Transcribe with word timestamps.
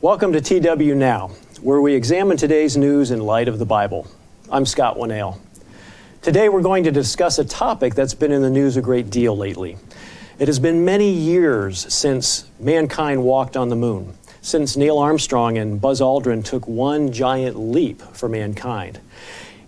Welcome 0.00 0.32
to 0.34 0.40
TW 0.40 0.94
Now, 0.94 1.32
where 1.60 1.80
we 1.80 1.92
examine 1.92 2.36
today's 2.36 2.76
news 2.76 3.10
in 3.10 3.18
light 3.18 3.48
of 3.48 3.58
the 3.58 3.66
Bible. 3.66 4.06
I'm 4.48 4.64
Scott 4.64 4.96
Winnail. 4.96 5.40
Today 6.22 6.48
we're 6.48 6.62
going 6.62 6.84
to 6.84 6.92
discuss 6.92 7.40
a 7.40 7.44
topic 7.44 7.96
that's 7.96 8.14
been 8.14 8.30
in 8.30 8.40
the 8.40 8.48
news 8.48 8.76
a 8.76 8.80
great 8.80 9.10
deal 9.10 9.36
lately. 9.36 9.76
It 10.38 10.46
has 10.46 10.60
been 10.60 10.84
many 10.84 11.10
years 11.10 11.92
since 11.92 12.48
mankind 12.60 13.24
walked 13.24 13.56
on 13.56 13.70
the 13.70 13.74
moon, 13.74 14.14
since 14.40 14.76
Neil 14.76 14.98
Armstrong 14.98 15.58
and 15.58 15.80
Buzz 15.80 16.00
Aldrin 16.00 16.44
took 16.44 16.68
one 16.68 17.10
giant 17.10 17.58
leap 17.58 18.00
for 18.00 18.28
mankind. 18.28 19.00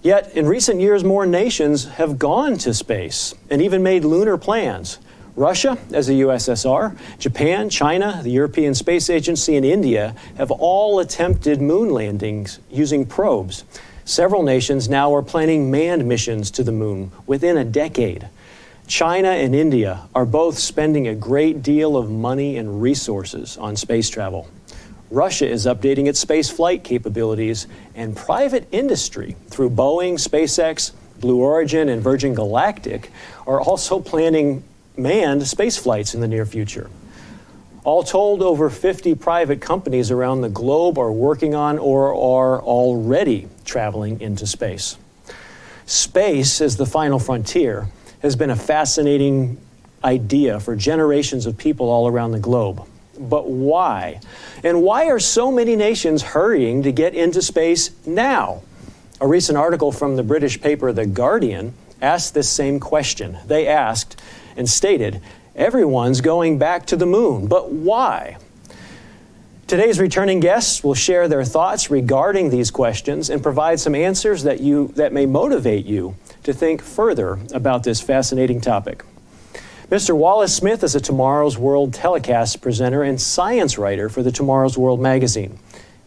Yet, 0.00 0.30
in 0.36 0.46
recent 0.46 0.80
years, 0.80 1.02
more 1.02 1.26
nations 1.26 1.86
have 1.86 2.20
gone 2.20 2.56
to 2.58 2.72
space 2.72 3.34
and 3.50 3.60
even 3.60 3.82
made 3.82 4.04
lunar 4.04 4.38
plans. 4.38 4.98
Russia, 5.40 5.78
as 5.94 6.10
a 6.10 6.12
USSR, 6.12 6.94
Japan, 7.18 7.70
China, 7.70 8.20
the 8.22 8.30
European 8.30 8.74
Space 8.74 9.08
Agency, 9.08 9.56
and 9.56 9.64
India 9.64 10.14
have 10.36 10.50
all 10.50 10.98
attempted 10.98 11.62
moon 11.62 11.88
landings 11.88 12.58
using 12.70 13.06
probes. 13.06 13.64
Several 14.04 14.42
nations 14.42 14.90
now 14.90 15.14
are 15.14 15.22
planning 15.22 15.70
manned 15.70 16.06
missions 16.06 16.50
to 16.50 16.62
the 16.62 16.72
moon 16.72 17.10
within 17.26 17.56
a 17.56 17.64
decade. 17.64 18.28
China 18.86 19.30
and 19.30 19.54
India 19.54 20.02
are 20.14 20.26
both 20.26 20.58
spending 20.58 21.08
a 21.08 21.14
great 21.14 21.62
deal 21.62 21.96
of 21.96 22.10
money 22.10 22.58
and 22.58 22.82
resources 22.82 23.56
on 23.56 23.76
space 23.76 24.10
travel. 24.10 24.46
Russia 25.10 25.48
is 25.48 25.64
updating 25.64 26.06
its 26.06 26.20
space 26.20 26.50
flight 26.50 26.84
capabilities, 26.84 27.66
and 27.94 28.14
private 28.14 28.68
industry 28.72 29.36
through 29.48 29.70
Boeing, 29.70 30.14
SpaceX, 30.14 30.92
Blue 31.18 31.40
Origin, 31.40 31.88
and 31.88 32.02
Virgin 32.02 32.34
Galactic 32.34 33.10
are 33.46 33.60
also 33.60 34.00
planning 34.00 34.64
manned 35.02 35.46
space 35.46 35.76
flights 35.76 36.14
in 36.14 36.20
the 36.20 36.28
near 36.28 36.46
future. 36.46 36.90
All 37.82 38.02
told, 38.02 38.42
over 38.42 38.68
50 38.68 39.14
private 39.14 39.60
companies 39.60 40.10
around 40.10 40.42
the 40.42 40.50
globe 40.50 40.98
are 40.98 41.10
working 41.10 41.54
on 41.54 41.78
or 41.78 42.08
are 42.08 42.60
already 42.60 43.48
traveling 43.64 44.20
into 44.20 44.46
space. 44.46 44.98
Space 45.86 46.60
as 46.60 46.76
the 46.76 46.86
final 46.86 47.18
frontier 47.18 47.88
has 48.20 48.36
been 48.36 48.50
a 48.50 48.56
fascinating 48.56 49.58
idea 50.04 50.60
for 50.60 50.76
generations 50.76 51.46
of 51.46 51.56
people 51.56 51.88
all 51.88 52.06
around 52.06 52.32
the 52.32 52.38
globe. 52.38 52.86
But 53.18 53.48
why? 53.48 54.20
And 54.62 54.82
why 54.82 55.06
are 55.06 55.18
so 55.18 55.50
many 55.50 55.76
nations 55.76 56.22
hurrying 56.22 56.82
to 56.84 56.92
get 56.92 57.14
into 57.14 57.42
space 57.42 57.90
now? 58.06 58.62
A 59.20 59.26
recent 59.26 59.58
article 59.58 59.92
from 59.92 60.16
the 60.16 60.22
British 60.22 60.60
paper 60.60 60.92
The 60.92 61.06
Guardian 61.06 61.74
asked 62.00 62.32
this 62.32 62.48
same 62.48 62.80
question. 62.80 63.38
They 63.46 63.66
asked, 63.66 64.20
and 64.56 64.68
stated, 64.68 65.20
Everyone's 65.56 66.20
going 66.20 66.58
back 66.58 66.86
to 66.86 66.96
the 66.96 67.06
moon, 67.06 67.46
but 67.46 67.70
why? 67.70 68.36
Today's 69.66 70.00
returning 70.00 70.40
guests 70.40 70.82
will 70.82 70.94
share 70.94 71.28
their 71.28 71.44
thoughts 71.44 71.90
regarding 71.90 72.50
these 72.50 72.70
questions 72.70 73.30
and 73.30 73.42
provide 73.42 73.78
some 73.78 73.94
answers 73.94 74.42
that, 74.42 74.60
you, 74.60 74.88
that 74.96 75.12
may 75.12 75.26
motivate 75.26 75.86
you 75.86 76.16
to 76.42 76.52
think 76.52 76.82
further 76.82 77.38
about 77.52 77.84
this 77.84 78.00
fascinating 78.00 78.60
topic. 78.60 79.04
Mr. 79.88 80.16
Wallace 80.16 80.54
Smith 80.54 80.82
is 80.82 80.94
a 80.94 81.00
Tomorrow's 81.00 81.58
World 81.58 81.94
telecast 81.94 82.60
presenter 82.60 83.02
and 83.02 83.20
science 83.20 83.76
writer 83.76 84.08
for 84.08 84.22
the 84.22 84.32
Tomorrow's 84.32 84.78
World 84.78 85.00
magazine. 85.00 85.58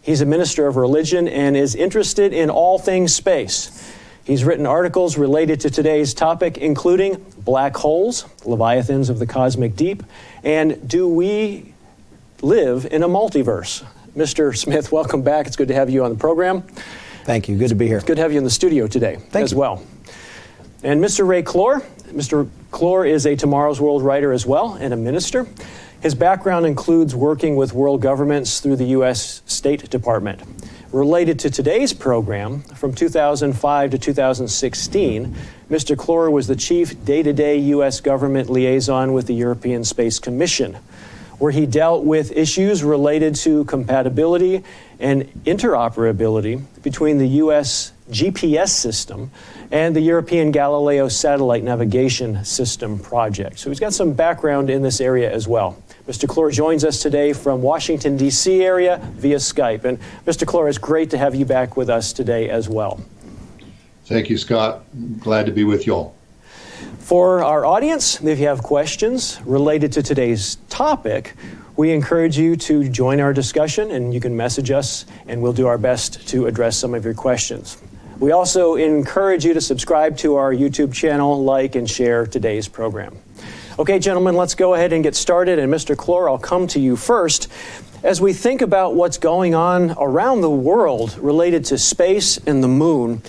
He's 0.01 0.19
a 0.19 0.25
minister 0.25 0.67
of 0.67 0.75
religion 0.75 1.29
and 1.29 1.55
is 1.55 1.75
interested 1.75 2.33
in 2.33 2.49
all 2.49 2.77
things 2.79 3.15
space. 3.15 3.92
He's 4.25 4.45
written 4.45 4.65
articles 4.65 5.17
related 5.17 5.59
to 5.61 5.69
today's 5.69 6.13
topic, 6.13 6.57
including 6.57 7.25
black 7.39 7.75
holes, 7.75 8.25
leviathans 8.45 9.09
of 9.09 9.19
the 9.19 9.25
cosmic 9.25 9.75
deep, 9.75 10.01
and 10.45 10.87
do 10.87 11.09
we 11.09 11.73
live 12.41 12.85
in 12.85 13.03
a 13.03 13.07
multiverse? 13.09 13.85
Mr. 14.15 14.55
Smith, 14.55 14.93
welcome 14.93 15.23
back. 15.23 15.45
It's 15.45 15.57
good 15.57 15.67
to 15.67 15.73
have 15.73 15.89
you 15.89 16.05
on 16.05 16.11
the 16.11 16.17
program. 16.17 16.61
Thank 17.25 17.49
you. 17.49 17.57
Good 17.57 17.69
to 17.69 17.75
be 17.75 17.87
here. 17.87 17.97
It's 17.97 18.05
good 18.05 18.15
to 18.15 18.21
have 18.21 18.31
you 18.31 18.37
in 18.37 18.43
the 18.45 18.49
studio 18.49 18.87
today 18.87 19.15
Thank 19.15 19.43
as 19.43 19.51
you. 19.51 19.57
well. 19.57 19.83
And 20.83 21.03
Mr. 21.03 21.27
Ray 21.27 21.43
Clore. 21.43 21.81
Mr. 22.11 22.49
Clore 22.71 23.09
is 23.09 23.25
a 23.25 23.35
Tomorrow's 23.35 23.81
World 23.81 24.03
writer 24.03 24.31
as 24.31 24.45
well 24.45 24.75
and 24.75 24.93
a 24.93 24.97
minister. 24.97 25.47
His 26.01 26.15
background 26.15 26.65
includes 26.65 27.15
working 27.15 27.55
with 27.55 27.73
world 27.73 28.01
governments 28.01 28.59
through 28.59 28.75
the 28.75 28.85
U.S. 28.87 29.41
State 29.45 29.89
Department. 29.89 30.41
Related 30.93 31.39
to 31.39 31.49
today's 31.49 31.91
program, 31.91 32.59
from 32.61 32.93
2005 32.93 33.89
to 33.89 33.97
2016, 33.97 35.35
Mr. 35.67 35.95
Clore 35.95 36.31
was 36.31 36.45
the 36.45 36.55
chief 36.55 37.03
day 37.03 37.23
to 37.23 37.33
day 37.33 37.57
U.S. 37.57 37.99
government 37.99 38.47
liaison 38.47 39.11
with 39.11 39.25
the 39.25 39.33
European 39.33 39.83
Space 39.83 40.19
Commission, 40.19 40.77
where 41.39 41.51
he 41.51 41.65
dealt 41.65 42.03
with 42.03 42.31
issues 42.33 42.83
related 42.83 43.33
to 43.37 43.65
compatibility 43.65 44.63
and 44.99 45.23
interoperability 45.45 46.63
between 46.83 47.17
the 47.17 47.27
U.S. 47.27 47.91
GPS 48.11 48.69
system 48.69 49.31
and 49.71 49.95
the 49.95 50.01
European 50.01 50.51
Galileo 50.51 51.07
satellite 51.07 51.63
navigation 51.63 52.45
system 52.45 52.99
project. 52.99 53.57
So 53.57 53.71
he's 53.71 53.79
got 53.79 53.93
some 53.93 54.13
background 54.13 54.69
in 54.69 54.83
this 54.83 55.01
area 55.01 55.33
as 55.33 55.47
well. 55.47 55.82
Mr. 56.07 56.27
Clore 56.27 56.51
joins 56.51 56.83
us 56.83 57.01
today 57.01 57.31
from 57.31 57.61
Washington, 57.61 58.17
D.C. 58.17 58.61
area 58.61 58.99
via 59.13 59.37
Skype. 59.37 59.85
And 59.85 59.97
Mr. 60.25 60.45
Clore, 60.45 60.67
it's 60.67 60.77
great 60.77 61.09
to 61.11 61.17
have 61.17 61.33
you 61.33 61.45
back 61.45 61.77
with 61.77 61.89
us 61.89 62.11
today 62.11 62.49
as 62.49 62.67
well. 62.67 62.99
Thank 64.05 64.29
you, 64.29 64.37
Scott. 64.37 64.83
Glad 65.19 65.45
to 65.45 65.53
be 65.53 65.63
with 65.63 65.87
you 65.87 65.93
all. 65.95 66.15
For 66.99 67.41
our 67.41 67.65
audience, 67.65 68.21
if 68.21 68.37
you 68.37 68.47
have 68.47 68.61
questions 68.61 69.39
related 69.45 69.93
to 69.93 70.03
today's 70.03 70.57
topic, 70.67 71.35
we 71.77 71.91
encourage 71.93 72.37
you 72.37 72.57
to 72.57 72.89
join 72.89 73.21
our 73.21 73.31
discussion 73.31 73.91
and 73.91 74.13
you 74.13 74.19
can 74.19 74.35
message 74.35 74.71
us 74.71 75.05
and 75.27 75.41
we'll 75.41 75.53
do 75.53 75.67
our 75.67 75.77
best 75.77 76.27
to 76.27 76.47
address 76.47 76.75
some 76.75 76.93
of 76.93 77.05
your 77.05 77.13
questions. 77.13 77.81
We 78.19 78.31
also 78.31 78.75
encourage 78.75 79.45
you 79.45 79.53
to 79.53 79.61
subscribe 79.61 80.17
to 80.17 80.35
our 80.35 80.53
YouTube 80.53 80.93
channel, 80.93 81.41
like, 81.43 81.75
and 81.75 81.89
share 81.89 82.27
today's 82.27 82.67
program. 82.67 83.17
Okay, 83.79 83.97
gentlemen, 83.97 84.35
let's 84.35 84.53
go 84.53 84.75
ahead 84.75 84.93
and 84.93 85.03
get 85.03 85.15
started. 85.15 85.57
And 85.57 85.73
Mr. 85.73 85.95
Clore, 85.95 86.29
I'll 86.29 86.37
come 86.37 86.67
to 86.67 86.79
you 86.79 86.95
first. 86.95 87.47
As 88.03 88.21
we 88.21 88.31
think 88.31 88.61
about 88.61 88.93
what's 88.93 89.17
going 89.17 89.55
on 89.55 89.95
around 89.97 90.41
the 90.41 90.49
world 90.49 91.17
related 91.17 91.65
to 91.65 91.79
space 91.79 92.37
and 92.37 92.63
the 92.63 92.67
moon, 92.67 93.23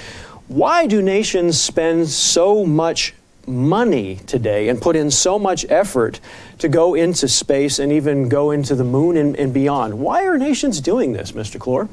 why 0.49 0.87
do 0.87 1.01
nations 1.01 1.59
spend 1.59 2.11
so 2.11 2.67
much 2.67 3.15
money 3.47 4.17
today 4.27 4.69
and 4.69 4.83
put 4.83 4.97
in 4.97 5.11
so 5.11 5.39
much 5.39 5.65
effort 5.71 6.21
to 6.59 6.69
go 6.69 6.95
into 6.95 7.27
space 7.27 7.79
and 7.79 7.91
even 7.91 8.29
go 8.29 8.51
into 8.51 8.75
the 8.75 8.85
moon 8.85 9.17
and, 9.17 9.37
and 9.37 9.55
beyond? 9.55 9.99
Why 9.99 10.27
are 10.27 10.37
nations 10.37 10.79
doing 10.83 11.15
this, 11.15 11.33
Mr. 11.33 11.59
Clore? 11.59 11.89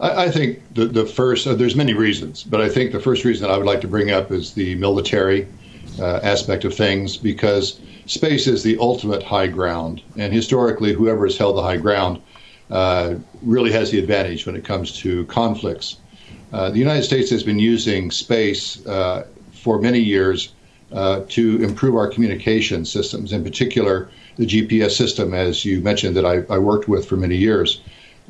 I, 0.00 0.30
think 0.30 0.60
the, 0.72 0.86
the 0.86 1.04
first, 1.04 1.46
uh, 1.46 1.54
there's 1.54 1.76
many 1.76 1.92
reasons, 1.92 2.44
but 2.44 2.62
I 2.62 2.68
think 2.68 2.92
the 2.92 3.00
first 3.00 3.24
reason 3.24 3.50
I 3.50 3.56
would 3.58 3.66
like 3.66 3.82
to 3.82 3.88
bring 3.88 4.10
up 4.10 4.30
is 4.30 4.54
the 4.54 4.74
military 4.76 5.46
uh, 6.00 6.20
aspect 6.22 6.64
of 6.64 6.74
things 6.74 7.16
because 7.16 7.80
space 8.06 8.46
is 8.46 8.62
the 8.62 8.76
ultimate 8.78 9.22
high 9.22 9.46
ground. 9.46 10.02
And 10.16 10.32
historically, 10.32 10.92
whoever 10.92 11.26
has 11.26 11.36
held 11.36 11.56
the 11.56 11.62
high 11.62 11.76
ground 11.76 12.20
uh, 12.70 13.14
really 13.42 13.72
has 13.72 13.90
the 13.90 13.98
advantage 13.98 14.46
when 14.46 14.56
it 14.56 14.64
comes 14.64 14.98
to 15.00 15.24
conflicts. 15.26 15.98
Uh, 16.52 16.70
the 16.70 16.78
United 16.78 17.02
States 17.02 17.30
has 17.30 17.42
been 17.42 17.58
using 17.58 18.10
space 18.10 18.84
uh, 18.86 19.26
for 19.52 19.80
many 19.80 19.98
years 19.98 20.52
uh, 20.92 21.22
to 21.28 21.62
improve 21.62 21.96
our 21.96 22.08
communication 22.08 22.84
systems, 22.84 23.32
in 23.32 23.42
particular, 23.42 24.08
the 24.36 24.46
GPS 24.46 24.92
system, 24.92 25.34
as 25.34 25.64
you 25.64 25.80
mentioned, 25.80 26.16
that 26.16 26.24
I, 26.24 26.42
I 26.52 26.58
worked 26.58 26.88
with 26.88 27.06
for 27.06 27.16
many 27.16 27.36
years. 27.36 27.80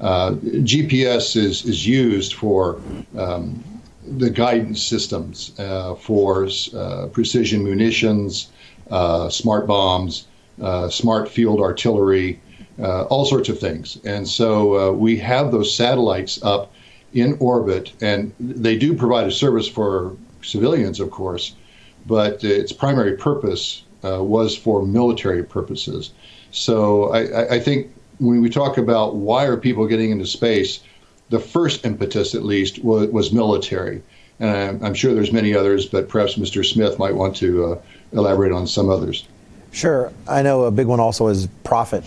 Uh, 0.00 0.32
GPS 0.32 1.36
is, 1.36 1.64
is 1.64 1.86
used 1.86 2.34
for 2.34 2.80
um, 3.16 3.62
the 4.06 4.30
guidance 4.30 4.82
systems 4.82 5.58
uh, 5.58 5.94
for 5.94 6.48
uh, 6.76 7.06
precision 7.12 7.64
munitions, 7.64 8.50
uh, 8.90 9.28
smart 9.28 9.66
bombs, 9.66 10.26
uh, 10.60 10.88
smart 10.88 11.28
field 11.28 11.60
artillery, 11.60 12.40
uh, 12.78 13.02
all 13.04 13.24
sorts 13.24 13.48
of 13.48 13.58
things. 13.58 13.98
And 14.04 14.28
so 14.28 14.92
we 14.92 15.16
have 15.18 15.52
those 15.52 15.74
satellites 15.74 16.42
up 16.42 16.72
in 17.12 17.36
orbit, 17.40 17.92
and 18.00 18.32
they 18.40 18.76
do 18.76 18.94
provide 18.94 19.26
a 19.26 19.30
service 19.30 19.68
for 19.68 20.16
civilians, 20.42 21.00
of 21.00 21.10
course, 21.10 21.54
but 22.06 22.42
its 22.44 22.72
primary 22.72 23.16
purpose 23.16 23.84
was 24.02 24.56
for 24.56 24.84
military 24.84 25.42
purposes. 25.42 26.10
So 26.50 27.12
I, 27.12 27.54
I 27.54 27.60
think 27.60 27.94
when 28.18 28.40
we 28.40 28.50
talk 28.50 28.78
about 28.78 29.16
why 29.16 29.44
are 29.44 29.56
people 29.56 29.86
getting 29.86 30.10
into 30.10 30.26
space, 30.26 30.80
the 31.30 31.38
first 31.38 31.84
impetus, 31.84 32.34
at 32.34 32.42
least, 32.42 32.82
was, 32.84 33.08
was 33.08 33.32
military. 33.32 34.02
And 34.40 34.50
I'm, 34.50 34.84
I'm, 34.84 34.94
sure 34.94 35.14
there's 35.14 35.32
many 35.32 35.54
others, 35.54 35.86
but 35.86 36.08
perhaps 36.08 36.34
Mr. 36.34 36.64
Smith 36.64 36.98
might 36.98 37.14
want 37.14 37.36
to 37.36 37.64
uh, 37.64 37.82
elaborate 38.12 38.52
on 38.52 38.66
some 38.66 38.90
others. 38.90 39.26
Sure. 39.72 40.12
I 40.28 40.42
know 40.42 40.64
a 40.64 40.70
big 40.70 40.86
one 40.86 41.00
also 41.00 41.28
is 41.28 41.48
profit. 41.64 42.04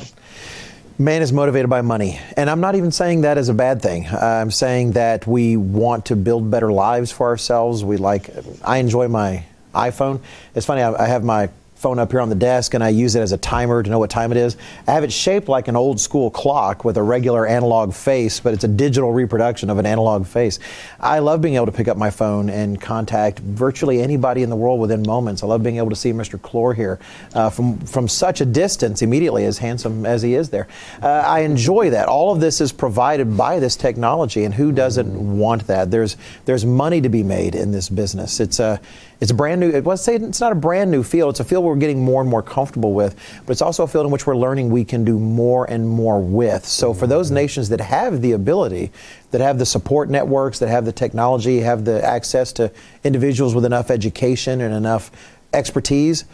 Man 0.99 1.21
is 1.21 1.31
motivated 1.31 1.69
by 1.69 1.81
money. 1.81 2.19
And 2.35 2.49
I'm 2.49 2.59
not 2.59 2.75
even 2.75 2.91
saying 2.91 3.21
that 3.21 3.37
as 3.37 3.49
a 3.49 3.53
bad 3.53 3.81
thing. 3.81 4.07
I'm 4.07 4.51
saying 4.51 4.93
that 4.93 5.27
we 5.27 5.57
want 5.57 6.05
to 6.07 6.15
build 6.15 6.49
better 6.49 6.71
lives 6.71 7.11
for 7.11 7.27
ourselves. 7.27 7.83
We 7.83 7.97
like, 7.97 8.29
I 8.63 8.77
enjoy 8.77 9.07
my 9.07 9.45
iPhone. 9.75 10.21
It's 10.55 10.65
funny, 10.65 10.81
I, 10.81 11.03
I 11.03 11.07
have 11.07 11.23
my 11.23 11.49
phone 11.77 11.99
up 11.99 12.11
here 12.11 12.21
on 12.21 12.29
the 12.29 12.35
desk 12.35 12.73
and 12.73 12.83
I 12.83 12.89
use 12.89 13.15
it 13.15 13.21
as 13.21 13.31
a 13.31 13.37
timer 13.37 13.83
to 13.83 13.89
know 13.89 13.99
what 13.99 14.09
time 14.09 14.31
it 14.31 14.37
is. 14.37 14.57
I 14.87 14.93
have 14.93 15.03
it 15.03 15.13
shaped 15.13 15.47
like 15.47 15.67
an 15.67 15.75
old 15.75 15.99
school 15.99 16.31
clock 16.31 16.83
with 16.83 16.97
a 16.97 17.03
regular 17.03 17.45
analog 17.45 17.93
face, 17.93 18.39
but 18.39 18.53
it's 18.55 18.63
a 18.63 18.67
digital 18.67 19.13
reproduction 19.13 19.69
of 19.69 19.77
an 19.77 19.85
analog 19.85 20.25
face. 20.25 20.57
I 20.99 21.19
love 21.19 21.41
being 21.41 21.53
able 21.55 21.67
to 21.67 21.71
pick 21.71 21.87
up 21.87 21.95
my 21.95 22.09
phone 22.09 22.49
and 22.49 22.81
contact 22.81 23.39
virtually 23.39 24.01
anybody 24.01 24.41
in 24.41 24.49
the 24.49 24.55
world 24.55 24.79
within 24.79 25.03
moments. 25.03 25.43
I 25.43 25.47
love 25.47 25.61
being 25.61 25.77
able 25.77 25.91
to 25.91 25.95
see 25.95 26.11
Mr. 26.11 26.39
Clore 26.39 26.75
here 26.75 26.99
uh, 27.35 27.51
from, 27.51 27.77
from 27.81 28.07
such 28.07 28.41
a 28.41 28.45
distance 28.45 29.03
immediately, 29.03 29.45
as 29.45 29.59
handsome 29.59 30.05
as 30.05 30.23
he 30.23 30.33
is 30.33 30.49
there. 30.49 30.67
Uh, 31.01 31.07
I 31.07 31.41
enjoy 31.41 31.91
that. 31.91 32.07
All 32.07 32.33
of 32.33 32.39
this 32.39 32.59
is 32.59 32.71
provided 32.71 33.37
by 33.37 33.59
this 33.59 33.75
technology, 33.75 34.43
and 34.45 34.53
who 34.53 34.71
doesn't 34.71 35.37
want 35.37 35.67
that? 35.67 35.91
There's, 35.91 36.17
there's 36.45 36.65
money 36.65 37.01
to 37.01 37.09
be 37.09 37.21
made 37.21 37.53
in 37.53 37.71
this 37.71 37.87
business. 37.87 38.39
It's 38.39 38.59
a, 38.59 38.81
it's 39.19 39.31
a 39.31 39.33
brand 39.33 39.61
new, 39.61 39.71
let's 39.81 40.03
say 40.03 40.15
it's 40.15 40.39
not 40.39 40.51
a 40.51 40.55
brand 40.55 40.91
new 40.91 41.01
field, 41.01 41.31
it's 41.31 41.39
a 41.39 41.43
field 41.43 41.63
we're 41.63 41.75
getting 41.75 42.03
more 42.03 42.21
and 42.21 42.29
more 42.29 42.43
comfortable 42.43 42.93
with, 42.93 43.15
but 43.45 43.51
it's 43.51 43.61
also 43.61 43.83
a 43.83 43.87
field 43.87 44.05
in 44.05 44.11
which 44.11 44.27
we're 44.27 44.37
learning 44.37 44.69
we 44.69 44.85
can 44.85 45.03
do 45.03 45.17
more 45.17 45.69
and 45.69 45.87
more 45.87 46.21
with. 46.21 46.65
So 46.65 46.93
for 46.93 47.07
those 47.07 47.31
nations 47.31 47.69
that 47.69 47.81
have 47.81 48.21
the 48.21 48.33
ability, 48.33 48.91
that 49.31 49.41
have 49.41 49.57
the 49.57 49.65
support 49.65 50.09
networks, 50.09 50.59
that 50.59 50.69
have 50.69 50.85
the 50.85 50.91
technology, 50.91 51.61
have 51.61 51.83
the 51.83 52.03
access 52.03 52.53
to 52.53 52.71
individuals 53.03 53.55
with 53.55 53.65
enough 53.65 53.89
education 53.89 54.61
and 54.61 54.73
enough 54.73 55.09
expertise, 55.53 56.25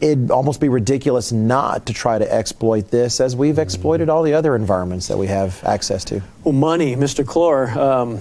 it'd 0.00 0.30
almost 0.30 0.60
be 0.60 0.68
ridiculous 0.68 1.32
not 1.32 1.86
to 1.86 1.92
try 1.92 2.18
to 2.18 2.32
exploit 2.32 2.90
this 2.90 3.20
as 3.20 3.34
we've 3.34 3.58
exploited 3.58 4.08
all 4.08 4.22
the 4.22 4.34
other 4.34 4.54
environments 4.54 5.08
that 5.08 5.16
we 5.16 5.26
have 5.26 5.62
access 5.64 6.04
to. 6.04 6.22
Well, 6.44 6.52
money, 6.52 6.96
Mr. 6.96 7.24
Clore. 7.24 7.74
Um, 7.76 8.20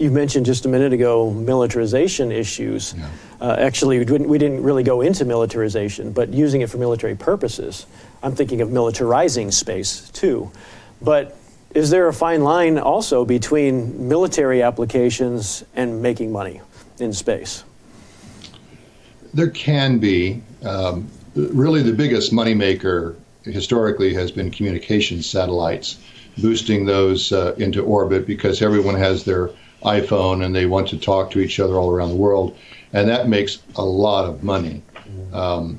you 0.00 0.10
mentioned 0.10 0.46
just 0.46 0.64
a 0.64 0.68
minute 0.68 0.94
ago 0.94 1.30
militarization 1.30 2.32
issues. 2.32 2.94
Yeah. 2.96 3.08
Uh, 3.40 3.56
actually, 3.58 3.98
we 3.98 4.04
didn't, 4.06 4.28
we 4.28 4.38
didn't 4.38 4.62
really 4.62 4.82
go 4.82 5.02
into 5.02 5.26
militarization, 5.26 6.12
but 6.12 6.30
using 6.30 6.62
it 6.62 6.70
for 6.70 6.78
military 6.78 7.14
purposes. 7.14 7.86
I'm 8.22 8.34
thinking 8.34 8.62
of 8.62 8.70
militarizing 8.70 9.52
space 9.52 10.08
too. 10.10 10.50
But 11.02 11.36
is 11.74 11.90
there 11.90 12.08
a 12.08 12.14
fine 12.14 12.42
line 12.42 12.78
also 12.78 13.24
between 13.26 14.08
military 14.08 14.62
applications 14.62 15.64
and 15.76 16.00
making 16.00 16.32
money 16.32 16.62
in 16.98 17.12
space? 17.12 17.64
There 19.34 19.50
can 19.50 19.98
be. 19.98 20.42
Um, 20.64 21.08
really, 21.34 21.82
the 21.82 21.92
biggest 21.92 22.32
moneymaker 22.32 23.16
historically 23.44 24.12
has 24.14 24.30
been 24.30 24.50
communications 24.50 25.28
satellites, 25.28 25.98
boosting 26.38 26.86
those 26.86 27.32
uh, 27.32 27.54
into 27.58 27.82
orbit 27.82 28.26
because 28.26 28.60
everyone 28.62 28.96
has 28.96 29.24
their 29.24 29.50
iPhone 29.82 30.44
and 30.44 30.54
they 30.54 30.66
want 30.66 30.88
to 30.88 30.98
talk 30.98 31.30
to 31.32 31.40
each 31.40 31.58
other 31.60 31.74
all 31.74 31.90
around 31.90 32.10
the 32.10 32.16
world, 32.16 32.56
and 32.92 33.08
that 33.08 33.28
makes 33.28 33.62
a 33.76 33.84
lot 33.84 34.24
of 34.24 34.42
money. 34.42 34.82
Um, 35.32 35.78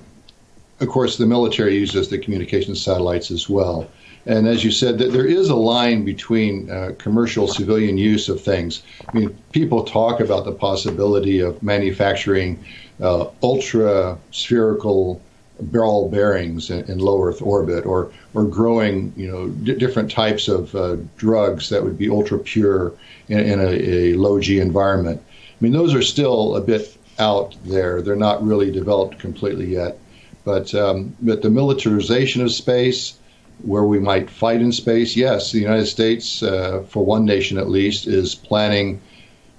of 0.80 0.88
course, 0.88 1.18
the 1.18 1.26
military 1.26 1.76
uses 1.76 2.10
the 2.10 2.18
communication 2.18 2.76
satellites 2.76 3.32
as 3.32 3.48
well. 3.48 3.90
And 4.26 4.48
as 4.48 4.64
you 4.64 4.72
said, 4.72 4.98
that 5.00 5.12
there 5.12 5.26
is 5.26 5.50
a 5.50 5.56
line 5.56 6.06
between 6.06 6.70
uh, 6.70 6.92
commercial 6.98 7.48
civilian 7.48 7.98
use 7.98 8.30
of 8.30 8.42
things. 8.42 8.84
I 9.08 9.18
mean, 9.18 9.38
people 9.52 9.84
talk 9.84 10.20
about 10.20 10.46
the 10.46 10.52
possibility 10.52 11.40
of 11.40 11.62
manufacturing 11.64 12.64
uh, 13.00 13.28
ultra 13.42 14.18
spherical 14.32 15.22
ball 15.62 16.10
bearings 16.10 16.70
in, 16.70 16.84
in, 16.86 17.00
low 17.00 17.24
Earth 17.24 17.42
orbit, 17.42 17.86
or 17.86 18.12
or 18.34 18.46
growing 18.46 19.14
you 19.16 19.30
know 19.30 19.50
d- 19.50 19.76
different 19.76 20.12
types 20.12 20.48
of 20.48 20.76
uh, 20.76 20.98
drugs 21.18 21.70
that 21.70 21.84
would 21.84 21.98
be 21.98 22.10
ultra 22.10 22.40
pure 22.40 22.94
in, 23.28 23.40
in 23.40 23.60
a, 23.60 23.64
a, 23.64 24.14
low 24.16 24.40
G 24.40 24.60
environment. 24.60 25.22
I 25.22 25.64
mean, 25.64 25.74
those 25.74 25.94
are 25.94 26.02
still 26.02 26.56
a 26.56 26.62
bit 26.62 26.98
out 27.20 27.56
there. 27.66 28.02
They're 28.02 28.16
not 28.16 28.44
really 28.44 28.72
developed 28.72 29.20
completely 29.20 29.68
yet. 29.68 29.98
But 30.44 30.74
um, 30.74 31.16
but 31.22 31.42
the 31.42 31.50
militarization 31.50 32.42
of 32.42 32.52
space, 32.52 33.14
where 33.62 33.84
we 33.84 34.00
might 34.00 34.30
fight 34.30 34.62
in 34.62 34.72
space, 34.72 35.16
yes, 35.16 35.52
the 35.52 35.60
United 35.60 35.86
States, 35.86 36.42
uh, 36.42 36.84
for 36.88 37.06
one 37.06 37.26
nation 37.26 37.58
at 37.58 37.70
least, 37.70 38.08
is 38.08 38.34
planning 38.34 39.00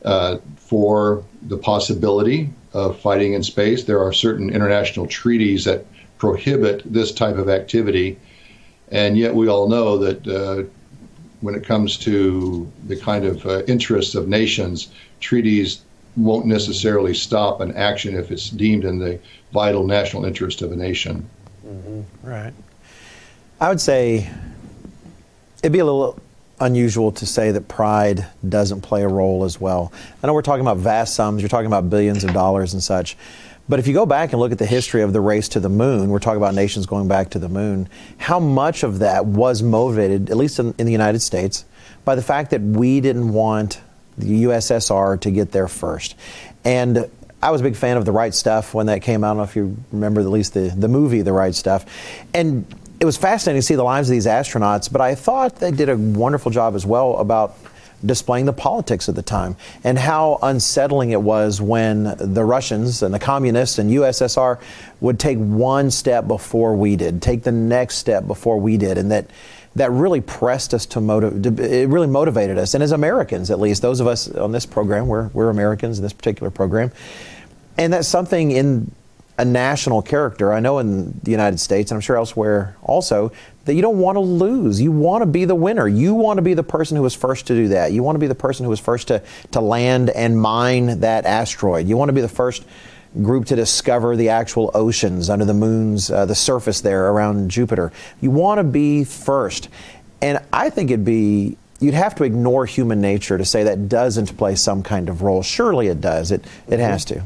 uh, 0.04 0.38
for 0.56 1.25
the 1.43 1.56
possibility 1.56 2.50
of 2.72 2.99
fighting 2.99 3.34
in 3.34 3.43
space. 3.43 3.84
There 3.84 4.02
are 4.02 4.12
certain 4.12 4.50
international 4.50 5.06
treaties 5.06 5.64
that 5.64 5.87
prohibit 6.23 6.81
this 6.85 7.11
type 7.11 7.37
of 7.37 7.49
activity. 7.49 8.17
And 8.93 9.19
yet, 9.19 9.35
we 9.35 9.49
all 9.49 9.69
know 9.69 9.99
that 9.99 10.25
uh, 10.25 10.63
when 11.41 11.57
it 11.57 11.65
comes 11.65 11.97
to 11.97 12.71
the 12.87 12.95
kind 12.95 13.25
of 13.25 13.45
uh, 13.45 13.65
interests 13.65 14.15
of 14.15 14.29
nations, 14.29 14.93
treaties 15.19 15.83
won't 16.17 16.47
necessarily 16.47 17.13
stop 17.13 17.61
an 17.61 17.75
action 17.75 18.15
if 18.15 18.31
it's 18.31 18.51
deemed 18.51 18.85
in 18.85 19.01
the 19.01 19.19
vital 19.53 19.85
national 19.85 20.25
interest 20.25 20.63
of 20.63 20.71
a 20.71 20.77
nation. 20.77 21.29
Mm-hmm. 21.67 22.03
Right. 22.23 22.55
I 23.61 23.69
would 23.69 23.81
say 23.81 24.31
it'd 25.59 25.73
be 25.73 25.81
a 25.81 25.85
little 25.85 26.21
unusual 26.61 27.11
to 27.11 27.27
say 27.27 27.51
that 27.51 27.67
pride 27.67 28.29
doesn't 28.49 28.83
play 28.83 29.03
a 29.03 29.09
role 29.09 29.43
as 29.43 29.61
well. 29.61 29.93
I 30.23 30.29
know 30.29 30.35
we're 30.35 30.43
talking 30.43 30.61
about 30.61 30.77
vast 30.77 31.17
sums, 31.17 31.43
you're 31.43 31.49
talking 31.49 31.67
about 31.67 31.91
billions 31.91 32.23
of 32.23 32.33
dollars 32.33 32.75
and 32.75 32.81
such. 32.81 33.17
But 33.73 33.79
if 33.79 33.87
you 33.87 33.95
go 33.95 34.05
back 34.05 34.35
and 34.35 34.39
look 34.39 34.53
at 34.53 34.59
the 34.59 34.67
history 34.67 35.01
of 35.01 35.15
the 35.15 35.21
race 35.23 35.49
to 35.49 35.59
the 35.59 35.71
moon, 35.71 36.11
we're 36.11 36.19
talking 36.19 36.37
about 36.37 36.55
nations 36.55 36.85
going 36.85 37.09
back 37.09 37.31
to 37.31 37.39
the 37.39 37.49
moon, 37.49 37.89
how 38.19 38.39
much 38.39 38.83
of 38.83 38.99
that 38.99 39.25
was 39.25 39.63
motivated, 39.63 40.29
at 40.29 40.37
least 40.37 40.59
in, 40.59 40.75
in 40.77 40.85
the 40.85 40.93
United 40.93 41.21
States, 41.21 41.65
by 42.05 42.15
the 42.15 42.21
fact 42.21 42.51
that 42.51 42.61
we 42.61 43.01
didn't 43.01 43.33
want 43.33 43.81
the 44.19 44.45
USSR 44.45 45.19
to 45.23 45.31
get 45.31 45.53
there 45.53 45.69
first. 45.69 46.17
And 46.67 47.11
I 47.43 47.51
was 47.51 47.63
a 47.63 47.65
big 47.65 47.75
fan 47.75 47.97
of 47.97 48.05
The 48.05 48.13
Right 48.13 48.35
Stuff 48.35 48.75
when 48.75 48.85
that 48.89 49.01
came 49.01 49.25
out. 49.25 49.29
I 49.29 49.31
don't 49.31 49.37
know 49.39 49.45
if 49.45 49.57
you 49.57 49.75
remember 49.91 50.21
at 50.21 50.27
least 50.27 50.53
the, 50.53 50.69
the 50.77 50.89
movie 50.89 51.23
The 51.23 51.33
Right 51.33 51.55
Stuff. 51.55 51.87
And 52.35 52.67
it 53.01 53.07
was 53.07 53.17
fascinating 53.17 53.63
to 53.63 53.67
see 53.67 53.75
the 53.75 53.85
lives 53.85 54.11
of 54.11 54.13
these 54.13 54.27
astronauts, 54.27 54.93
but 54.93 55.01
I 55.01 55.15
thought 55.15 55.57
they 55.57 55.71
did 55.71 55.89
a 55.89 55.97
wonderful 55.97 56.51
job 56.51 56.75
as 56.75 56.85
well 56.85 57.17
about 57.17 57.57
displaying 58.04 58.46
the 58.46 58.52
politics 58.52 59.08
of 59.08 59.14
the 59.14 59.22
time 59.22 59.56
and 59.84 59.99
how 59.99 60.38
unsettling 60.43 61.10
it 61.10 61.20
was 61.20 61.60
when 61.60 62.14
the 62.19 62.44
Russians 62.44 63.02
and 63.02 63.14
the 63.14 63.19
communists 63.19 63.78
and 63.78 63.90
USSR 63.90 64.60
would 65.00 65.19
take 65.19 65.38
one 65.38 65.90
step 65.90 66.26
before 66.26 66.75
we 66.75 66.96
did, 66.96 67.22
take 67.22 67.43
the 67.43 67.52
next 67.52 67.96
step 67.96 68.26
before 68.26 68.58
we 68.58 68.76
did, 68.76 68.99
and 68.99 69.11
that 69.11 69.26
that 69.75 69.90
really 69.90 70.21
pressed 70.21 70.75
us 70.75 70.85
to 70.85 71.00
motivate. 71.00 71.59
It 71.59 71.88
really 71.88 72.06
motivated 72.06 72.59
us, 72.59 72.75
and 72.75 72.82
as 72.82 72.92
Americans, 72.92 73.50
at 73.50 73.59
least 73.59 73.80
those 73.80 74.00
of 74.00 74.06
us 74.06 74.30
on 74.30 74.52
this 74.52 74.66
program, 74.66 75.06
we're 75.09 75.28
we're 75.28 75.50
Americans 75.50 75.99
in 75.99 76.02
this 76.02 76.12
particular 76.12 76.50
program, 76.50 76.92
and 77.78 77.92
that's 77.92 78.09
something 78.09 78.50
in 78.50 78.92
a 79.42 79.44
national 79.44 80.02
character. 80.02 80.52
I 80.52 80.61
know 80.61 80.78
in 80.78 81.18
the 81.25 81.32
United 81.32 81.58
States, 81.58 81.90
and 81.90 81.96
I'm 81.96 82.00
sure 82.00 82.16
elsewhere 82.16 82.76
also, 82.80 83.32
that 83.64 83.75
you 83.75 83.82
don't 83.82 83.99
want 83.99 84.14
to 84.14 84.20
lose. 84.20 84.80
You 84.80 84.92
want 84.92 85.22
to 85.22 85.26
be 85.26 85.44
the 85.44 85.54
winner. 85.54 85.88
You 85.88 86.14
want 86.14 86.38
to 86.38 86.42
be 86.42 86.54
the 86.54 86.62
person 86.62 86.96
who 86.96 87.02
was 87.02 87.14
first 87.14 87.49
to 87.49 87.54
do 87.54 87.68
that. 87.68 87.90
You 87.92 88.04
want 88.04 88.14
to 88.14 88.20
be 88.20 88.28
the 88.28 88.37
person 88.37 88.62
who 88.64 88.70
was 88.70 88.78
first 88.78 89.08
to, 89.08 89.20
to 89.50 89.61
land 89.61 90.11
and 90.11 90.40
mine 90.40 91.00
that 91.00 91.26
asteroid. 91.26 91.88
You 91.88 91.96
want 91.96 92.08
to 92.08 92.12
be 92.12 92.20
the 92.20 92.28
first 92.28 92.64
group 93.20 93.46
to 93.46 93.56
discover 93.56 94.14
the 94.16 94.28
actual 94.28 94.70
oceans 94.75 95.28
under 95.28 95.44
the 95.44 95.54
moon's, 95.54 96.08
uh, 96.08 96.25
the 96.25 96.37
surface 96.37 96.80
there 96.80 97.08
around 97.08 97.50
Jupiter. 97.50 97.92
You 98.20 98.30
want 98.30 98.58
to 98.58 98.64
be 98.64 99.02
first. 99.02 99.68
And 100.22 100.38
I 100.52 100.70
think 100.70 100.92
it'd 100.92 101.04
be 101.04 101.56
you'd 101.80 101.94
have 101.94 102.14
to 102.14 102.22
ignore 102.22 102.64
human 102.64 103.00
nature 103.00 103.37
to 103.37 103.44
say 103.44 103.64
that 103.64 103.88
doesn't 103.88 104.37
play 104.37 104.54
some 104.54 104.84
kind 104.84 105.08
of 105.08 105.22
role. 105.22 105.42
Surely 105.42 105.88
it 105.88 106.00
does. 106.00 106.30
It 106.30 106.44
it 106.68 106.78
has 106.78 107.04
to. 107.06 107.25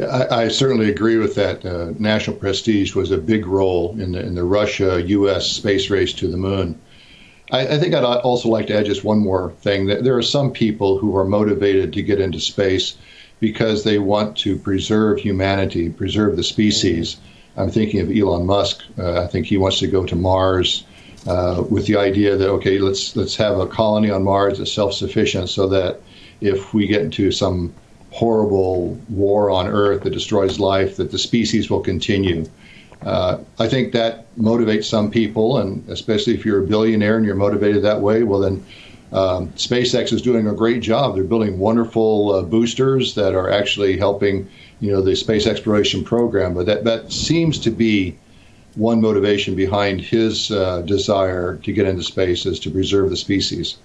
I, 0.00 0.44
I, 0.44 0.48
certainly 0.48 0.88
agree 0.88 1.18
with 1.18 1.34
that. 1.34 1.64
Uh, 1.64 1.92
national 1.98 2.36
prestige 2.36 2.94
was 2.94 3.10
a 3.10 3.18
big 3.18 3.46
role 3.46 3.94
in 4.00 4.12
the, 4.12 4.20
in 4.20 4.34
the 4.34 4.44
Russia 4.44 5.02
U.S. 5.02 5.46
space 5.46 5.90
race 5.90 6.14
to 6.14 6.28
the 6.28 6.38
moon. 6.38 6.80
I, 7.50 7.66
I, 7.66 7.78
think 7.78 7.94
I'd 7.94 8.02
also 8.02 8.48
like 8.48 8.68
to 8.68 8.78
add 8.78 8.86
just 8.86 9.04
one 9.04 9.18
more 9.18 9.52
thing 9.60 9.86
that 9.86 10.02
there 10.02 10.16
are 10.16 10.22
some 10.22 10.50
people 10.50 10.98
who 10.98 11.14
are 11.16 11.24
motivated 11.24 11.92
to 11.92 12.02
get 12.02 12.20
into 12.20 12.40
space 12.40 12.96
because 13.38 13.84
they 13.84 13.98
want 13.98 14.36
to 14.38 14.56
preserve 14.56 15.18
humanity, 15.18 15.90
preserve 15.90 16.36
the 16.36 16.44
species. 16.44 17.18
I'm 17.56 17.70
thinking 17.70 18.00
of 18.00 18.10
Elon 18.10 18.46
Musk. 18.46 18.82
Uh, 18.98 19.20
I 19.22 19.26
think 19.26 19.46
he 19.46 19.58
wants 19.58 19.78
to 19.80 19.88
go 19.88 20.06
to 20.06 20.16
Mars 20.16 20.84
uh, 21.26 21.64
with 21.68 21.86
the 21.86 21.96
idea 21.96 22.36
that 22.36 22.48
okay, 22.48 22.78
let's 22.78 23.14
let's 23.14 23.36
have 23.36 23.58
a 23.58 23.66
colony 23.66 24.10
on 24.10 24.22
Mars 24.22 24.58
that's 24.58 24.72
self-sufficient, 24.72 25.50
so 25.50 25.66
that 25.68 26.00
if 26.40 26.72
we 26.72 26.86
get 26.86 27.02
into 27.02 27.30
some 27.30 27.74
horrible 28.12 28.94
war 29.08 29.50
on 29.50 29.66
Earth 29.66 30.02
that 30.02 30.10
destroys 30.10 30.60
life, 30.60 30.96
that 30.96 31.10
the 31.10 31.18
species 31.18 31.70
will 31.70 31.80
continue. 31.80 32.44
Uh, 33.04 33.38
I 33.58 33.68
think 33.68 33.92
that 33.92 34.32
motivates 34.36 34.84
some 34.84 35.10
people, 35.10 35.58
and 35.58 35.88
especially 35.88 36.34
if 36.34 36.44
you're 36.44 36.62
a 36.62 36.66
billionaire 36.66 37.16
and 37.16 37.26
you're 37.26 37.34
motivated 37.34 37.82
that 37.82 38.00
way, 38.00 38.22
well, 38.22 38.40
then 38.40 38.64
um, 39.12 39.48
SpaceX 39.50 40.12
is 40.12 40.22
doing 40.22 40.46
a 40.46 40.54
great 40.54 40.82
job. 40.82 41.14
They're 41.14 41.24
building 41.24 41.58
wonderful 41.58 42.32
uh, 42.32 42.42
boosters 42.42 43.14
that 43.14 43.34
are 43.34 43.50
actually 43.50 43.98
helping, 43.98 44.48
you 44.80 44.92
know, 44.92 45.02
the 45.02 45.16
space 45.16 45.46
exploration 45.46 46.04
program. 46.04 46.54
But 46.54 46.66
that, 46.66 46.84
that 46.84 47.12
seems 47.12 47.58
to 47.60 47.70
be 47.70 48.16
one 48.74 49.00
motivation 49.00 49.54
behind 49.54 50.00
his 50.00 50.50
uh, 50.50 50.82
desire 50.82 51.56
to 51.58 51.72
get 51.72 51.86
into 51.86 52.02
space 52.02 52.46
is 52.46 52.60
to 52.60 52.70
preserve 52.70 53.10
the 53.10 53.16
species. 53.16 53.76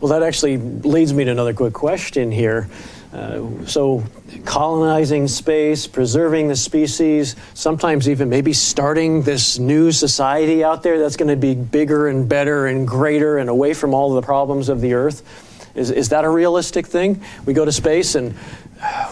Well, 0.00 0.08
that 0.18 0.22
actually 0.22 0.56
leads 0.56 1.12
me 1.12 1.24
to 1.24 1.30
another 1.30 1.52
quick 1.52 1.74
question 1.74 2.32
here. 2.32 2.68
Uh, 3.12 3.66
so, 3.66 4.02
colonizing 4.46 5.28
space, 5.28 5.86
preserving 5.86 6.48
the 6.48 6.56
species, 6.56 7.36
sometimes 7.52 8.08
even 8.08 8.30
maybe 8.30 8.54
starting 8.54 9.22
this 9.22 9.58
new 9.58 9.92
society 9.92 10.64
out 10.64 10.82
there 10.82 10.98
that's 10.98 11.16
going 11.16 11.28
to 11.28 11.36
be 11.36 11.54
bigger 11.54 12.08
and 12.08 12.28
better 12.28 12.66
and 12.66 12.88
greater 12.88 13.36
and 13.36 13.50
away 13.50 13.74
from 13.74 13.92
all 13.92 14.14
the 14.14 14.22
problems 14.22 14.70
of 14.70 14.80
the 14.80 14.94
Earth. 14.94 15.22
Is, 15.74 15.90
is 15.90 16.08
that 16.08 16.24
a 16.24 16.30
realistic 16.30 16.86
thing? 16.86 17.22
We 17.44 17.52
go 17.52 17.66
to 17.66 17.72
space 17.72 18.14
and, 18.14 18.34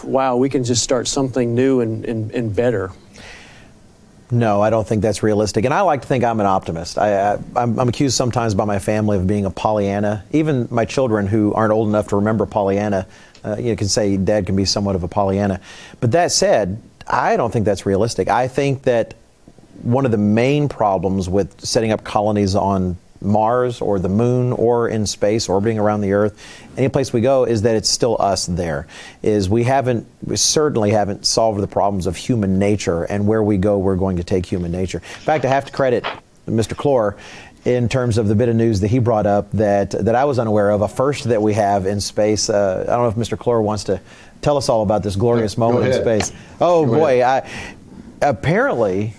wow, 0.03 0.37
we 0.37 0.49
can 0.49 0.63
just 0.63 0.81
start 0.81 1.07
something 1.07 1.53
new 1.53 1.81
and, 1.81 2.03
and, 2.05 2.31
and 2.31 2.55
better. 2.55 2.91
No, 4.31 4.61
I 4.61 4.69
don't 4.69 4.87
think 4.87 5.01
that's 5.01 5.23
realistic. 5.23 5.65
And 5.65 5.73
I 5.73 5.81
like 5.81 6.01
to 6.01 6.07
think 6.07 6.23
I'm 6.23 6.39
an 6.39 6.45
optimist. 6.45 6.99
I, 6.99 7.39
am 7.55 7.79
accused 7.79 8.15
sometimes 8.15 8.53
by 8.53 8.65
my 8.65 8.77
family 8.77 9.17
of 9.17 9.25
being 9.25 9.45
a 9.45 9.49
Pollyanna. 9.49 10.23
Even 10.31 10.67
my 10.69 10.85
children, 10.85 11.25
who 11.25 11.53
aren't 11.53 11.73
old 11.73 11.87
enough 11.87 12.09
to 12.09 12.17
remember 12.17 12.45
Pollyanna, 12.45 13.07
uh, 13.43 13.55
you 13.57 13.71
know, 13.71 13.75
can 13.75 13.87
say 13.87 14.17
dad 14.17 14.45
can 14.45 14.55
be 14.55 14.65
somewhat 14.65 14.95
of 14.95 15.03
a 15.03 15.07
Pollyanna. 15.07 15.59
But 15.99 16.11
that 16.11 16.31
said, 16.31 16.79
I 17.07 17.37
don't 17.37 17.51
think 17.51 17.65
that's 17.65 17.87
realistic. 17.87 18.27
I 18.27 18.47
think 18.47 18.83
that 18.83 19.15
one 19.81 20.05
of 20.05 20.11
the 20.11 20.17
main 20.17 20.69
problems 20.69 21.27
with 21.27 21.65
setting 21.65 21.91
up 21.91 22.03
colonies 22.03 22.53
on 22.53 22.97
Mars 23.21 23.81
or 23.81 23.99
the 23.99 24.09
moon 24.09 24.53
or 24.53 24.87
in 24.87 25.05
space 25.05 25.49
orbiting 25.49 25.79
around 25.79 26.01
the 26.01 26.13
Earth, 26.13 26.39
any 26.77 26.89
place 26.89 27.11
we 27.11 27.21
go, 27.21 27.43
is 27.43 27.63
that 27.63 27.75
it's 27.75 27.89
still 27.89 28.17
us 28.19 28.45
there. 28.45 28.87
Is 29.21 29.49
we 29.49 29.63
haven't, 29.63 30.07
we 30.25 30.37
certainly 30.37 30.91
haven't 30.91 31.25
solved 31.25 31.61
the 31.61 31.67
problems 31.67 32.07
of 32.07 32.15
human 32.15 32.59
nature, 32.59 33.03
and 33.03 33.27
where 33.27 33.43
we 33.43 33.57
go, 33.57 33.77
we're 33.77 33.95
going 33.95 34.17
to 34.17 34.23
take 34.23 34.45
human 34.45 34.71
nature. 34.71 34.99
In 34.99 35.21
fact, 35.21 35.45
I 35.45 35.49
have 35.49 35.65
to 35.65 35.71
credit 35.71 36.05
Mr. 36.47 36.75
Clore 36.75 37.17
in 37.65 37.89
terms 37.89 38.17
of 38.17 38.27
the 38.27 38.35
bit 38.35 38.49
of 38.49 38.55
news 38.55 38.79
that 38.79 38.87
he 38.87 38.99
brought 38.99 39.25
up 39.25 39.51
that, 39.51 39.91
that 39.91 40.15
I 40.15 40.25
was 40.25 40.39
unaware 40.39 40.71
of, 40.71 40.81
a 40.81 40.87
first 40.87 41.25
that 41.25 41.41
we 41.41 41.53
have 41.53 41.85
in 41.85 41.99
space. 41.99 42.49
Uh, 42.49 42.85
I 42.87 42.91
don't 42.91 43.03
know 43.03 43.21
if 43.21 43.29
Mr. 43.29 43.37
Clore 43.37 43.61
wants 43.61 43.85
to 43.85 43.99
tell 44.41 44.55
us 44.55 44.69
all 44.69 44.81
about 44.81 45.03
this 45.03 45.15
glorious 45.15 45.57
moment 45.57 45.85
in 45.85 45.93
space. 45.93 46.31
Oh, 46.61 46.85
go 46.85 46.93
boy. 46.93 47.23
I, 47.23 47.49
apparently, 48.21 49.13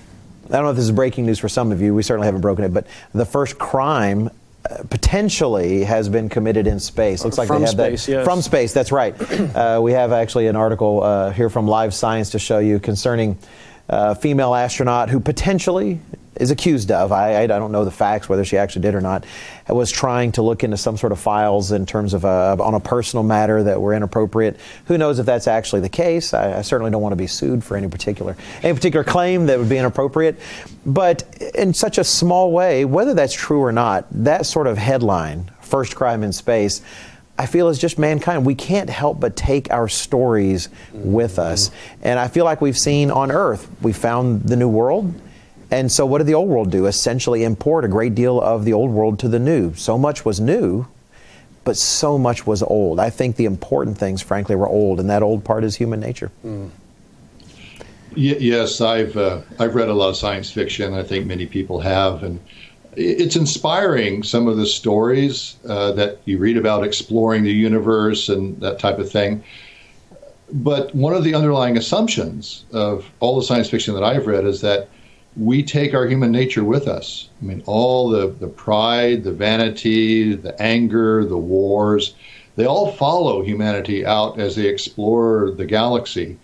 I 0.50 0.57
don't 0.57 0.64
know 0.64 0.71
if 0.71 0.76
this 0.76 0.85
is 0.85 0.92
breaking 0.92 1.26
news 1.26 1.38
for 1.38 1.49
some 1.49 1.71
of 1.71 1.80
you. 1.80 1.95
We 1.95 2.02
certainly 2.02 2.26
haven't 2.26 2.40
broken 2.40 2.64
it, 2.64 2.75
but 2.75 2.87
the 3.12 3.25
first 3.25 3.59
crime 3.59 4.30
uh, 4.69 4.83
potentially 4.90 5.85
has 5.85 6.09
been 6.09 6.28
committed 6.28 6.66
in 6.66 6.80
space. 6.80 7.25
Looks 7.25 7.38
like 7.38 7.47
from 7.47 7.62
they 7.62 7.66
have 7.66 7.71
space, 7.71 8.07
that 8.07 8.12
yes. 8.12 8.25
from 8.25 8.42
space. 8.42 8.73
That's 8.73 8.92
right. 8.92 9.14
Uh, 9.50 9.80
we 9.83 9.92
have 9.92 10.12
actually 10.12 10.47
an 10.47 10.57
article 10.57 11.02
uh, 11.02 11.30
here 11.33 11.50
from 11.50 11.66
Live 11.66 11.92
Science 11.92 12.30
to 12.30 12.38
show 12.38 12.59
you 12.59 12.78
concerning 12.78 13.37
uh, 13.90 14.14
female 14.14 14.54
astronaut 14.54 15.11
who 15.11 15.20
potentially 15.20 16.00
is 16.37 16.50
accused 16.50 16.90
of, 16.90 17.12
I, 17.12 17.42
I, 17.42 17.47
don't 17.47 17.73
know 17.73 17.85
the 17.85 17.90
facts, 17.90 18.28
whether 18.28 18.44
she 18.44 18.56
actually 18.56 18.82
did 18.82 18.94
or 18.94 19.00
not, 19.00 19.25
was 19.68 19.90
trying 19.90 20.32
to 20.32 20.42
look 20.42 20.64
into 20.64 20.76
some 20.76 20.97
sort 20.97 21.12
of 21.12 21.18
files 21.18 21.73
in 21.73 21.85
terms 21.85 22.14
of 22.14 22.25
a, 22.25 22.56
on 22.59 22.75
a 22.75 22.80
personal 22.80 23.25
matter 23.25 23.62
that 23.64 23.80
were 23.80 23.92
inappropriate. 23.92 24.59
Who 24.87 24.97
knows 24.97 25.18
if 25.18 25.26
that's 25.26 25.49
actually 25.49 25.82
the 25.82 25.90
case? 25.90 26.32
I, 26.32 26.59
I 26.59 26.62
certainly 26.62 26.92
don't 26.92 27.02
want 27.02 27.12
to 27.12 27.16
be 27.16 27.26
sued 27.26 27.62
for 27.62 27.76
any 27.76 27.88
particular 27.88 28.37
any 28.62 28.73
particular 28.73 29.04
claim 29.04 29.47
that 29.47 29.59
would 29.59 29.68
be 29.68 29.76
inappropriate. 29.76 30.40
But 30.87 31.25
in 31.54 31.75
such 31.75 31.99
a 31.99 32.04
small 32.04 32.52
way, 32.52 32.85
whether 32.85 33.12
that's 33.12 33.35
true 33.35 33.61
or 33.61 33.73
not, 33.73 34.06
that 34.12 34.47
sort 34.47 34.66
of 34.66 34.78
headline, 34.78 35.50
first 35.61 35.94
crime 35.94 36.23
in 36.23 36.32
space, 36.32 36.80
I 37.40 37.47
feel 37.47 37.68
as 37.68 37.78
just 37.78 37.99
mankind. 37.99 38.44
We 38.44 38.54
can't 38.54 38.90
help 38.90 39.18
but 39.18 39.35
take 39.35 39.70
our 39.70 39.88
stories 39.88 40.68
with 40.92 41.38
us. 41.38 41.70
And 42.02 42.18
I 42.18 42.28
feel 42.28 42.44
like 42.44 42.61
we've 42.61 42.78
seen 42.78 43.11
on 43.11 43.32
Earth, 43.32 43.70
we 43.80 43.92
found 43.92 44.42
the 44.42 44.56
new 44.56 44.68
world 44.68 45.14
and 45.70 45.90
so, 45.90 46.04
what 46.04 46.18
did 46.18 46.26
the 46.26 46.35
old 46.35 46.49
world 46.49 46.70
do? 46.70 46.87
Essentially, 46.87 47.44
import 47.44 47.85
a 47.85 47.88
great 47.88 48.14
deal 48.14 48.40
of 48.40 48.64
the 48.64 48.73
old 48.73 48.90
world 48.90 49.18
to 49.20 49.28
the 49.28 49.38
new. 49.38 49.73
So 49.75 49.97
much 49.97 50.25
was 50.25 50.40
new, 50.40 50.87
but 51.64 51.76
so 51.76 52.18
much 52.18 52.47
was 52.47 52.62
old. 52.62 52.99
I 52.99 53.11
think 53.11 53.37
the 53.37 53.44
important 53.44 53.97
things, 53.97 54.20
frankly, 54.20 54.56
were 54.56 54.68
old, 54.68 54.99
and 54.99 55.09
that 55.11 55.23
old 55.23 55.44
part 55.44 55.62
is 55.62 55.76
human 55.76 56.00
nature. 56.00 56.32
Mm. 56.44 56.70
yes, 58.16 58.80
I've 58.80 59.16
uh, 59.16 59.42
I've 59.61 59.76
read 59.76 59.88
a 59.88 59.94
lot 59.94 60.09
of 60.09 60.16
science 60.16 60.50
fiction. 60.50 60.92
I 60.92 61.04
think 61.04 61.26
many 61.26 61.47
people 61.47 61.78
have, 61.80 62.25
and 62.25 62.40
it's 62.97 63.37
inspiring. 63.37 64.23
Some 64.23 64.49
of 64.49 64.56
the 64.56 64.66
stories 64.66 65.56
uh, 65.68 65.92
that 65.92 66.18
you 66.25 66.38
read 66.38 66.56
about 66.56 66.85
exploring 66.85 67.44
the 67.44 67.52
universe 67.52 68.28
and 68.28 68.61
that 68.61 68.78
type 68.78 68.99
of 68.99 69.11
thing. 69.11 69.42
But 70.52 70.94
one 70.94 71.14
of 71.14 71.23
the 71.23 71.35
underlying 71.35 71.76
assumptions 71.76 72.64
of 72.73 73.09
all 73.20 73.37
the 73.37 73.47
science 73.47 73.70
fiction 73.70 73.94
that 73.94 74.02
I've 74.02 74.26
read 74.26 74.44
is 74.44 74.61
that 74.62 74.88
we 75.37 75.62
take 75.62 75.94
our 75.94 76.06
human 76.06 76.32
nature 76.32 76.64
with 76.64 76.88
us. 76.88 77.28
I 77.40 77.44
mean, 77.44 77.62
all 77.66 78.09
the, 78.09 78.28
the 78.28 78.49
pride, 78.49 79.23
the 79.23 79.32
vanity, 79.32 80.35
the 80.35 80.61
anger, 80.61 81.25
the 81.25 81.38
wars, 81.38 82.14
they 82.56 82.64
all 82.64 82.90
follow 82.92 83.42
humanity 83.42 84.04
out 84.04 84.40
as 84.40 84.56
they 84.56 84.66
explore 84.66 85.52
the 85.52 85.64
galaxy. 85.64 86.37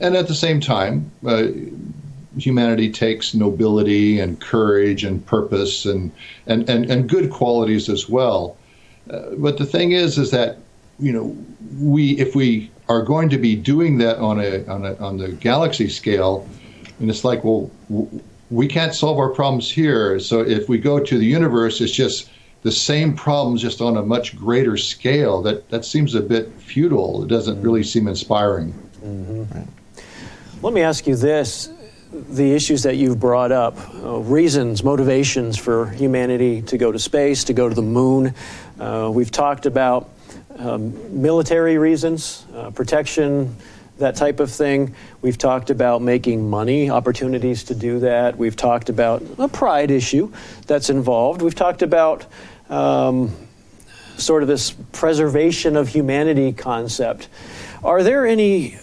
And 0.00 0.16
at 0.16 0.28
the 0.28 0.34
same 0.34 0.60
time, 0.60 1.10
uh, 1.26 1.48
humanity 2.38 2.90
takes 2.90 3.34
nobility 3.34 4.20
and 4.20 4.40
courage 4.40 5.04
and 5.04 5.24
purpose 5.26 5.84
and, 5.84 6.12
and, 6.46 6.68
and, 6.68 6.90
and 6.90 7.08
good 7.08 7.30
qualities 7.30 7.88
as 7.88 8.08
well. 8.08 8.56
Uh, 9.10 9.30
but 9.38 9.58
the 9.58 9.66
thing 9.66 9.92
is, 9.92 10.18
is 10.18 10.30
that, 10.30 10.58
you 10.98 11.12
know, 11.12 11.36
we, 11.78 12.12
if 12.18 12.34
we 12.34 12.70
are 12.88 13.02
going 13.02 13.28
to 13.30 13.38
be 13.38 13.56
doing 13.56 13.98
that 13.98 14.18
on 14.18 14.40
a, 14.40 14.64
on 14.66 14.84
a, 14.84 14.94
on 14.96 15.16
the 15.16 15.28
galaxy 15.28 15.88
scale, 15.88 16.46
and 16.98 17.08
it's 17.10 17.24
like, 17.24 17.42
well, 17.42 17.70
we 18.50 18.66
can't 18.66 18.94
solve 18.94 19.18
our 19.18 19.30
problems 19.30 19.70
here. 19.70 20.18
So 20.20 20.40
if 20.40 20.68
we 20.68 20.78
go 20.78 21.00
to 21.00 21.18
the 21.18 21.24
universe, 21.24 21.80
it's 21.80 21.92
just 21.92 22.28
the 22.62 22.72
same 22.72 23.16
problems, 23.16 23.62
just 23.62 23.80
on 23.80 23.96
a 23.96 24.02
much 24.02 24.36
greater 24.36 24.76
scale. 24.76 25.40
That 25.40 25.70
that 25.70 25.84
seems 25.84 26.14
a 26.14 26.20
bit 26.20 26.52
futile. 26.60 27.22
It 27.22 27.28
doesn't 27.28 27.62
really 27.62 27.82
seem 27.82 28.06
inspiring. 28.06 28.74
Mm-hmm. 29.02 29.62
Let 30.62 30.74
me 30.74 30.82
ask 30.82 31.06
you 31.06 31.16
this: 31.16 31.70
the 32.12 32.52
issues 32.52 32.82
that 32.82 32.96
you've 32.96 33.20
brought 33.20 33.52
up, 33.52 33.76
uh, 34.02 34.18
reasons, 34.18 34.82
motivations 34.82 35.56
for 35.56 35.86
humanity 35.90 36.62
to 36.62 36.76
go 36.76 36.90
to 36.90 36.98
space, 36.98 37.44
to 37.44 37.52
go 37.52 37.68
to 37.68 37.74
the 37.74 37.82
moon. 37.82 38.34
Uh, 38.78 39.10
we've 39.12 39.30
talked 39.30 39.66
about 39.66 40.10
um, 40.58 41.20
military 41.20 41.78
reasons, 41.78 42.44
uh, 42.54 42.70
protection 42.70 43.56
that 43.98 44.16
type 44.16 44.40
of 44.40 44.50
thing. 44.50 44.94
We've 45.22 45.38
talked 45.38 45.70
about 45.70 46.02
making 46.02 46.48
money, 46.48 46.90
opportunities 46.90 47.64
to 47.64 47.74
do 47.74 48.00
that. 48.00 48.36
We've 48.36 48.56
talked 48.56 48.88
about 48.88 49.22
a 49.38 49.46
pride 49.46 49.90
issue 49.90 50.32
that's 50.66 50.90
involved. 50.90 51.42
We've 51.42 51.54
talked 51.54 51.82
about 51.82 52.26
um, 52.68 53.30
sort 54.16 54.42
of 54.42 54.48
this 54.48 54.72
preservation 54.92 55.76
of 55.76 55.88
humanity 55.88 56.52
concept. 56.52 57.28
Are 57.84 58.02
there 58.02 58.26
any 58.26 58.76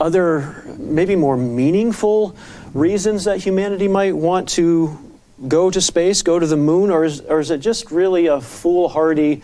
other, 0.00 0.64
maybe 0.78 1.16
more 1.16 1.36
meaningful 1.36 2.36
reasons 2.72 3.24
that 3.24 3.38
humanity 3.38 3.88
might 3.88 4.16
want 4.16 4.48
to 4.50 4.98
go 5.46 5.70
to 5.70 5.80
space, 5.80 6.22
go 6.22 6.38
to 6.38 6.46
the 6.46 6.56
moon, 6.56 6.90
or 6.90 7.04
is, 7.04 7.20
or 7.20 7.40
is 7.40 7.50
it 7.50 7.58
just 7.58 7.90
really 7.90 8.26
a 8.26 8.40
foolhardy, 8.40 9.42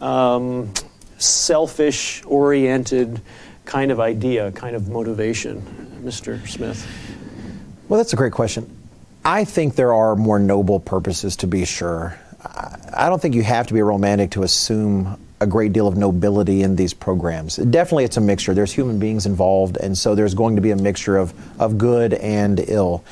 um, 0.00 0.72
selfish 1.18 2.22
oriented 2.26 3.20
kind 3.64 3.90
of 3.90 4.00
idea, 4.00 4.50
kind 4.52 4.74
of 4.74 4.88
motivation, 4.88 5.62
Mr. 6.02 6.46
Smith? 6.48 6.86
Well, 7.88 7.98
that's 7.98 8.12
a 8.12 8.16
great 8.16 8.32
question. 8.32 8.76
I 9.24 9.44
think 9.44 9.74
there 9.74 9.92
are 9.92 10.16
more 10.16 10.38
noble 10.38 10.80
purposes 10.80 11.36
to 11.36 11.46
be 11.46 11.64
sure. 11.64 12.18
I 12.42 13.08
don't 13.08 13.20
think 13.20 13.34
you 13.34 13.42
have 13.42 13.66
to 13.66 13.74
be 13.74 13.82
romantic 13.82 14.32
to 14.32 14.42
assume 14.42 15.18
a 15.40 15.46
great 15.46 15.72
deal 15.72 15.86
of 15.86 15.96
nobility 15.96 16.62
in 16.62 16.76
these 16.76 16.92
programs. 16.92 17.56
Definitely, 17.56 18.04
it's 18.04 18.16
a 18.16 18.20
mixture. 18.20 18.54
There's 18.54 18.72
human 18.72 18.98
beings 18.98 19.26
involved, 19.26 19.76
and 19.78 19.96
so 19.96 20.14
there's 20.14 20.34
going 20.34 20.56
to 20.56 20.62
be 20.62 20.70
a 20.70 20.76
mixture 20.76 21.16
of, 21.16 21.32
of 21.60 21.78
good 21.78 22.14
and 22.14 22.60
ill. 22.68 23.04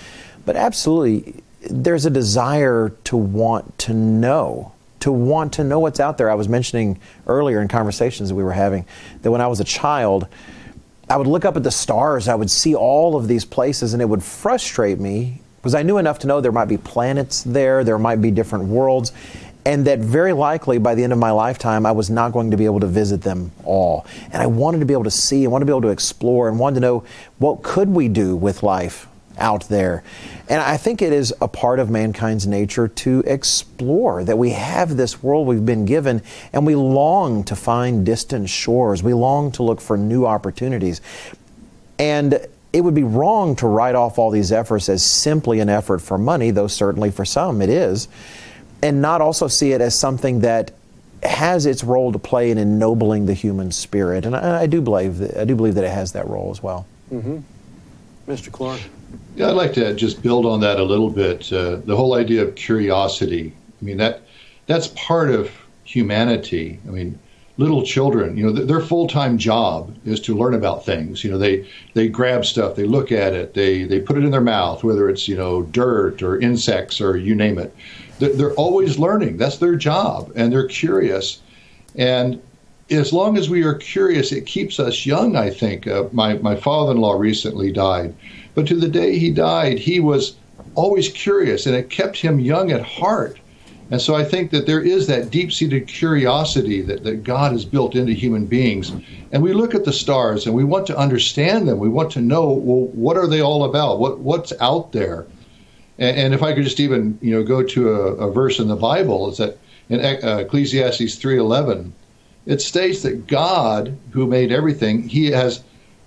But 0.44 0.56
absolutely, 0.56 1.42
there's 1.70 2.06
a 2.06 2.10
desire 2.10 2.92
to 3.04 3.16
want 3.16 3.78
to 3.78 3.94
know 3.94 4.72
to 5.00 5.12
want 5.12 5.52
to 5.54 5.64
know 5.64 5.78
what's 5.78 6.00
out 6.00 6.18
there. 6.18 6.30
I 6.30 6.34
was 6.34 6.48
mentioning 6.48 6.98
earlier 7.26 7.60
in 7.60 7.68
conversations 7.68 8.28
that 8.28 8.34
we 8.34 8.42
were 8.42 8.52
having 8.52 8.84
that 9.22 9.30
when 9.30 9.40
I 9.40 9.46
was 9.46 9.60
a 9.60 9.64
child, 9.64 10.26
I 11.08 11.16
would 11.16 11.26
look 11.26 11.44
up 11.44 11.56
at 11.56 11.62
the 11.62 11.70
stars, 11.70 12.28
I 12.28 12.34
would 12.34 12.50
see 12.50 12.74
all 12.74 13.16
of 13.16 13.28
these 13.28 13.44
places, 13.44 13.92
and 13.92 14.02
it 14.02 14.06
would 14.06 14.22
frustrate 14.22 14.98
me 14.98 15.40
because 15.56 15.74
I 15.74 15.82
knew 15.82 15.98
enough 15.98 16.20
to 16.20 16.26
know 16.26 16.40
there 16.40 16.52
might 16.52 16.68
be 16.68 16.76
planets 16.76 17.42
there, 17.42 17.82
there 17.82 17.98
might 17.98 18.20
be 18.20 18.30
different 18.30 18.66
worlds, 18.66 19.12
and 19.68 19.84
that 19.84 19.98
very 19.98 20.32
likely 20.32 20.78
by 20.78 20.94
the 20.94 21.04
end 21.04 21.12
of 21.12 21.18
my 21.18 21.30
lifetime, 21.30 21.84
I 21.84 21.92
was 21.92 22.08
not 22.08 22.32
going 22.32 22.52
to 22.52 22.56
be 22.56 22.64
able 22.64 22.80
to 22.80 22.86
visit 22.86 23.20
them 23.20 23.52
all. 23.64 24.06
And 24.32 24.42
I 24.42 24.46
wanted 24.46 24.78
to 24.78 24.86
be 24.86 24.94
able 24.94 25.04
to 25.04 25.10
see, 25.10 25.44
I 25.44 25.48
wanted 25.48 25.66
to 25.66 25.66
be 25.66 25.72
able 25.72 25.82
to 25.82 25.88
explore, 25.88 26.48
and 26.48 26.58
wanted 26.58 26.76
to 26.76 26.80
know 26.80 27.04
what 27.36 27.62
could 27.62 27.90
we 27.90 28.08
do 28.08 28.34
with 28.34 28.62
life 28.62 29.06
out 29.36 29.68
there. 29.68 30.02
And 30.48 30.62
I 30.62 30.78
think 30.78 31.02
it 31.02 31.12
is 31.12 31.34
a 31.42 31.48
part 31.48 31.80
of 31.80 31.90
mankind's 31.90 32.46
nature 32.46 32.88
to 32.88 33.22
explore 33.26 34.24
that 34.24 34.38
we 34.38 34.50
have 34.50 34.96
this 34.96 35.22
world 35.22 35.46
we've 35.46 35.66
been 35.66 35.84
given 35.84 36.22
and 36.54 36.64
we 36.64 36.74
long 36.74 37.44
to 37.44 37.54
find 37.54 38.06
distant 38.06 38.48
shores. 38.48 39.02
We 39.02 39.12
long 39.12 39.52
to 39.52 39.62
look 39.62 39.82
for 39.82 39.98
new 39.98 40.24
opportunities. 40.24 41.02
And 41.98 42.40
it 42.72 42.80
would 42.80 42.94
be 42.94 43.04
wrong 43.04 43.54
to 43.56 43.66
write 43.66 43.94
off 43.94 44.18
all 44.18 44.30
these 44.30 44.50
efforts 44.50 44.88
as 44.88 45.04
simply 45.04 45.60
an 45.60 45.68
effort 45.68 46.00
for 46.00 46.16
money, 46.16 46.52
though 46.52 46.68
certainly 46.68 47.10
for 47.10 47.26
some 47.26 47.60
it 47.60 47.68
is, 47.68 48.08
and 48.82 49.02
not 49.02 49.20
also 49.20 49.48
see 49.48 49.72
it 49.72 49.80
as 49.80 49.98
something 49.98 50.40
that 50.40 50.72
has 51.22 51.66
its 51.66 51.82
role 51.82 52.12
to 52.12 52.18
play 52.18 52.50
in 52.50 52.58
ennobling 52.58 53.26
the 53.26 53.34
human 53.34 53.72
spirit, 53.72 54.24
and 54.24 54.36
I, 54.36 54.62
I 54.62 54.66
do 54.66 54.80
believe 54.80 55.18
that 55.18 55.36
I 55.36 55.44
do 55.44 55.56
believe 55.56 55.74
that 55.74 55.84
it 55.84 55.90
has 55.90 56.12
that 56.12 56.28
role 56.28 56.50
as 56.50 56.62
well. 56.62 56.86
Mm-hmm. 57.12 57.38
Mr. 58.30 58.50
Clore. 58.50 58.80
Yeah, 59.36 59.48
I'd 59.48 59.52
like 59.52 59.72
to 59.74 59.94
just 59.94 60.22
build 60.22 60.44
on 60.44 60.60
that 60.60 60.78
a 60.78 60.84
little 60.84 61.10
bit. 61.10 61.52
Uh, 61.52 61.76
the 61.76 61.96
whole 61.96 62.14
idea 62.14 62.42
of 62.42 62.54
curiosity. 62.54 63.52
I 63.80 63.84
mean 63.84 63.96
that 63.96 64.22
that's 64.66 64.88
part 64.88 65.30
of 65.30 65.50
humanity. 65.84 66.78
I 66.86 66.90
mean, 66.90 67.18
little 67.58 67.82
children, 67.82 68.36
you 68.36 68.46
know, 68.46 68.54
th- 68.54 68.68
their 68.68 68.80
full-time 68.80 69.36
job 69.36 69.94
is 70.06 70.20
to 70.20 70.36
learn 70.36 70.54
about 70.54 70.86
things. 70.86 71.24
You 71.24 71.32
know, 71.32 71.38
they 71.38 71.66
they 71.92 72.08
grab 72.08 72.44
stuff, 72.44 72.76
they 72.76 72.84
look 72.84 73.12
at 73.12 73.34
it, 73.34 73.54
they 73.54 73.82
they 73.82 74.00
put 74.00 74.16
it 74.16 74.24
in 74.24 74.30
their 74.30 74.40
mouth, 74.40 74.82
whether 74.84 75.10
it's 75.10 75.28
you 75.28 75.36
know 75.36 75.62
dirt 75.62 76.22
or 76.22 76.40
insects 76.40 77.00
or 77.00 77.16
you 77.16 77.34
name 77.34 77.58
it. 77.58 77.74
They're, 78.20 78.32
they're 78.32 78.54
always 78.54 78.98
learning. 78.98 79.36
That's 79.36 79.58
their 79.58 79.76
job, 79.76 80.32
and 80.36 80.52
they're 80.52 80.68
curious. 80.68 81.40
And 81.96 82.40
as 82.90 83.12
long 83.12 83.36
as 83.36 83.50
we 83.50 83.64
are 83.64 83.74
curious, 83.74 84.32
it 84.32 84.46
keeps 84.46 84.78
us 84.80 85.04
young. 85.04 85.36
I 85.36 85.50
think. 85.50 85.86
Uh, 85.86 86.04
my 86.12 86.34
my 86.34 86.54
father-in-law 86.54 87.14
recently 87.14 87.72
died, 87.72 88.14
but 88.54 88.68
to 88.68 88.76
the 88.76 88.88
day 88.88 89.18
he 89.18 89.30
died, 89.32 89.78
he 89.80 89.98
was 89.98 90.36
always 90.76 91.08
curious, 91.08 91.66
and 91.66 91.74
it 91.74 91.90
kept 91.90 92.18
him 92.18 92.38
young 92.38 92.70
at 92.70 92.82
heart. 92.82 93.38
And 93.90 94.00
so 94.00 94.14
I 94.14 94.24
think 94.24 94.50
that 94.50 94.66
there 94.66 94.82
is 94.82 95.06
that 95.06 95.30
deep 95.30 95.50
seated 95.50 95.86
curiosity 95.86 96.82
that, 96.82 97.04
that 97.04 97.24
God 97.24 97.52
has 97.52 97.64
built 97.64 97.94
into 97.94 98.12
human 98.12 98.44
beings. 98.44 98.92
And 99.32 99.42
we 99.42 99.54
look 99.54 99.74
at 99.74 99.84
the 99.84 99.92
stars 99.92 100.46
and 100.46 100.54
we 100.54 100.64
want 100.64 100.86
to 100.88 100.98
understand 100.98 101.66
them. 101.66 101.78
We 101.78 101.88
want 101.88 102.12
to 102.12 102.20
know, 102.20 102.50
well, 102.50 102.86
what 102.88 103.16
are 103.16 103.26
they 103.26 103.40
all 103.40 103.64
about? 103.64 103.98
What, 103.98 104.18
what's 104.18 104.52
out 104.60 104.92
there? 104.92 105.26
And, 105.98 106.18
and 106.18 106.34
if 106.34 106.42
I 106.42 106.52
could 106.52 106.64
just 106.64 106.80
even, 106.80 107.18
you 107.22 107.30
know, 107.30 107.42
go 107.42 107.62
to 107.62 107.90
a, 107.90 108.28
a 108.28 108.30
verse 108.30 108.58
in 108.58 108.68
the 108.68 108.76
Bible, 108.76 109.30
is 109.30 109.38
that 109.38 109.56
in 109.88 110.00
uh, 110.00 110.38
Ecclesiastes 110.38 111.16
3.11, 111.16 111.92
it 112.44 112.60
states 112.60 113.02
that 113.02 113.26
God, 113.26 113.96
who 114.10 114.26
made 114.26 114.52
everything, 114.52 115.08
he 115.08 115.30
has 115.30 115.62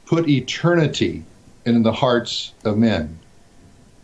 put 0.05 0.29
eternity 0.29 1.23
in 1.65 1.81
the 1.83 1.91
hearts 1.91 2.53
of 2.63 2.77
men. 2.77 3.17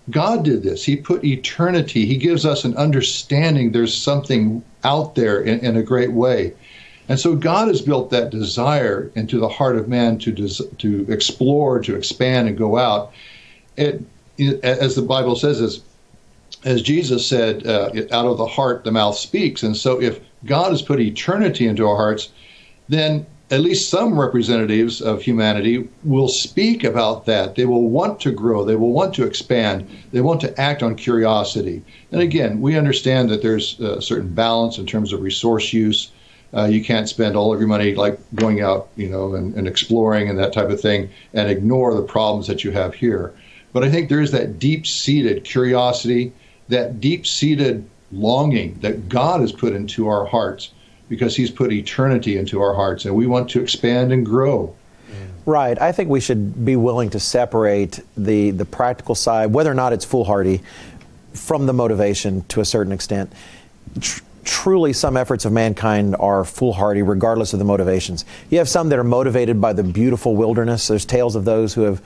God 0.10 0.44
did 0.44 0.64
this. 0.64 0.86
He 0.86 0.96
put 0.96 1.24
eternity. 1.24 2.06
He 2.06 2.18
gives 2.18 2.46
us 2.46 2.64
an 2.64 2.78
understanding 2.78 3.72
there's 3.72 3.96
something 3.96 4.64
out 4.84 5.16
there 5.16 5.42
in, 5.42 5.60
in 5.60 5.76
a 5.76 5.84
great 5.84 6.12
way. 6.12 6.54
And 7.10 7.20
so 7.20 7.36
God 7.36 7.68
has 7.68 7.82
built 7.82 8.10
that 8.12 8.30
desire 8.30 9.12
into 9.16 9.40
the 9.40 9.48
heart 9.48 9.78
of 9.78 9.88
man 9.88 10.18
to 10.20 10.32
des- 10.32 10.76
to 10.78 11.06
explore, 11.10 11.80
to 11.80 11.96
expand, 11.96 12.48
and 12.48 12.58
go 12.58 12.78
out. 12.78 13.14
It, 13.78 14.04
it, 14.38 14.64
as 14.64 14.96
the 14.96 15.02
Bible 15.02 15.36
says, 15.36 15.62
as, 15.62 15.82
as 16.66 16.82
Jesus 16.82 17.28
said, 17.28 17.66
uh, 17.66 17.90
out 18.12 18.26
of 18.26 18.38
the 18.38 18.46
heart 18.46 18.84
the 18.84 18.92
mouth 18.92 19.18
speaks. 19.18 19.64
And 19.64 19.76
so 19.76 20.02
if 20.02 20.20
God 20.46 20.72
has 20.72 20.82
put 20.82 21.00
eternity 21.00 21.68
into 21.68 21.88
our 21.88 21.96
hearts, 21.96 22.30
then 22.90 23.26
at 23.50 23.62
least 23.62 23.90
some 23.90 24.20
representatives 24.20 25.02
of 25.02 25.22
humanity 25.22 25.88
will 26.04 26.28
speak 26.28 26.84
about 26.84 27.26
that. 27.26 27.56
They 27.56 27.66
will 27.66 27.90
want 27.90 28.20
to 28.22 28.32
grow. 28.32 28.66
They 28.66 28.76
will 28.76 28.92
want 28.92 29.14
to 29.16 29.26
expand. 29.26 29.88
They 30.12 30.20
want 30.20 30.42
to 30.42 30.60
act 30.60 30.84
on 30.84 30.96
curiosity. 30.96 31.82
And 32.12 32.22
again, 32.22 32.60
we 32.60 32.78
understand 32.78 33.30
that 33.30 33.42
there's 33.42 33.80
a 33.80 34.02
certain 34.02 34.34
balance 34.34 34.78
in 34.78 34.86
terms 34.86 35.14
of 35.14 35.22
resource 35.22 35.72
use. 35.72 36.12
Uh, 36.54 36.66
you 36.66 36.84
can't 36.84 37.08
spend 37.08 37.38
all 37.38 37.54
of 37.54 37.60
your 37.60 37.70
money 37.70 37.96
like 37.96 38.20
going 38.36 38.62
out, 38.62 38.90
you 38.98 39.08
know, 39.08 39.36
and, 39.36 39.56
and 39.56 39.68
exploring 39.68 40.30
and 40.30 40.38
that 40.40 40.54
type 40.54 40.70
of 40.70 40.82
thing, 40.82 41.10
and 41.34 41.50
ignore 41.50 41.94
the 41.94 42.04
problems 42.04 42.48
that 42.48 42.64
you 42.66 42.72
have 42.72 42.94
here. 42.94 43.34
But 43.72 43.84
I 43.84 43.92
think 43.92 44.10
there 44.10 44.22
is 44.22 44.32
that 44.32 44.60
deep-seated 44.60 45.44
curiosity, 45.46 46.34
that 46.68 47.00
deep-seated 47.00 47.88
longing 48.12 48.80
that 48.80 49.08
God 49.08 49.42
has 49.42 49.52
put 49.52 49.74
into 49.74 50.08
our 50.08 50.26
hearts 50.26 50.72
because 51.10 51.36
he's 51.36 51.52
put 51.52 51.72
eternity 51.72 52.38
into 52.38 52.62
our 52.62 52.74
hearts 52.74 53.06
and 53.06 53.16
we 53.16 53.28
want 53.28 53.50
to 53.52 53.62
expand 53.62 54.12
and 54.12 54.26
grow. 54.26 54.76
Right. 55.46 55.82
I 55.82 55.94
think 55.94 56.10
we 56.10 56.20
should 56.20 56.66
be 56.66 56.76
willing 56.76 57.10
to 57.12 57.22
separate 57.22 58.02
the, 58.18 58.52
the 58.52 58.66
practical 58.66 59.16
side, 59.16 59.54
whether 59.54 59.72
or 59.72 59.76
not 59.76 59.94
it's 59.94 60.04
foolhardy, 60.04 60.62
from 61.34 61.68
the 61.68 61.74
motivation 61.74 62.44
to 62.50 62.60
a 62.60 62.66
certain 62.66 62.92
extent. 62.92 63.32
Tr- 64.02 64.22
truly, 64.44 64.92
some 64.92 65.16
efforts 65.16 65.46
of 65.46 65.54
mankind 65.54 66.18
are 66.20 66.44
foolhardy, 66.44 67.02
regardless 67.02 67.54
of 67.54 67.60
the 67.60 67.66
motivations. 67.66 68.26
You 68.50 68.58
have 68.58 68.68
some 68.68 68.90
that 68.90 69.00
are 69.00 69.06
motivated 69.06 69.62
by 69.62 69.72
the 69.72 69.84
beautiful 69.84 70.36
wilderness. 70.36 70.88
There's 70.88 71.06
tales 71.06 71.36
of 71.36 71.46
those 71.46 71.74
who 71.74 71.84
have 71.84 72.02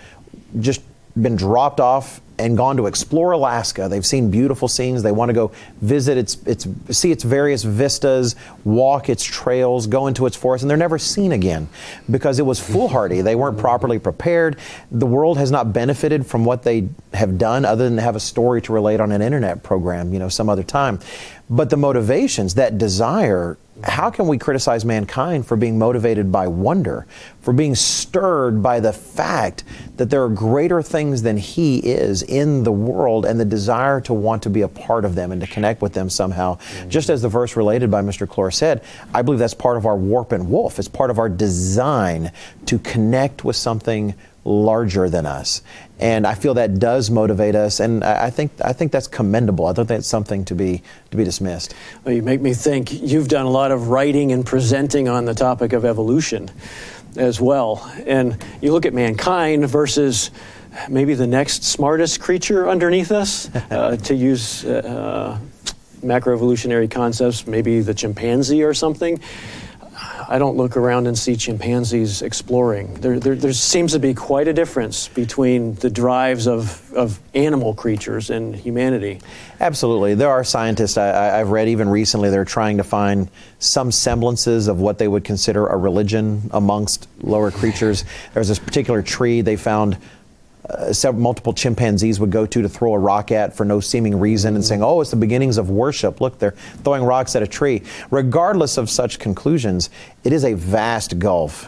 just 0.60 0.82
been 1.20 1.36
dropped 1.36 1.80
off 1.80 2.22
and 2.42 2.58
gone 2.58 2.78
to 2.78 2.88
explore 2.88 3.32
Alaska. 3.32 3.88
They've 3.88 4.06
seen 4.06 4.32
beautiful 4.32 4.68
scenes. 4.68 5.04
They 5.04 5.12
want 5.12 5.30
to 5.30 5.34
go 5.34 5.52
visit 5.82 6.18
its, 6.18 6.42
its, 6.46 6.68
see 6.90 7.12
its 7.12 7.24
various 7.24 7.64
vistas, 7.64 8.36
walk 8.64 9.10
its 9.10 9.24
trails, 9.24 9.88
go 9.88 10.08
into 10.08 10.26
its 10.26 10.36
forests, 10.36 10.64
and 10.64 10.70
they're 10.70 10.78
never 10.78 10.98
seen 10.98 11.32
again 11.32 11.70
because 12.10 12.40
it 12.40 12.46
was 12.46 12.60
foolhardy. 12.72 13.22
They 13.22 13.36
weren't 13.36 13.58
properly 13.58 14.00
prepared. 14.00 14.58
The 14.92 15.06
world 15.06 15.38
has 15.38 15.52
not 15.52 15.72
benefited 15.72 16.26
from 16.26 16.44
what 16.44 16.64
they 16.64 16.90
have 17.14 17.38
done 17.38 17.64
other 17.64 17.86
than 17.86 17.98
to 17.98 18.02
have 18.02 18.16
a 18.16 18.20
story 18.20 18.62
to 18.64 18.74
relate 18.74 19.00
on 19.00 19.12
an 19.12 19.22
internet 19.22 19.64
program, 19.64 20.14
you 20.14 20.20
know, 20.20 20.30
some 20.30 20.50
other 20.50 20.64
time. 20.64 21.00
But 21.50 21.70
the 21.70 21.78
motivations, 21.78 22.56
that 22.56 22.78
desire, 22.78 23.58
how 23.84 24.10
can 24.10 24.28
we 24.28 24.38
criticize 24.38 24.86
mankind 24.86 25.46
for 25.46 25.58
being 25.58 25.78
motivated 25.78 26.32
by 26.32 26.48
wonder, 26.48 27.06
for 27.42 27.54
being 27.54 27.76
stirred 27.76 28.62
by 28.62 28.80
the 28.80 28.94
fact 28.94 29.64
that 29.98 30.10
there 30.10 30.24
are 30.24 30.30
greater 30.30 30.82
things 30.82 31.24
than 31.24 31.38
He 31.38 31.80
is 31.80 32.24
in 32.32 32.64
the 32.64 32.72
world 32.72 33.26
and 33.26 33.40
the 33.40 33.46
desire 33.46 34.02
to 34.02 34.14
want 34.14 34.44
to 34.44 34.50
be 34.50 34.62
a 34.62 34.68
part 34.68 35.06
of 35.06 35.14
them 35.16 35.32
and 35.32 35.42
to 35.42 35.48
connect 35.48 35.82
with 35.82 35.94
them 35.94 36.10
somehow? 36.10 36.58
Mm-hmm. 36.58 36.90
Just 36.90 37.10
as 37.10 37.22
the 37.22 37.30
verse 37.30 37.56
related 37.56 37.92
by 37.92 38.02
Mr. 38.02 38.26
Clore 38.26 38.54
said, 38.54 38.84
I 39.14 39.22
believe 39.22 39.40
that's 39.40 39.54
part 39.54 39.78
of 39.78 39.86
our 39.86 39.96
warp 39.96 40.32
and 40.32 40.50
woof. 40.50 40.80
It's 40.80 40.88
part 40.88 41.12
of 41.12 41.20
our 41.20 41.30
design 41.30 42.32
to 42.66 42.80
connect 42.80 43.44
with 43.44 43.56
something 43.56 44.16
larger 44.44 45.10
than 45.10 45.26
us. 45.26 45.62
And 46.00 46.26
I 46.26 46.34
feel 46.34 46.56
that 46.56 46.80
does 46.80 47.12
motivate 47.12 47.54
us, 47.54 47.80
and 47.80 48.04
I 48.04 48.32
think 48.32 48.52
I 48.64 48.74
think 48.74 48.92
that's 48.92 49.08
commendable. 49.08 49.68
I 49.68 49.74
don't 49.74 49.86
think 49.86 50.00
it's 50.00 50.08
something 50.08 50.44
to 50.46 50.56
be 50.56 50.82
to 51.12 51.18
be 51.18 51.24
dismissed. 51.24 51.76
Well, 52.04 52.16
you 52.16 52.24
make 52.24 52.42
me 52.42 52.56
think. 52.56 52.92
You've 52.92 53.28
done 53.28 53.46
a 53.46 53.52
lot 53.52 53.72
of 53.72 53.90
writing 53.90 54.32
and 54.32 54.44
presenting 54.44 55.08
on 55.08 55.26
the 55.26 55.36
topic 55.36 55.74
of 55.74 55.86
evolution, 55.86 56.50
as 57.18 57.40
well. 57.40 57.88
And 58.06 58.44
you 58.62 58.72
look 58.72 58.86
at 58.86 58.94
mankind 58.94 59.68
versus 59.68 60.32
maybe 60.90 61.14
the 61.14 61.28
next 61.28 61.64
smartest 61.64 62.20
creature 62.20 62.70
underneath 62.70 63.12
us, 63.12 63.54
uh, 63.72 63.98
to 63.98 64.16
use 64.16 64.66
uh, 64.66 65.38
macroevolutionary 66.02 66.90
concepts, 66.90 67.48
maybe 67.48 67.82
the 67.82 67.94
chimpanzee 67.94 68.64
or 68.64 68.74
something. 68.74 69.20
I 70.32 70.40
don't 70.40 70.56
look 70.56 70.78
around 70.78 71.08
and 71.08 71.18
see 71.18 71.36
chimpanzees 71.36 72.22
exploring. 72.22 72.94
There, 72.96 73.20
there, 73.20 73.36
there, 73.36 73.52
seems 73.52 73.92
to 73.92 74.00
be 74.00 74.14
quite 74.14 74.48
a 74.48 74.54
difference 74.54 75.10
between 75.10 75.76
the 75.76 75.90
drives 75.90 76.48
of, 76.48 76.92
of 76.94 77.20
animal 77.34 77.74
creatures 77.74 78.30
and 78.30 78.56
humanity. 78.56 79.20
Absolutely. 79.60 80.16
There 80.16 80.30
are 80.30 80.46
scientists 80.46 80.98
I, 80.98 81.38
have 81.38 81.50
read 81.50 81.68
even 81.68 81.90
recently, 81.90 82.30
they're 82.30 82.46
trying 82.46 82.78
to 82.78 82.84
find 82.84 83.30
some 83.60 83.92
semblances 83.92 84.70
of 84.70 84.80
what 84.80 84.98
they 84.98 85.08
would 85.08 85.26
consider 85.26 85.68
a 85.68 85.76
religion 85.76 86.50
amongst 86.52 87.10
lower 87.22 87.52
creatures. 87.52 88.06
There's 88.34 88.48
this 88.48 88.60
particular 88.60 89.02
tree 89.02 89.42
they 89.42 89.58
found 89.58 89.98
uh, 90.72 90.94
several, 90.94 91.22
multiple 91.22 91.54
chimpanzees 91.54 92.20
would 92.20 92.32
go 92.32 92.46
to 92.46 92.62
to 92.62 92.70
throw 92.70 92.94
a 92.94 93.00
rock 93.00 93.32
at 93.32 93.56
for 93.56 93.66
no 93.66 93.80
seeming 93.80 94.20
reason 94.20 94.56
and 94.56 94.64
saying, 94.64 94.84
oh, 94.84 95.02
it's 95.02 95.12
the 95.12 95.18
beginnings 95.18 95.58
of 95.58 95.70
worship. 95.70 96.22
Look, 96.22 96.40
they're 96.40 96.52
throwing 96.84 97.04
rocks 97.04 97.36
at 97.36 97.44
a 97.44 97.48
tree. 97.48 97.84
Regardless 98.10 98.78
of 98.78 98.90
such 98.90 99.20
conclusions, 99.20 99.90
it 100.24 100.34
is 100.34 100.46
a 100.46 100.54
vast 100.54 101.20
gulf. 101.20 101.68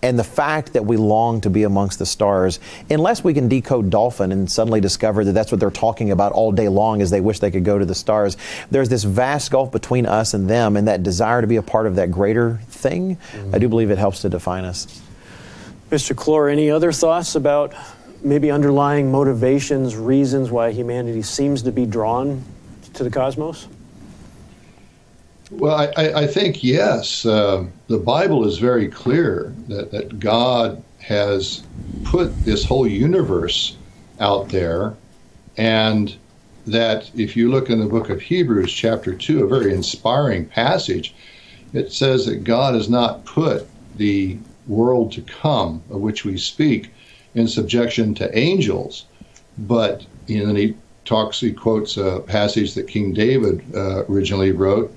And 0.00 0.16
the 0.16 0.24
fact 0.24 0.74
that 0.74 0.84
we 0.84 0.96
long 0.96 1.40
to 1.40 1.50
be 1.50 1.64
amongst 1.64 1.98
the 1.98 2.06
stars, 2.06 2.60
unless 2.88 3.24
we 3.24 3.34
can 3.34 3.48
decode 3.48 3.90
dolphin 3.90 4.30
and 4.30 4.50
suddenly 4.50 4.80
discover 4.80 5.24
that 5.24 5.32
that's 5.32 5.50
what 5.50 5.58
they're 5.58 5.70
talking 5.72 6.12
about 6.12 6.30
all 6.30 6.52
day 6.52 6.68
long 6.68 7.02
as 7.02 7.10
they 7.10 7.20
wish 7.20 7.40
they 7.40 7.50
could 7.50 7.64
go 7.64 7.78
to 7.78 7.84
the 7.84 7.96
stars, 7.96 8.36
there's 8.70 8.88
this 8.88 9.02
vast 9.02 9.50
gulf 9.50 9.72
between 9.72 10.06
us 10.06 10.34
and 10.34 10.48
them, 10.48 10.76
and 10.76 10.86
that 10.86 11.02
desire 11.02 11.40
to 11.40 11.48
be 11.48 11.56
a 11.56 11.62
part 11.62 11.86
of 11.86 11.96
that 11.96 12.12
greater 12.12 12.60
thing, 12.68 13.16
mm-hmm. 13.16 13.54
I 13.54 13.58
do 13.58 13.68
believe 13.68 13.90
it 13.90 13.98
helps 13.98 14.22
to 14.22 14.28
define 14.28 14.64
us. 14.64 15.02
Mr. 15.90 16.14
Clore, 16.14 16.52
any 16.52 16.70
other 16.70 16.92
thoughts 16.92 17.34
about 17.34 17.74
maybe 18.22 18.50
underlying 18.50 19.10
motivations, 19.10 19.96
reasons 19.96 20.50
why 20.50 20.70
humanity 20.72 21.22
seems 21.22 21.62
to 21.62 21.72
be 21.72 21.86
drawn 21.86 22.42
to 22.94 23.04
the 23.04 23.10
cosmos? 23.10 23.68
Well, 25.50 25.74
I, 25.96 26.22
I 26.22 26.26
think 26.26 26.62
yes. 26.62 27.24
Uh, 27.24 27.66
the 27.86 27.98
Bible 27.98 28.46
is 28.46 28.58
very 28.58 28.88
clear 28.88 29.54
that, 29.68 29.90
that 29.92 30.18
God 30.18 30.82
has 31.00 31.62
put 32.04 32.36
this 32.44 32.64
whole 32.64 32.86
universe 32.86 33.76
out 34.20 34.48
there, 34.50 34.94
and 35.56 36.14
that 36.66 37.10
if 37.14 37.34
you 37.36 37.50
look 37.50 37.70
in 37.70 37.80
the 37.80 37.86
book 37.86 38.10
of 38.10 38.20
Hebrews, 38.20 38.72
chapter 38.72 39.14
2, 39.14 39.44
a 39.44 39.48
very 39.48 39.72
inspiring 39.72 40.44
passage, 40.44 41.14
it 41.72 41.92
says 41.92 42.26
that 42.26 42.44
God 42.44 42.74
has 42.74 42.90
not 42.90 43.24
put 43.24 43.66
the 43.96 44.36
world 44.66 45.12
to 45.12 45.22
come 45.22 45.82
of 45.90 46.00
which 46.00 46.24
we 46.26 46.36
speak 46.36 46.90
in 47.34 47.48
subjection 47.48 48.14
to 48.14 48.38
angels. 48.38 49.04
But 49.56 50.06
you 50.26 50.46
know, 50.46 50.54
he 50.54 50.76
talks, 51.04 51.40
he 51.40 51.52
quotes 51.52 51.96
a 51.96 52.20
passage 52.20 52.74
that 52.74 52.88
King 52.88 53.12
David 53.12 53.62
uh, 53.74 54.04
originally 54.06 54.52
wrote. 54.52 54.94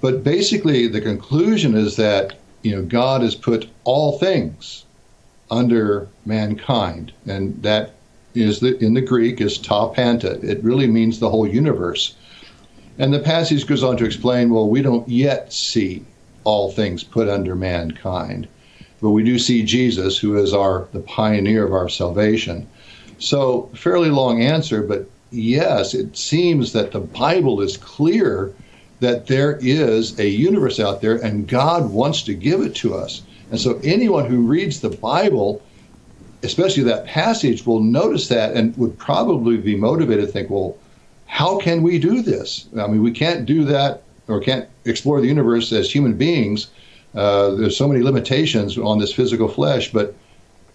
but 0.00 0.22
basically, 0.22 0.86
the 0.88 1.00
conclusion 1.00 1.74
is 1.76 1.96
that 1.96 2.38
you 2.62 2.74
know 2.74 2.82
God 2.82 3.22
has 3.22 3.34
put 3.34 3.68
all 3.84 4.18
things 4.18 4.84
under 5.50 6.08
mankind, 6.24 7.12
and 7.26 7.62
that 7.62 7.94
is 8.34 8.60
the, 8.60 8.76
in 8.84 8.94
the 8.94 9.00
Greek 9.00 9.40
is 9.40 9.58
ta 9.58 9.88
panta. 9.88 10.38
It 10.42 10.62
really 10.62 10.86
means 10.86 11.18
the 11.18 11.30
whole 11.30 11.46
universe. 11.46 12.14
And 12.98 13.12
the 13.12 13.20
passage 13.20 13.66
goes 13.66 13.82
on 13.82 13.96
to 13.98 14.04
explain, 14.04 14.50
well, 14.50 14.68
we 14.68 14.82
don't 14.82 15.08
yet 15.08 15.52
see 15.52 16.04
all 16.44 16.70
things 16.70 17.04
put 17.04 17.28
under 17.28 17.54
mankind, 17.54 18.48
but 19.00 19.10
we 19.10 19.22
do 19.22 19.38
see 19.38 19.62
Jesus, 19.62 20.18
who 20.18 20.36
is 20.36 20.52
our 20.52 20.88
the 20.92 21.00
pioneer 21.00 21.66
of 21.66 21.72
our 21.72 21.88
salvation. 21.88 22.66
So, 23.18 23.70
fairly 23.74 24.10
long 24.10 24.42
answer, 24.42 24.82
but 24.82 25.08
yes, 25.30 25.94
it 25.94 26.16
seems 26.16 26.72
that 26.72 26.92
the 26.92 27.00
Bible 27.00 27.60
is 27.60 27.76
clear 27.76 28.52
that 29.00 29.26
there 29.26 29.58
is 29.60 30.18
a 30.18 30.28
universe 30.28 30.80
out 30.80 31.00
there 31.00 31.16
and 31.16 31.48
God 31.48 31.90
wants 31.90 32.22
to 32.22 32.34
give 32.34 32.60
it 32.60 32.74
to 32.76 32.94
us. 32.94 33.22
And 33.50 33.60
so 33.60 33.78
anyone 33.84 34.26
who 34.26 34.46
reads 34.46 34.80
the 34.80 34.90
Bible, 34.90 35.62
especially 36.42 36.84
that 36.84 37.06
passage, 37.06 37.66
will 37.66 37.82
notice 37.82 38.28
that 38.28 38.54
and 38.54 38.76
would 38.76 38.98
probably 38.98 39.58
be 39.58 39.76
motivated 39.76 40.26
to 40.26 40.32
think, 40.32 40.50
well, 40.50 40.76
how 41.26 41.58
can 41.58 41.82
we 41.82 41.98
do 41.98 42.22
this? 42.22 42.66
I 42.78 42.86
mean, 42.86 43.02
we 43.02 43.12
can't 43.12 43.44
do 43.46 43.64
that 43.66 44.02
or 44.28 44.40
can't 44.40 44.68
explore 44.84 45.20
the 45.20 45.28
universe 45.28 45.72
as 45.72 45.90
human 45.90 46.14
beings. 46.14 46.68
Uh, 47.16 47.54
there's 47.54 47.76
so 47.76 47.88
many 47.88 48.02
limitations 48.02 48.76
on 48.76 48.98
this 48.98 49.12
physical 49.12 49.48
flesh, 49.48 49.90
but 49.90 50.14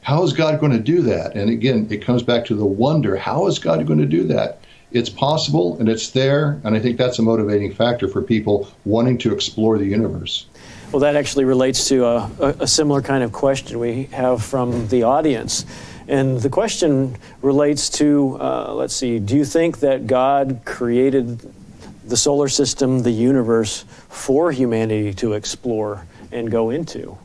how 0.01 0.23
is 0.23 0.33
God 0.33 0.59
going 0.59 0.71
to 0.71 0.79
do 0.79 1.01
that? 1.03 1.35
And 1.35 1.49
again, 1.49 1.87
it 1.91 2.03
comes 2.03 2.23
back 2.23 2.45
to 2.45 2.55
the 2.55 2.65
wonder 2.65 3.15
how 3.15 3.45
is 3.45 3.59
God 3.59 3.85
going 3.85 3.99
to 3.99 4.07
do 4.07 4.23
that? 4.25 4.59
It's 4.91 5.09
possible 5.09 5.77
and 5.79 5.87
it's 5.87 6.09
there, 6.09 6.59
and 6.63 6.75
I 6.75 6.79
think 6.79 6.97
that's 6.97 7.19
a 7.19 7.21
motivating 7.21 7.73
factor 7.73 8.07
for 8.07 8.21
people 8.21 8.69
wanting 8.83 9.19
to 9.19 9.31
explore 9.31 9.77
the 9.77 9.85
universe. 9.85 10.47
Well, 10.91 10.99
that 11.01 11.15
actually 11.15 11.45
relates 11.45 11.87
to 11.87 12.05
a, 12.05 12.29
a, 12.59 12.67
similar 12.67 13.01
kind 13.01 13.23
of 13.23 13.31
question 13.31 13.79
we 13.79 14.05
have 14.05 14.43
from 14.43 14.89
the 14.89 15.03
audience. 15.03 15.65
And 16.09 16.41
the 16.41 16.49
question 16.49 17.15
relates 17.41 17.89
to 17.91 18.37
uh, 18.41 18.73
let's 18.73 18.93
see, 18.93 19.17
do 19.17 19.37
you 19.37 19.45
think 19.45 19.79
that 19.79 20.07
God 20.07 20.61
created 20.65 21.53
the 22.05 22.17
solar 22.17 22.49
system, 22.49 23.03
the 23.03 23.11
universe, 23.11 23.85
for 24.09 24.51
humanity 24.51 25.13
to 25.13 25.33
explore 25.33 26.05
and 26.31 26.51
go 26.51 26.69
into? 26.69 27.17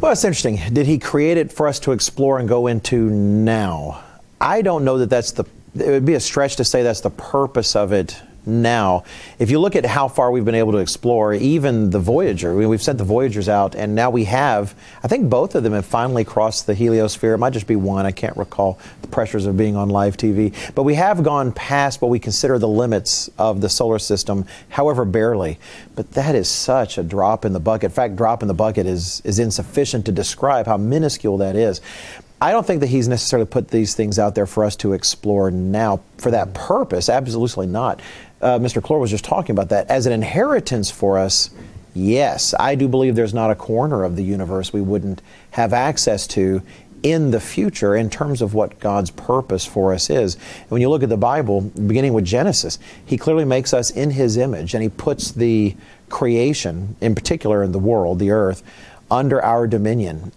Well, 0.00 0.12
it's 0.12 0.24
interesting. 0.24 0.60
Did 0.72 0.86
he 0.86 0.98
create 0.98 1.38
it 1.38 1.52
for 1.52 1.66
us 1.66 1.80
to 1.80 1.92
explore 1.92 2.38
and 2.38 2.48
go 2.48 2.68
into 2.68 3.10
now? 3.10 4.04
I 4.40 4.62
don't 4.62 4.84
know 4.84 4.98
that 4.98 5.10
that's 5.10 5.32
the, 5.32 5.44
it 5.74 5.88
would 5.88 6.04
be 6.04 6.14
a 6.14 6.20
stretch 6.20 6.56
to 6.56 6.64
say 6.64 6.82
that's 6.82 7.00
the 7.00 7.10
purpose 7.10 7.74
of 7.74 7.92
it 7.92 8.20
now. 8.48 9.04
If 9.38 9.50
you 9.50 9.60
look 9.60 9.76
at 9.76 9.84
how 9.84 10.08
far 10.08 10.30
we've 10.30 10.44
been 10.44 10.54
able 10.54 10.72
to 10.72 10.78
explore, 10.78 11.34
even 11.34 11.90
the 11.90 12.00
Voyager, 12.00 12.54
we've 12.54 12.82
sent 12.82 12.98
the 12.98 13.04
Voyagers 13.04 13.48
out, 13.48 13.74
and 13.74 13.94
now 13.94 14.10
we 14.10 14.24
have, 14.24 14.74
I 15.02 15.08
think 15.08 15.28
both 15.28 15.54
of 15.54 15.62
them 15.62 15.72
have 15.74 15.86
finally 15.86 16.24
crossed 16.24 16.66
the 16.66 16.74
heliosphere. 16.74 17.34
It 17.34 17.38
might 17.38 17.52
just 17.52 17.66
be 17.66 17.76
one, 17.76 18.06
I 18.06 18.12
can't 18.12 18.36
recall 18.36 18.78
the 19.02 19.08
pressures 19.08 19.46
of 19.46 19.56
being 19.56 19.76
on 19.76 19.90
live 19.90 20.16
TV. 20.16 20.54
But 20.74 20.82
we 20.84 20.94
have 20.94 21.22
gone 21.22 21.52
past 21.52 22.00
what 22.00 22.10
we 22.10 22.18
consider 22.18 22.58
the 22.58 22.68
limits 22.68 23.30
of 23.38 23.60
the 23.60 23.68
solar 23.68 23.98
system, 23.98 24.46
however, 24.68 25.04
barely. 25.04 25.58
But 25.94 26.12
that 26.12 26.34
is 26.34 26.48
such 26.48 26.98
a 26.98 27.02
drop 27.02 27.44
in 27.44 27.52
the 27.52 27.60
bucket. 27.60 27.90
In 27.90 27.94
fact, 27.94 28.16
drop 28.16 28.42
in 28.42 28.48
the 28.48 28.54
bucket 28.54 28.86
is, 28.86 29.20
is 29.24 29.38
insufficient 29.38 30.06
to 30.06 30.12
describe 30.12 30.66
how 30.66 30.76
minuscule 30.76 31.38
that 31.38 31.56
is. 31.56 31.80
I 32.40 32.52
don't 32.52 32.64
think 32.64 32.80
that 32.80 32.86
he's 32.86 33.08
necessarily 33.08 33.48
put 33.48 33.68
these 33.68 33.94
things 33.94 34.18
out 34.18 34.36
there 34.36 34.46
for 34.46 34.64
us 34.64 34.76
to 34.76 34.92
explore 34.92 35.50
now 35.50 36.00
for 36.18 36.30
that 36.30 36.54
purpose. 36.54 37.08
Absolutely 37.08 37.66
not 37.66 38.00
uh, 38.40 38.58
Mr. 38.58 38.80
Clore 38.82 39.00
was 39.00 39.10
just 39.10 39.24
talking 39.24 39.52
about 39.52 39.68
that. 39.70 39.88
As 39.88 40.06
an 40.06 40.12
inheritance 40.12 40.90
for 40.90 41.18
us, 41.18 41.50
yes, 41.94 42.54
I 42.58 42.74
do 42.74 42.88
believe 42.88 43.16
there's 43.16 43.34
not 43.34 43.50
a 43.50 43.54
corner 43.54 44.04
of 44.04 44.16
the 44.16 44.22
universe 44.22 44.72
we 44.72 44.80
wouldn't 44.80 45.22
have 45.52 45.72
access 45.72 46.26
to 46.28 46.62
in 47.02 47.30
the 47.30 47.40
future 47.40 47.94
in 47.94 48.10
terms 48.10 48.42
of 48.42 48.54
what 48.54 48.80
God's 48.80 49.10
purpose 49.10 49.64
for 49.64 49.94
us 49.94 50.10
is. 50.10 50.34
And 50.34 50.70
when 50.70 50.80
you 50.80 50.90
look 50.90 51.02
at 51.02 51.08
the 51.08 51.16
Bible, 51.16 51.60
beginning 51.60 52.12
with 52.12 52.24
Genesis, 52.24 52.78
He 53.04 53.16
clearly 53.16 53.44
makes 53.44 53.72
us 53.72 53.90
in 53.90 54.10
His 54.10 54.36
image 54.36 54.74
and 54.74 54.82
He 54.82 54.88
puts 54.88 55.30
the 55.30 55.76
creation, 56.08 56.96
in 57.00 57.14
particular 57.14 57.62
in 57.62 57.72
the 57.72 57.78
world, 57.78 58.18
the 58.18 58.30
earth, 58.30 58.62
under 59.10 59.42
our 59.42 59.66
dominion. 59.66 60.32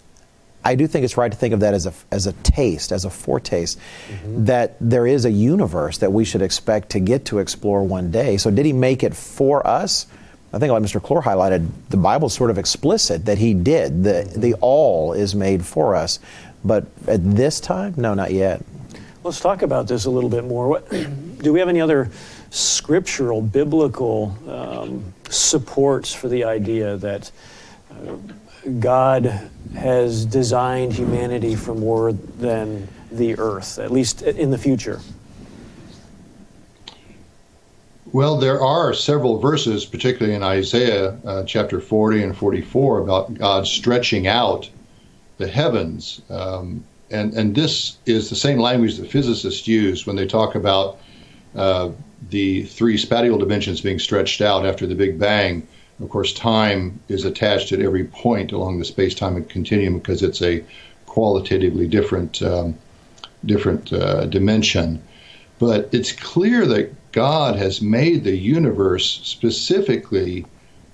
I 0.63 0.76
do 0.76 0.88
think 0.88 1.06
it's 1.06 1.17
right 1.17 1.32
to 1.32 1.38
think 1.38 1.54
of 1.54 1.60
that 1.62 1.74
as 1.74 1.86
a, 1.86 1.93
as 2.12 2.28
a 2.28 2.34
taste, 2.34 2.91
as 2.91 3.06
a 3.06 3.10
foretaste, 3.10 3.80
mm-hmm. 3.80 4.45
that 4.45 4.76
there 4.80 5.08
is 5.08 5.26
a 5.26 5.32
universe 5.32 5.97
that 6.00 6.13
we 6.13 6.24
should 6.24 6.41
expect 6.41 6.91
to 6.91 7.00
get 7.00 7.26
to 7.26 7.39
explore 7.39 7.84
one 7.84 8.12
day. 8.12 8.38
So, 8.38 8.52
did 8.52 8.65
he 8.65 8.74
make 8.74 9.04
it 9.04 9.15
for 9.15 9.65
us? 9.65 10.08
I 10.54 10.60
think, 10.60 10.71
like 10.71 10.84
Mr. 10.84 11.02
Clore 11.02 11.24
highlighted, 11.24 11.69
the 11.89 11.97
Bible's 11.97 12.34
sort 12.34 12.50
of 12.50 12.58
explicit 12.58 13.26
that 13.26 13.38
he 13.38 13.54
did. 13.54 14.04
The, 14.04 14.10
mm-hmm. 14.10 14.41
the 14.41 14.54
all 14.56 15.13
is 15.13 15.34
made 15.34 15.65
for 15.65 15.95
us. 15.95 16.19
But 16.63 16.86
at 17.08 17.36
this 17.36 17.60
time, 17.60 17.95
no, 17.97 18.13
not 18.13 18.32
yet. 18.32 18.63
Let's 19.24 19.39
talk 19.39 19.62
about 19.62 19.88
this 19.88 20.06
a 20.06 20.10
little 20.10 20.30
bit 20.30 20.43
more. 20.43 20.67
What, 20.67 20.89
do 20.89 21.54
we 21.54 21.60
have 21.60 21.69
any 21.69 21.82
other 21.82 22.10
scriptural, 22.50 23.41
biblical 23.41 24.36
um, 24.47 25.13
supports 25.30 26.13
for 26.13 26.28
the 26.28 26.43
idea 26.43 26.97
that 26.97 27.32
uh, 27.91 28.15
God 28.80 29.50
has 29.76 30.26
designed 30.26 30.93
humanity 30.93 31.56
for 31.56 31.74
more 31.74 32.13
than 32.13 32.88
the 33.12 33.38
earth, 33.38 33.80
at 33.80 33.91
least 33.91 34.21
in 34.21 34.52
the 34.52 34.58
future? 34.58 35.00
Well, 38.13 38.38
there 38.38 38.62
are 38.62 38.93
several 38.93 39.39
verses, 39.39 39.86
particularly 39.86 40.36
in 40.36 40.43
Isaiah 40.43 41.17
uh, 41.26 41.43
chapter 41.43 41.80
40 41.80 42.24
and 42.24 42.38
44, 42.38 43.00
about 43.00 43.34
God 43.34 43.65
stretching 43.65 44.28
out 44.28 44.69
the 45.38 45.47
heavens. 45.47 46.21
Um, 46.30 46.84
and, 47.10 47.34
and 47.34 47.56
this 47.56 47.97
is 48.06 48.30
the 48.30 48.36
same 48.36 48.60
language 48.60 48.97
that 48.97 49.10
physicists 49.10 49.67
use 49.67 50.06
when 50.06 50.17
they 50.17 50.28
talk 50.28 50.56
about 50.56 51.00
uh, 51.56 51.91
the 52.30 52.63
three 52.63 52.97
spatial 52.97 53.38
dimensions 53.38 53.82
being 53.82 54.00
stretched 54.00 54.41
out 54.41 54.65
after 54.65 54.86
the 54.86 54.95
Big 54.95 55.17
Bang. 55.17 55.65
Of 56.01 56.09
course, 56.09 56.33
time 56.33 56.99
is 57.09 57.25
attached 57.25 57.71
at 57.71 57.79
every 57.79 58.05
point 58.05 58.51
along 58.51 58.79
the 58.79 58.85
space-time 58.85 59.43
continuum 59.45 59.99
because 59.99 60.23
it's 60.23 60.41
a 60.41 60.63
qualitatively 61.05 61.87
different 61.87 62.41
um, 62.41 62.77
different 63.45 63.91
uh, 63.93 64.25
dimension. 64.25 65.01
But 65.59 65.89
it's 65.91 66.11
clear 66.11 66.65
that 66.65 67.11
God 67.11 67.55
has 67.55 67.81
made 67.81 68.23
the 68.23 68.37
universe 68.37 69.19
specifically 69.23 70.45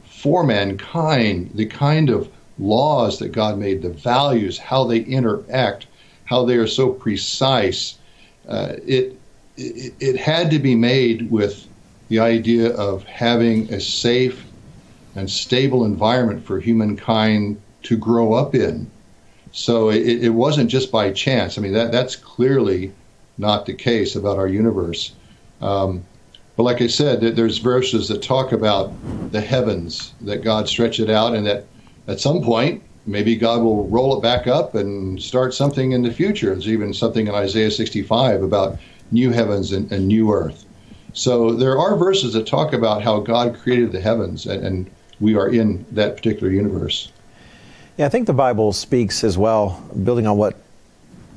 for 0.06 0.44
mankind. 0.44 1.52
The 1.56 1.68
kind 1.68 2.10
of 2.10 2.30
laws 2.60 3.20
that 3.20 3.30
God 3.30 3.58
made, 3.58 3.82
the 3.82 3.90
values, 3.90 4.58
how 4.58 4.86
they 4.86 5.00
interact, 5.00 5.88
how 6.26 6.44
they 6.44 6.56
are 6.56 6.68
so 6.68 6.90
precise. 6.90 7.98
Uh, 8.48 8.74
it, 8.86 9.18
it 9.56 9.94
it 10.00 10.18
had 10.18 10.52
to 10.52 10.60
be 10.60 10.76
made 10.76 11.32
with 11.32 11.66
the 12.10 12.20
idea 12.20 12.74
of 12.76 13.04
having 13.04 13.72
a 13.74 13.80
safe 13.80 14.44
and 15.18 15.30
stable 15.30 15.84
environment 15.84 16.46
for 16.46 16.60
humankind 16.60 17.60
to 17.84 17.98
grow 17.98 18.34
up 18.34 18.54
in. 18.54 18.90
So 19.52 19.90
it, 19.90 20.24
it 20.24 20.30
wasn't 20.30 20.70
just 20.70 20.92
by 20.92 21.12
chance. 21.12 21.58
I 21.58 21.62
mean, 21.62 21.74
that, 21.74 21.92
that's 21.92 22.16
clearly 22.16 22.94
not 23.38 23.66
the 23.66 23.74
case 23.74 24.16
about 24.16 24.38
our 24.38 24.48
universe. 24.48 25.14
Um, 25.60 26.06
but 26.56 26.64
like 26.64 26.82
I 26.82 26.88
said, 26.88 27.22
there's 27.22 27.58
verses 27.58 28.08
that 28.10 28.22
talk 28.22 28.52
about 28.52 28.94
the 29.32 29.42
heavens, 29.42 30.14
that 30.22 30.44
God 30.44 30.70
stretched 30.70 31.00
it 31.00 31.10
out, 31.10 31.36
and 31.36 31.46
that 31.48 31.66
at 32.08 32.20
some 32.20 32.44
point, 32.44 32.84
maybe 33.08 33.36
God 33.36 33.62
will 33.62 33.88
roll 33.88 34.18
it 34.18 34.22
back 34.22 34.46
up 34.46 34.76
and 34.76 35.22
start 35.22 35.54
something 35.54 35.94
in 35.94 36.04
the 36.04 36.14
future. 36.14 36.50
There's 36.50 36.68
even 36.68 36.94
something 36.94 37.28
in 37.28 37.34
Isaiah 37.34 37.72
65 37.72 38.44
about 38.44 38.78
new 39.12 39.32
heavens 39.32 39.72
and, 39.72 39.92
and 39.92 40.08
new 40.08 40.32
earth. 40.32 40.66
So 41.14 41.54
there 41.54 41.80
are 41.80 41.96
verses 41.96 42.34
that 42.34 42.46
talk 42.46 42.74
about 42.74 43.02
how 43.02 43.20
God 43.20 43.58
created 43.58 43.92
the 43.92 44.02
heavens 44.02 44.46
and, 44.46 44.64
and 44.66 44.92
we 45.20 45.36
are 45.36 45.50
in 45.50 45.86
that 45.92 46.18
particular 46.18 46.52
universe. 46.52 47.12
Yeah, 47.98 48.06
I 48.06 48.10
think 48.10 48.28
the 48.28 48.34
Bible 48.34 48.74
speaks 48.74 49.24
as 49.24 49.38
well, 49.38 49.84
building 50.04 50.28
on 50.28 50.38
what 50.38 50.56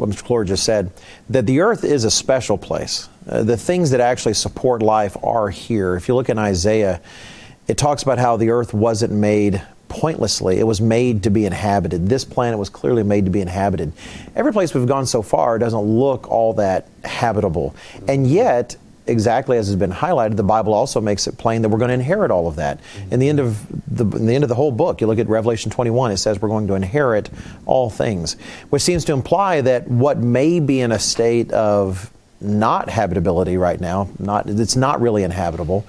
what 0.00 0.08
Mr. 0.08 0.24
Clore 0.24 0.46
just 0.46 0.64
said, 0.64 0.90
that 1.28 1.44
the 1.44 1.60
earth 1.60 1.84
is 1.84 2.04
a 2.04 2.10
special 2.10 2.56
place. 2.56 3.08
Uh, 3.28 3.42
the 3.42 3.56
things 3.56 3.90
that 3.90 4.00
actually 4.00 4.32
support 4.32 4.82
life 4.82 5.14
are 5.22 5.50
here. 5.50 5.94
If 5.94 6.08
you 6.08 6.14
look 6.14 6.30
in 6.30 6.38
Isaiah, 6.38 7.02
it 7.68 7.76
talks 7.76 8.02
about 8.02 8.16
how 8.16 8.38
the 8.38 8.48
earth 8.48 8.72
wasn't 8.72 9.12
made 9.12 9.62
pointlessly. 9.90 10.58
It 10.58 10.66
was 10.66 10.80
made 10.80 11.24
to 11.24 11.30
be 11.30 11.44
inhabited. 11.44 12.08
This 12.08 12.24
planet 12.24 12.58
was 12.58 12.70
clearly 12.70 13.02
made 13.02 13.26
to 13.26 13.30
be 13.30 13.42
inhabited. 13.42 13.92
Every 14.34 14.52
place 14.52 14.72
we've 14.72 14.86
gone 14.86 15.04
so 15.04 15.20
far 15.20 15.58
doesn't 15.58 15.78
look 15.78 16.30
all 16.30 16.54
that 16.54 16.88
habitable. 17.04 17.74
And 18.08 18.26
yet, 18.26 18.76
exactly 19.10 19.58
as 19.58 19.66
has 19.66 19.76
been 19.76 19.92
highlighted, 19.92 20.36
the 20.36 20.42
Bible 20.42 20.72
also 20.72 21.00
makes 21.00 21.26
it 21.26 21.36
plain 21.36 21.62
that 21.62 21.68
we're 21.68 21.78
going 21.78 21.88
to 21.88 21.94
inherit 21.94 22.30
all 22.30 22.46
of 22.46 22.56
that. 22.56 22.80
In 23.10 23.20
the 23.20 23.28
end 23.28 23.40
of 23.40 23.66
the, 23.94 24.04
in 24.16 24.26
the 24.26 24.34
end 24.34 24.44
of 24.44 24.48
the 24.48 24.54
whole 24.54 24.72
book, 24.72 25.00
you 25.00 25.06
look 25.06 25.18
at 25.18 25.28
Revelation 25.28 25.70
21, 25.70 26.12
it 26.12 26.16
says 26.16 26.40
we're 26.40 26.48
going 26.48 26.66
to 26.68 26.74
inherit 26.74 27.28
all 27.66 27.90
things, 27.90 28.34
which 28.70 28.82
seems 28.82 29.04
to 29.06 29.12
imply 29.12 29.60
that 29.60 29.88
what 29.88 30.18
may 30.18 30.60
be 30.60 30.80
in 30.80 30.92
a 30.92 30.98
state 30.98 31.52
of 31.52 32.10
not 32.40 32.88
habitability 32.88 33.56
right 33.56 33.80
now, 33.80 34.08
not 34.18 34.48
it's 34.48 34.76
not 34.76 35.00
really 35.00 35.22
inhabitable, 35.24 35.84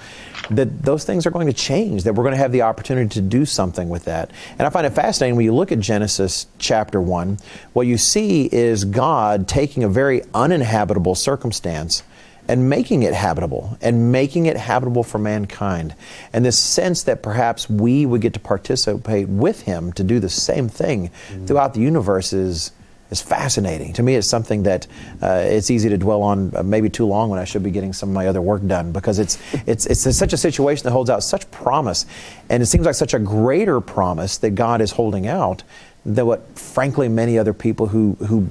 that 0.49 0.83
those 0.83 1.05
things 1.05 1.25
are 1.25 1.31
going 1.31 1.47
to 1.47 1.53
change, 1.53 2.03
that 2.03 2.13
we're 2.13 2.23
going 2.23 2.33
to 2.33 2.37
have 2.37 2.51
the 2.51 2.63
opportunity 2.63 3.07
to 3.07 3.21
do 3.21 3.45
something 3.45 3.87
with 3.87 4.05
that. 4.05 4.31
And 4.57 4.67
I 4.67 4.69
find 4.69 4.85
it 4.85 4.91
fascinating 4.91 5.37
when 5.37 5.45
you 5.45 5.53
look 5.53 5.71
at 5.71 5.79
Genesis 5.79 6.47
chapter 6.59 6.99
1, 6.99 7.37
what 7.73 7.87
you 7.87 7.97
see 7.97 8.49
is 8.51 8.83
God 8.83 9.47
taking 9.47 9.83
a 9.83 9.89
very 9.89 10.23
uninhabitable 10.33 11.15
circumstance 11.15 12.03
and 12.51 12.69
making 12.69 13.03
it 13.03 13.13
habitable 13.13 13.77
and 13.79 14.11
making 14.11 14.45
it 14.45 14.57
habitable 14.57 15.03
for 15.03 15.17
mankind. 15.17 15.95
And 16.33 16.43
this 16.43 16.59
sense 16.59 17.03
that 17.03 17.23
perhaps 17.23 17.69
we 17.69 18.05
would 18.05 18.19
get 18.19 18.33
to 18.33 18.41
participate 18.41 19.29
with 19.29 19.61
him 19.61 19.93
to 19.93 20.03
do 20.03 20.19
the 20.19 20.27
same 20.27 20.67
thing 20.67 21.11
mm-hmm. 21.29 21.45
throughout 21.45 21.73
the 21.73 21.79
universe 21.79 22.33
is 22.33 22.73
is 23.09 23.21
fascinating. 23.21 23.93
To 23.93 24.03
me, 24.03 24.15
it's 24.15 24.27
something 24.27 24.63
that 24.63 24.87
uh, 25.21 25.43
it's 25.45 25.69
easy 25.69 25.89
to 25.89 25.97
dwell 25.97 26.23
on 26.23 26.53
uh, 26.55 26.63
maybe 26.63 26.89
too 26.89 27.05
long 27.05 27.29
when 27.29 27.39
I 27.39 27.45
should 27.45 27.63
be 27.63 27.71
getting 27.71 27.93
some 27.93 28.09
of 28.09 28.15
my 28.15 28.27
other 28.27 28.41
work 28.41 28.65
done 28.65 28.91
because 28.91 29.19
it's, 29.19 29.37
it's, 29.67 29.85
it's 29.85 30.17
such 30.17 30.33
a 30.33 30.37
situation 30.37 30.83
that 30.83 30.91
holds 30.91 31.09
out 31.09 31.21
such 31.23 31.49
promise. 31.51 32.05
And 32.49 32.63
it 32.63 32.67
seems 32.67 32.85
like 32.85 32.95
such 32.95 33.13
a 33.13 33.19
greater 33.19 33.81
promise 33.81 34.37
that 34.39 34.51
God 34.51 34.79
is 34.79 34.91
holding 34.91 35.27
out 35.27 35.63
than 36.05 36.25
what, 36.25 36.57
frankly, 36.57 37.09
many 37.09 37.37
other 37.37 37.53
people 37.53 37.87
who, 37.87 38.13
who 38.25 38.47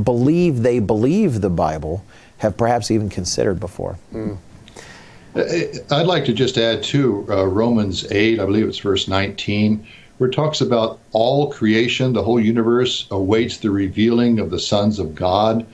believe 0.00 0.62
they 0.62 0.78
believe 0.78 1.40
the 1.40 1.50
Bible 1.50 2.04
have 2.42 2.56
perhaps 2.56 2.90
even 2.90 3.08
considered 3.08 3.58
before. 3.58 3.98
Mm. 4.12 4.36
I'd 5.34 6.06
like 6.06 6.26
to 6.26 6.34
just 6.34 6.58
add 6.58 6.82
to 6.84 7.26
uh, 7.30 7.46
Romans 7.46 8.10
8, 8.12 8.38
I 8.38 8.44
believe 8.44 8.68
it's 8.68 8.78
verse 8.78 9.08
19 9.08 9.86
where 10.22 10.30
it 10.30 10.34
talks 10.34 10.60
about 10.60 11.00
all 11.10 11.50
creation, 11.50 12.12
the 12.12 12.22
whole 12.22 12.38
universe 12.38 13.08
awaits 13.10 13.56
the 13.56 13.70
revealing 13.70 14.38
of 14.38 14.52
the 14.52 14.58
sons 14.58 15.00
of 15.00 15.16
God, 15.16 15.66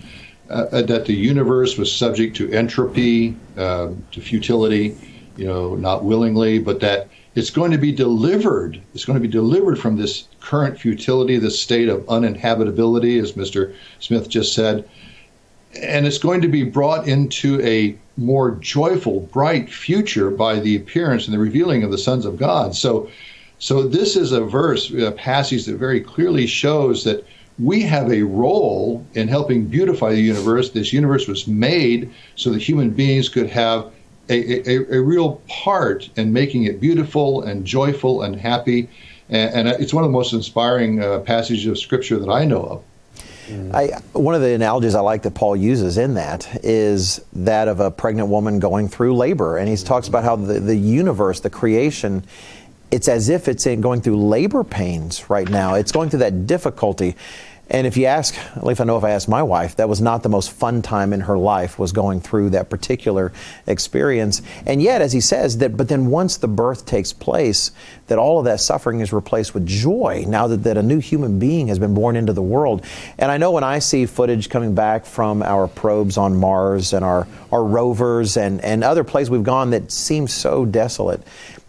uh, 0.48 0.64
uh, 0.72 0.80
that 0.80 1.04
the 1.04 1.12
universe 1.12 1.76
was 1.76 1.94
subject 1.94 2.34
to 2.36 2.50
entropy, 2.50 3.36
uh, 3.58 3.88
to 4.10 4.20
futility, 4.22 4.96
you 5.36 5.44
know, 5.44 5.74
not 5.74 6.02
willingly, 6.02 6.58
but 6.58 6.80
that 6.80 7.08
it's 7.34 7.50
going 7.50 7.70
to 7.72 7.76
be 7.76 7.92
delivered. 7.92 8.80
It's 8.94 9.04
going 9.04 9.20
to 9.20 9.28
be 9.28 9.30
delivered 9.30 9.78
from 9.78 9.98
this 9.98 10.28
current 10.40 10.80
futility, 10.80 11.36
this 11.36 11.60
state 11.60 11.90
of 11.90 12.00
uninhabitability, 12.06 13.22
as 13.22 13.32
Mr. 13.32 13.74
Smith 14.00 14.30
just 14.30 14.54
said. 14.54 14.88
And 15.76 16.06
it's 16.06 16.18
going 16.18 16.40
to 16.40 16.48
be 16.48 16.64
brought 16.64 17.06
into 17.06 17.60
a 17.60 17.96
more 18.16 18.52
joyful, 18.52 19.20
bright 19.20 19.70
future 19.70 20.30
by 20.30 20.58
the 20.60 20.76
appearance 20.76 21.26
and 21.26 21.34
the 21.34 21.38
revealing 21.38 21.84
of 21.84 21.90
the 21.90 21.98
sons 21.98 22.24
of 22.24 22.38
God. 22.38 22.74
So 22.74 23.08
so 23.58 23.82
this 23.82 24.16
is 24.16 24.32
a 24.32 24.40
verse, 24.40 24.90
a 24.90 25.10
passage 25.10 25.66
that 25.66 25.76
very 25.76 26.00
clearly 26.00 26.46
shows 26.46 27.02
that 27.04 27.26
we 27.58 27.82
have 27.82 28.10
a 28.10 28.22
role 28.22 29.04
in 29.14 29.26
helping 29.26 29.66
beautify 29.66 30.12
the 30.12 30.20
universe. 30.20 30.70
This 30.70 30.92
universe 30.92 31.26
was 31.26 31.48
made 31.48 32.12
so 32.36 32.50
that 32.50 32.62
human 32.62 32.90
beings 32.90 33.28
could 33.28 33.50
have 33.50 33.90
a, 34.28 34.70
a, 34.70 34.98
a 34.98 35.02
real 35.02 35.42
part 35.48 36.08
in 36.16 36.32
making 36.32 36.64
it 36.64 36.80
beautiful 36.80 37.42
and 37.42 37.64
joyful 37.64 38.22
and 38.22 38.36
happy. 38.36 38.88
And, 39.28 39.68
and 39.68 39.82
it's 39.82 39.92
one 39.92 40.04
of 40.04 40.08
the 40.08 40.16
most 40.16 40.32
inspiring 40.32 41.02
uh, 41.02 41.18
passages 41.20 41.66
of 41.66 41.78
Scripture 41.78 42.18
that 42.18 42.30
I 42.30 42.44
know 42.44 42.62
of. 42.62 42.82
I, 43.72 44.00
one 44.12 44.34
of 44.34 44.40
the 44.40 44.52
analogies 44.52 44.94
I 44.94 45.00
like 45.00 45.22
that 45.22 45.34
Paul 45.34 45.56
uses 45.56 45.98
in 45.98 46.14
that 46.14 46.64
is 46.64 47.20
that 47.32 47.68
of 47.68 47.80
a 47.80 47.90
pregnant 47.90 48.28
woman 48.28 48.58
going 48.58 48.88
through 48.88 49.16
labor. 49.16 49.58
And 49.58 49.68
he 49.68 49.74
mm-hmm. 49.74 49.86
talks 49.86 50.08
about 50.08 50.24
how 50.24 50.36
the, 50.36 50.60
the 50.60 50.76
universe, 50.76 51.40
the 51.40 51.50
creation, 51.50 52.24
it's 52.90 53.08
as 53.08 53.28
if 53.28 53.48
it's 53.48 53.64
going 53.64 54.00
through 54.00 54.16
labor 54.16 54.64
pains 54.64 55.28
right 55.28 55.48
now. 55.48 55.74
It's 55.74 55.92
going 55.92 56.10
through 56.10 56.20
that 56.20 56.46
difficulty. 56.46 57.16
And 57.70 57.86
if 57.86 57.96
you 57.96 58.06
ask, 58.06 58.34
at 58.56 58.64
least 58.64 58.80
I 58.80 58.84
know 58.84 58.96
if 58.96 59.04
I 59.04 59.10
asked 59.10 59.28
my 59.28 59.42
wife, 59.42 59.76
that 59.76 59.88
was 59.88 60.00
not 60.00 60.22
the 60.22 60.28
most 60.28 60.50
fun 60.50 60.80
time 60.80 61.12
in 61.12 61.20
her 61.20 61.36
life 61.36 61.78
was 61.78 61.92
going 61.92 62.20
through 62.20 62.50
that 62.50 62.70
particular 62.70 63.32
experience. 63.66 64.40
And 64.64 64.80
yet, 64.80 65.02
as 65.02 65.12
he 65.12 65.20
says, 65.20 65.58
that 65.58 65.76
but 65.76 65.88
then 65.88 66.06
once 66.06 66.38
the 66.38 66.48
birth 66.48 66.86
takes 66.86 67.12
place, 67.12 67.70
that 68.06 68.18
all 68.18 68.38
of 68.38 68.46
that 68.46 68.60
suffering 68.60 69.00
is 69.00 69.12
replaced 69.12 69.52
with 69.52 69.66
joy 69.66 70.24
now 70.26 70.46
that, 70.46 70.64
that 70.64 70.78
a 70.78 70.82
new 70.82 70.98
human 70.98 71.38
being 71.38 71.68
has 71.68 71.78
been 71.78 71.92
born 71.92 72.16
into 72.16 72.32
the 72.32 72.42
world. 72.42 72.84
And 73.18 73.30
I 73.30 73.36
know 73.36 73.50
when 73.52 73.64
I 73.64 73.80
see 73.80 74.06
footage 74.06 74.48
coming 74.48 74.74
back 74.74 75.04
from 75.04 75.42
our 75.42 75.68
probes 75.68 76.16
on 76.16 76.36
Mars 76.36 76.94
and 76.94 77.04
our, 77.04 77.26
our 77.52 77.64
rovers 77.64 78.38
and, 78.38 78.62
and 78.62 78.82
other 78.82 79.04
places 79.04 79.30
we've 79.30 79.42
gone 79.42 79.70
that 79.70 79.92
seem 79.92 80.26
so 80.26 80.64
desolate, 80.64 81.22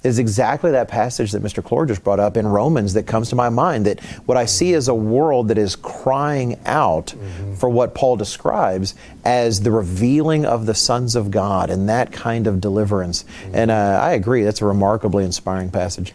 is 0.04 0.18
exactly 0.18 0.72
that 0.72 0.88
passage 0.88 1.34
that 1.34 1.44
Mr. 1.44 1.62
Clore 1.62 1.88
just 1.88 2.04
brought 2.04 2.20
up 2.20 2.38
in 2.38 2.48
Romans 2.48 2.94
that 2.94 3.06
comes 3.06 3.30
to 3.30 3.36
my 3.36 3.50
mind. 3.50 3.86
That 3.86 4.00
what 4.26 4.38
I 4.38 4.46
see 4.46 4.74
is 4.74 4.88
a 4.88 4.96
world 4.96 5.50
that 5.50 5.58
is 5.58 5.76
crying 5.76 6.58
out 6.66 7.08
mm-hmm. 7.08 7.56
for 7.56 7.70
what 7.70 7.94
Paul 7.94 8.16
describes 8.16 8.96
as 9.26 9.62
the 9.62 9.72
revealing 9.72 10.46
of 10.46 10.66
the 10.66 10.74
sons 10.74 11.16
of 11.16 11.32
God 11.32 11.70
and 11.70 11.90
that 11.90 12.14
kind 12.14 12.48
of 12.48 12.62
deliverance. 12.62 13.24
Mm-hmm. 13.24 13.56
And 13.56 13.72
uh, 13.72 14.00
I 14.02 14.14
agree, 14.14 14.44
that's 14.44 14.62
a 14.62 14.66
remarkably 14.66 15.26
inspiring 15.26 15.70
passage. 15.70 16.14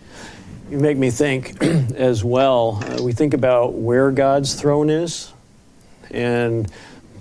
You 0.70 0.78
make 0.78 0.96
me 0.96 1.10
think 1.10 1.62
as 1.62 2.24
well. 2.24 2.82
Uh, 2.82 3.02
we 3.02 3.12
think 3.12 3.34
about 3.34 3.74
where 3.74 4.10
God's 4.10 4.54
throne 4.54 4.88
is 4.88 5.30
and 6.10 6.70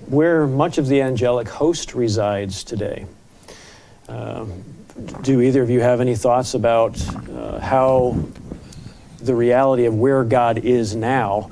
where 0.08 0.48
much 0.48 0.78
of 0.78 0.88
the 0.88 1.02
angelic 1.02 1.50
host 1.50 1.94
resides 1.94 2.64
today. 2.64 3.06
Um, 4.08 4.64
do 5.22 5.42
either 5.42 5.64
of 5.64 5.70
you 5.70 5.82
have 5.82 6.02
any 6.02 6.16
thoughts 6.16 6.54
about 6.54 7.00
uh, 7.30 7.60
how 7.60 8.18
the 9.20 9.36
reality 9.36 9.86
of 9.86 9.96
where 9.96 10.24
God 10.24 10.60
is 10.60 10.96
now 10.96 11.50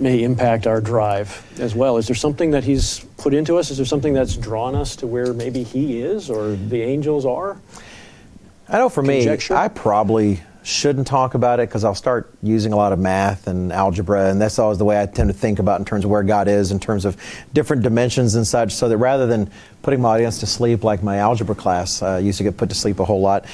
may 0.00 0.22
impact 0.22 0.66
our 0.66 0.80
drive 0.80 1.44
as 1.60 1.74
well? 1.74 1.96
Is 1.96 2.06
there 2.06 2.16
something 2.16 2.52
that 2.52 2.64
He's 2.64 3.00
put 3.16 3.34
into 3.34 3.58
us? 3.58 3.70
Is 3.70 3.76
there 3.76 3.86
something 3.86 4.14
that's 4.14 4.36
drawn 4.36 4.74
us 4.74 4.96
to 4.96 5.06
where 5.06 5.32
maybe 5.32 5.62
He 5.62 6.00
is 6.00 6.30
or 6.30 6.52
the 6.52 6.80
angels 6.80 7.26
are? 7.26 7.60
I 8.68 8.78
know 8.78 8.88
for 8.88 9.02
Conjecture? 9.02 9.54
me, 9.54 9.60
I 9.60 9.68
probably 9.68 10.40
shouldn't 10.68 11.06
talk 11.06 11.32
about 11.32 11.60
it 11.60 11.68
because 11.68 11.82
I'll 11.82 11.94
start 11.94 12.30
using 12.42 12.74
a 12.74 12.76
lot 12.76 12.92
of 12.92 12.98
math 12.98 13.46
and 13.46 13.72
algebra, 13.72 14.28
and 14.30 14.38
that's 14.38 14.58
always 14.58 14.76
the 14.76 14.84
way 14.84 15.00
I 15.00 15.06
tend 15.06 15.30
to 15.30 15.34
think 15.34 15.58
about 15.58 15.80
in 15.80 15.86
terms 15.86 16.04
of 16.04 16.10
where 16.10 16.22
God 16.22 16.46
is, 16.46 16.70
in 16.70 16.78
terms 16.78 17.06
of 17.06 17.16
different 17.54 17.82
dimensions 17.82 18.34
and 18.34 18.46
such. 18.46 18.74
So 18.74 18.88
that 18.90 18.98
rather 18.98 19.26
than 19.26 19.50
putting 19.80 20.02
my 20.02 20.10
audience 20.10 20.40
to 20.40 20.46
sleep 20.46 20.84
like 20.84 21.02
my 21.02 21.16
algebra 21.16 21.54
class 21.54 22.02
uh, 22.02 22.20
used 22.22 22.36
to 22.38 22.44
get 22.44 22.58
put 22.58 22.68
to 22.68 22.74
sleep 22.74 23.00
a 23.00 23.04
whole 23.06 23.22
lot, 23.22 23.46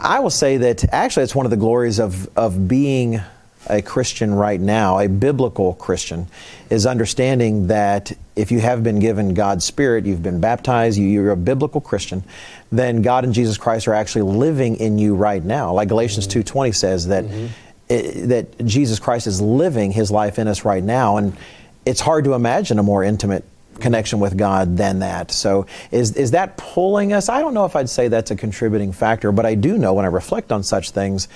I 0.00 0.18
will 0.18 0.30
say 0.30 0.56
that 0.56 0.92
actually 0.92 1.22
it's 1.22 1.36
one 1.36 1.46
of 1.46 1.50
the 1.50 1.56
glories 1.56 2.00
of 2.00 2.28
of 2.36 2.66
being 2.66 3.20
a 3.68 3.82
Christian 3.82 4.34
right 4.34 4.60
now, 4.60 4.98
a 4.98 5.08
biblical 5.08 5.74
Christian, 5.74 6.26
is 6.70 6.86
understanding 6.86 7.68
that 7.68 8.12
if 8.34 8.50
you 8.50 8.60
have 8.60 8.82
been 8.82 8.98
given 8.98 9.34
God's 9.34 9.64
Spirit, 9.64 10.06
you've 10.06 10.22
been 10.22 10.40
baptized, 10.40 10.98
you, 10.98 11.22
are 11.24 11.30
a 11.30 11.36
biblical 11.36 11.80
Christian, 11.80 12.22
then 12.70 13.02
God 13.02 13.24
and 13.24 13.32
Jesus 13.32 13.56
Christ 13.56 13.88
are 13.88 13.94
actually 13.94 14.22
living 14.22 14.76
in 14.76 14.98
you 14.98 15.14
right 15.14 15.42
now. 15.42 15.72
Like 15.72 15.88
Galatians 15.88 16.26
mm-hmm. 16.26 16.40
2.20 16.40 16.74
says 16.74 17.06
that, 17.08 17.24
mm-hmm. 17.24 17.46
it, 17.88 18.28
that 18.28 18.66
Jesus 18.66 18.98
Christ 18.98 19.26
is 19.26 19.40
living 19.40 19.92
His 19.92 20.10
life 20.10 20.38
in 20.38 20.48
us 20.48 20.64
right 20.64 20.84
now. 20.84 21.16
And 21.16 21.36
it's 21.84 22.00
hard 22.00 22.24
to 22.24 22.34
imagine 22.34 22.78
a 22.78 22.82
more 22.82 23.02
intimate 23.02 23.44
connection 23.80 24.20
with 24.20 24.36
God 24.36 24.76
than 24.76 25.00
that. 25.00 25.30
So 25.30 25.66
is 25.90 26.16
is 26.16 26.32
that 26.32 26.56
pulling 26.56 27.12
us? 27.12 27.28
I 27.28 27.40
don't 27.40 27.54
know 27.54 27.64
if 27.64 27.76
I'd 27.76 27.90
say 27.90 28.08
that's 28.08 28.30
a 28.30 28.36
contributing 28.36 28.92
factor, 28.92 29.32
but 29.32 29.46
I 29.46 29.54
do 29.54 29.78
know 29.78 29.94
when 29.94 30.04
I 30.04 30.08
reflect 30.08 30.52
on 30.52 30.62
such 30.62 30.90
things 30.90 31.28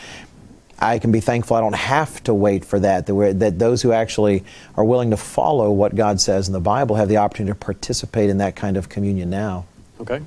I 0.80 0.98
can 0.98 1.12
be 1.12 1.20
thankful 1.20 1.56
I 1.56 1.60
don't 1.60 1.74
have 1.74 2.22
to 2.24 2.34
wait 2.34 2.64
for 2.64 2.78
that, 2.80 3.06
that, 3.06 3.38
that 3.38 3.58
those 3.58 3.82
who 3.82 3.92
actually 3.92 4.44
are 4.76 4.84
willing 4.84 5.10
to 5.10 5.16
follow 5.16 5.70
what 5.70 5.94
God 5.94 6.20
says 6.20 6.48
in 6.48 6.52
the 6.52 6.60
Bible 6.60 6.96
have 6.96 7.08
the 7.08 7.18
opportunity 7.18 7.52
to 7.52 7.64
participate 7.64 8.30
in 8.30 8.38
that 8.38 8.56
kind 8.56 8.76
of 8.76 8.88
communion 8.88 9.28
now. 9.28 9.66
Okay. 10.00 10.20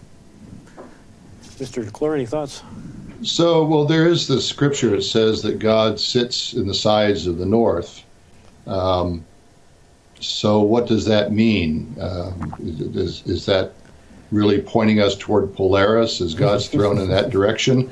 Mr. 1.57 1.83
Clore, 1.91 2.15
any 2.15 2.25
thoughts? 2.25 2.61
So, 3.23 3.63
well, 3.63 3.85
there 3.85 4.07
is 4.07 4.27
the 4.27 4.41
scripture 4.41 4.89
that 4.91 5.03
says 5.03 5.41
that 5.43 5.59
God 5.59 5.99
sits 5.99 6.53
in 6.53 6.67
the 6.67 6.73
sides 6.73 7.25
of 7.25 7.37
the 7.37 7.45
north. 7.45 8.03
Um, 8.67 9.23
so, 10.19 10.61
what 10.61 10.87
does 10.87 11.05
that 11.05 11.31
mean? 11.31 11.95
Um, 11.99 12.53
is, 12.59 13.23
is 13.25 13.45
that 13.45 13.73
really 14.31 14.61
pointing 14.61 14.99
us 14.99 15.15
toward 15.15 15.53
Polaris? 15.55 16.21
Is 16.21 16.33
God's 16.33 16.67
throne 16.69 16.97
in 16.97 17.09
that 17.09 17.29
direction? 17.29 17.89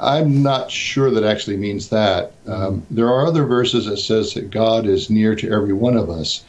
I'm 0.00 0.42
not 0.42 0.70
sure 0.70 1.10
that 1.10 1.24
actually 1.24 1.56
means 1.56 1.88
that. 1.88 2.32
Um, 2.46 2.86
there 2.90 3.08
are 3.08 3.26
other 3.26 3.44
verses 3.44 3.86
that 3.86 3.98
says 3.98 4.34
that 4.34 4.50
God 4.50 4.86
is 4.86 5.10
near 5.10 5.34
to 5.36 5.50
every 5.50 5.72
one 5.72 5.96
of 5.96 6.10
us, 6.10 6.44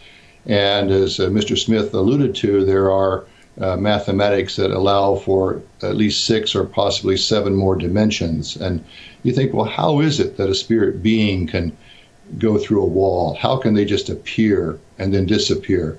and 0.45 0.91
as 0.91 1.19
uh, 1.19 1.27
Mr. 1.27 1.57
Smith 1.57 1.93
alluded 1.93 2.35
to, 2.35 2.65
there 2.65 2.91
are 2.91 3.25
uh, 3.59 3.75
mathematics 3.75 4.55
that 4.55 4.71
allow 4.71 5.15
for 5.15 5.61
at 5.81 5.95
least 5.95 6.25
six 6.25 6.55
or 6.55 6.63
possibly 6.63 7.17
seven 7.17 7.55
more 7.55 7.75
dimensions. 7.75 8.55
And 8.55 8.83
you 9.23 9.33
think, 9.33 9.53
well, 9.53 9.65
how 9.65 9.99
is 9.99 10.19
it 10.19 10.37
that 10.37 10.49
a 10.49 10.55
spirit 10.55 11.01
being 11.01 11.47
can 11.47 11.75
go 12.37 12.57
through 12.57 12.83
a 12.83 12.87
wall? 12.87 13.33
How 13.35 13.57
can 13.57 13.73
they 13.73 13.85
just 13.85 14.09
appear 14.09 14.79
and 14.99 15.13
then 15.13 15.25
disappear? 15.25 15.97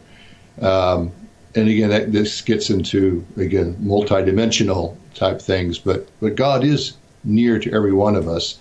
Um, 0.60 1.12
and 1.54 1.68
again, 1.68 1.90
that, 1.90 2.12
this 2.12 2.40
gets 2.42 2.70
into 2.70 3.24
again 3.36 3.74
multidimensional 3.82 4.96
type 5.14 5.40
things, 5.40 5.78
but 5.78 6.08
but 6.20 6.36
God 6.36 6.62
is 6.62 6.92
near 7.24 7.58
to 7.58 7.72
every 7.72 7.92
one 7.92 8.16
of 8.16 8.28
us. 8.28 8.58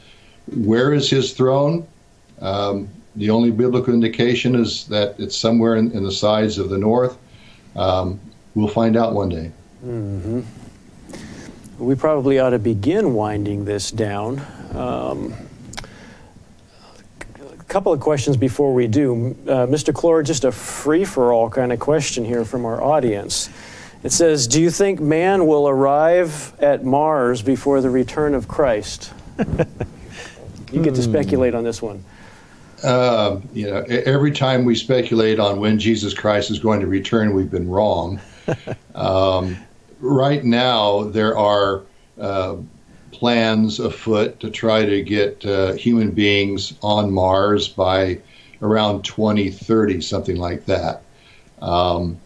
Where 0.55 0.93
is 0.93 1.09
his 1.09 1.33
throne? 1.33 1.87
Um, 2.41 2.89
the 3.15 3.29
only 3.29 3.51
biblical 3.51 3.93
indication 3.93 4.55
is 4.55 4.85
that 4.87 5.15
it's 5.19 5.35
somewhere 5.35 5.75
in, 5.75 5.91
in 5.91 6.03
the 6.03 6.11
sides 6.11 6.57
of 6.57 6.69
the 6.69 6.77
north. 6.77 7.17
Um, 7.75 8.19
we'll 8.53 8.67
find 8.67 8.95
out 8.95 9.13
one 9.13 9.29
day. 9.29 9.51
Mm-hmm. 9.85 10.41
We 11.79 11.95
probably 11.95 12.39
ought 12.39 12.51
to 12.51 12.59
begin 12.59 13.13
winding 13.13 13.65
this 13.65 13.91
down. 13.91 14.39
Um, 14.73 15.33
a 17.39 17.63
couple 17.67 17.91
of 17.91 17.99
questions 17.99 18.37
before 18.37 18.73
we 18.73 18.87
do. 18.87 19.35
Uh, 19.47 19.67
Mr. 19.67 19.93
Clore, 19.93 20.25
just 20.25 20.43
a 20.43 20.51
free 20.51 21.05
for 21.05 21.33
all 21.33 21.49
kind 21.49 21.71
of 21.71 21.79
question 21.79 22.25
here 22.25 22.45
from 22.45 22.65
our 22.65 22.81
audience. 22.81 23.49
It 24.07 24.13
says, 24.13 24.47
Do 24.47 24.61
you 24.61 24.71
think 24.71 25.01
man 25.01 25.47
will 25.47 25.67
arrive 25.67 26.53
at 26.61 26.85
Mars 26.85 27.41
before 27.41 27.81
the 27.81 27.89
return 27.89 28.35
of 28.35 28.47
Christ? 28.47 29.11
you 30.71 30.81
get 30.81 30.95
to 30.95 31.03
speculate 31.03 31.53
on 31.53 31.65
this 31.65 31.81
one. 31.81 32.05
Uh, 32.81 33.41
you 33.51 33.69
know, 33.69 33.81
every 33.89 34.31
time 34.31 34.63
we 34.63 34.75
speculate 34.75 35.41
on 35.41 35.59
when 35.59 35.77
Jesus 35.77 36.13
Christ 36.13 36.49
is 36.51 36.57
going 36.57 36.79
to 36.79 36.87
return, 36.87 37.33
we've 37.33 37.51
been 37.51 37.67
wrong. 37.67 38.21
um, 38.95 39.57
right 39.99 40.45
now, 40.45 41.03
there 41.03 41.37
are 41.37 41.83
uh, 42.17 42.55
plans 43.11 43.81
afoot 43.81 44.39
to 44.39 44.49
try 44.49 44.85
to 44.85 45.01
get 45.01 45.45
uh, 45.45 45.73
human 45.73 46.11
beings 46.11 46.75
on 46.81 47.11
Mars 47.11 47.67
by 47.67 48.21
around 48.61 49.03
2030, 49.03 49.99
something 49.99 50.37
like 50.37 50.65
that. 50.67 51.01
Um, 51.61 52.17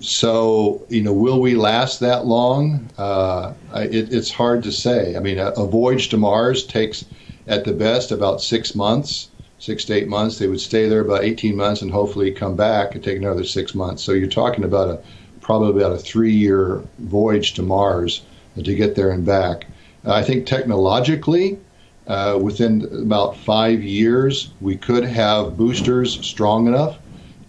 so, 0.00 0.86
you 0.88 1.02
know, 1.02 1.12
will 1.12 1.40
we 1.40 1.54
last 1.54 2.00
that 2.00 2.26
long? 2.26 2.88
Uh, 2.96 3.52
it, 3.74 4.12
it's 4.12 4.30
hard 4.30 4.62
to 4.62 4.72
say. 4.72 5.14
I 5.14 5.20
mean, 5.20 5.38
a, 5.38 5.48
a, 5.50 5.66
voyage 5.66 6.08
to 6.08 6.16
Mars 6.16 6.64
takes, 6.64 7.04
at 7.46 7.64
the 7.64 7.72
best, 7.72 8.10
about 8.10 8.40
six 8.40 8.74
months, 8.74 9.28
six 9.58 9.84
to 9.86 9.94
eight 9.94 10.08
months. 10.08 10.38
They 10.38 10.48
would 10.48 10.60
stay 10.60 10.88
there 10.88 11.02
about 11.02 11.24
18 11.24 11.54
months 11.54 11.82
and 11.82 11.90
hopefully 11.90 12.30
come 12.30 12.56
back 12.56 12.94
and 12.94 13.04
take 13.04 13.18
another 13.18 13.44
six 13.44 13.74
months. 13.74 14.02
So 14.02 14.12
you're 14.12 14.28
talking 14.28 14.64
about 14.64 14.88
a 14.88 15.00
probably 15.42 15.82
about 15.82 15.92
a 15.92 15.98
three-year 15.98 16.82
voyage 16.98 17.54
to 17.54 17.62
Mars 17.62 18.22
to 18.62 18.74
get 18.74 18.94
there 18.94 19.10
and 19.10 19.24
back. 19.24 19.66
Uh, 20.04 20.12
I 20.12 20.22
think 20.22 20.46
technologically, 20.46 21.58
uh, 22.06 22.38
within 22.40 22.84
about 23.02 23.36
five 23.36 23.82
years, 23.82 24.50
we 24.60 24.76
could 24.76 25.04
have 25.04 25.56
boosters 25.56 26.24
strong 26.24 26.66
enough 26.66 26.98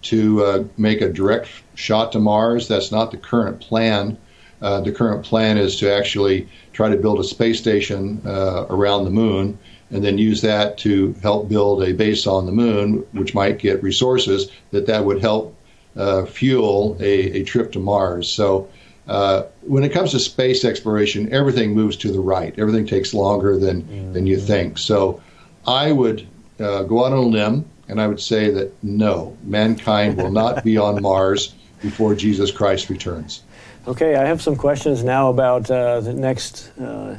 to 0.02 0.44
uh, 0.44 0.64
make 0.76 1.00
a 1.00 1.08
direct 1.08 1.48
shot 1.82 2.12
to 2.12 2.20
Mars. 2.20 2.68
That's 2.68 2.92
not 2.92 3.10
the 3.10 3.16
current 3.16 3.60
plan. 3.60 4.16
Uh, 4.62 4.80
the 4.80 4.92
current 4.92 5.24
plan 5.24 5.58
is 5.58 5.76
to 5.80 5.92
actually 5.92 6.48
try 6.72 6.88
to 6.88 6.96
build 6.96 7.18
a 7.18 7.24
space 7.24 7.58
station 7.58 8.22
uh, 8.24 8.66
around 8.70 9.04
the 9.04 9.10
moon 9.10 9.58
and 9.90 10.04
then 10.04 10.16
use 10.16 10.40
that 10.42 10.78
to 10.78 11.12
help 11.20 11.48
build 11.48 11.82
a 11.82 11.92
base 11.92 12.26
on 12.26 12.46
the 12.46 12.52
moon, 12.52 13.04
which 13.12 13.34
might 13.34 13.58
get 13.58 13.82
resources 13.82 14.50
that 14.70 14.86
that 14.86 15.04
would 15.04 15.20
help 15.20 15.54
uh, 15.96 16.24
fuel 16.24 16.96
a, 17.00 17.40
a, 17.40 17.42
trip 17.42 17.72
to 17.72 17.78
Mars. 17.78 18.28
So 18.28 18.68
uh, 19.08 19.42
when 19.62 19.82
it 19.82 19.92
comes 19.92 20.12
to 20.12 20.20
space 20.20 20.64
exploration, 20.64 21.30
everything 21.32 21.74
moves 21.74 21.96
to 21.98 22.12
the 22.12 22.20
right. 22.20 22.54
Everything 22.56 22.86
takes 22.86 23.12
longer 23.12 23.58
than, 23.58 23.82
mm-hmm. 23.82 24.12
than 24.12 24.26
you 24.26 24.38
think. 24.38 24.78
So 24.78 25.20
I 25.66 25.92
would 25.92 26.26
uh, 26.58 26.84
go 26.84 27.04
out 27.04 27.12
on 27.12 27.18
a 27.18 27.22
limb 27.22 27.64
and 27.88 28.00
I 28.00 28.06
would 28.06 28.20
say 28.20 28.50
that 28.52 28.72
no, 28.82 29.36
mankind 29.42 30.16
will 30.16 30.30
not 30.30 30.64
be 30.64 30.78
on 30.78 31.02
Mars 31.02 31.54
before 31.82 32.14
Jesus 32.14 32.50
Christ 32.50 32.88
returns. 32.88 33.42
Okay, 33.86 34.14
I 34.14 34.24
have 34.24 34.40
some 34.40 34.56
questions 34.56 35.02
now 35.02 35.28
about 35.28 35.70
uh, 35.70 36.00
the 36.00 36.14
next 36.14 36.70
uh, 36.78 37.16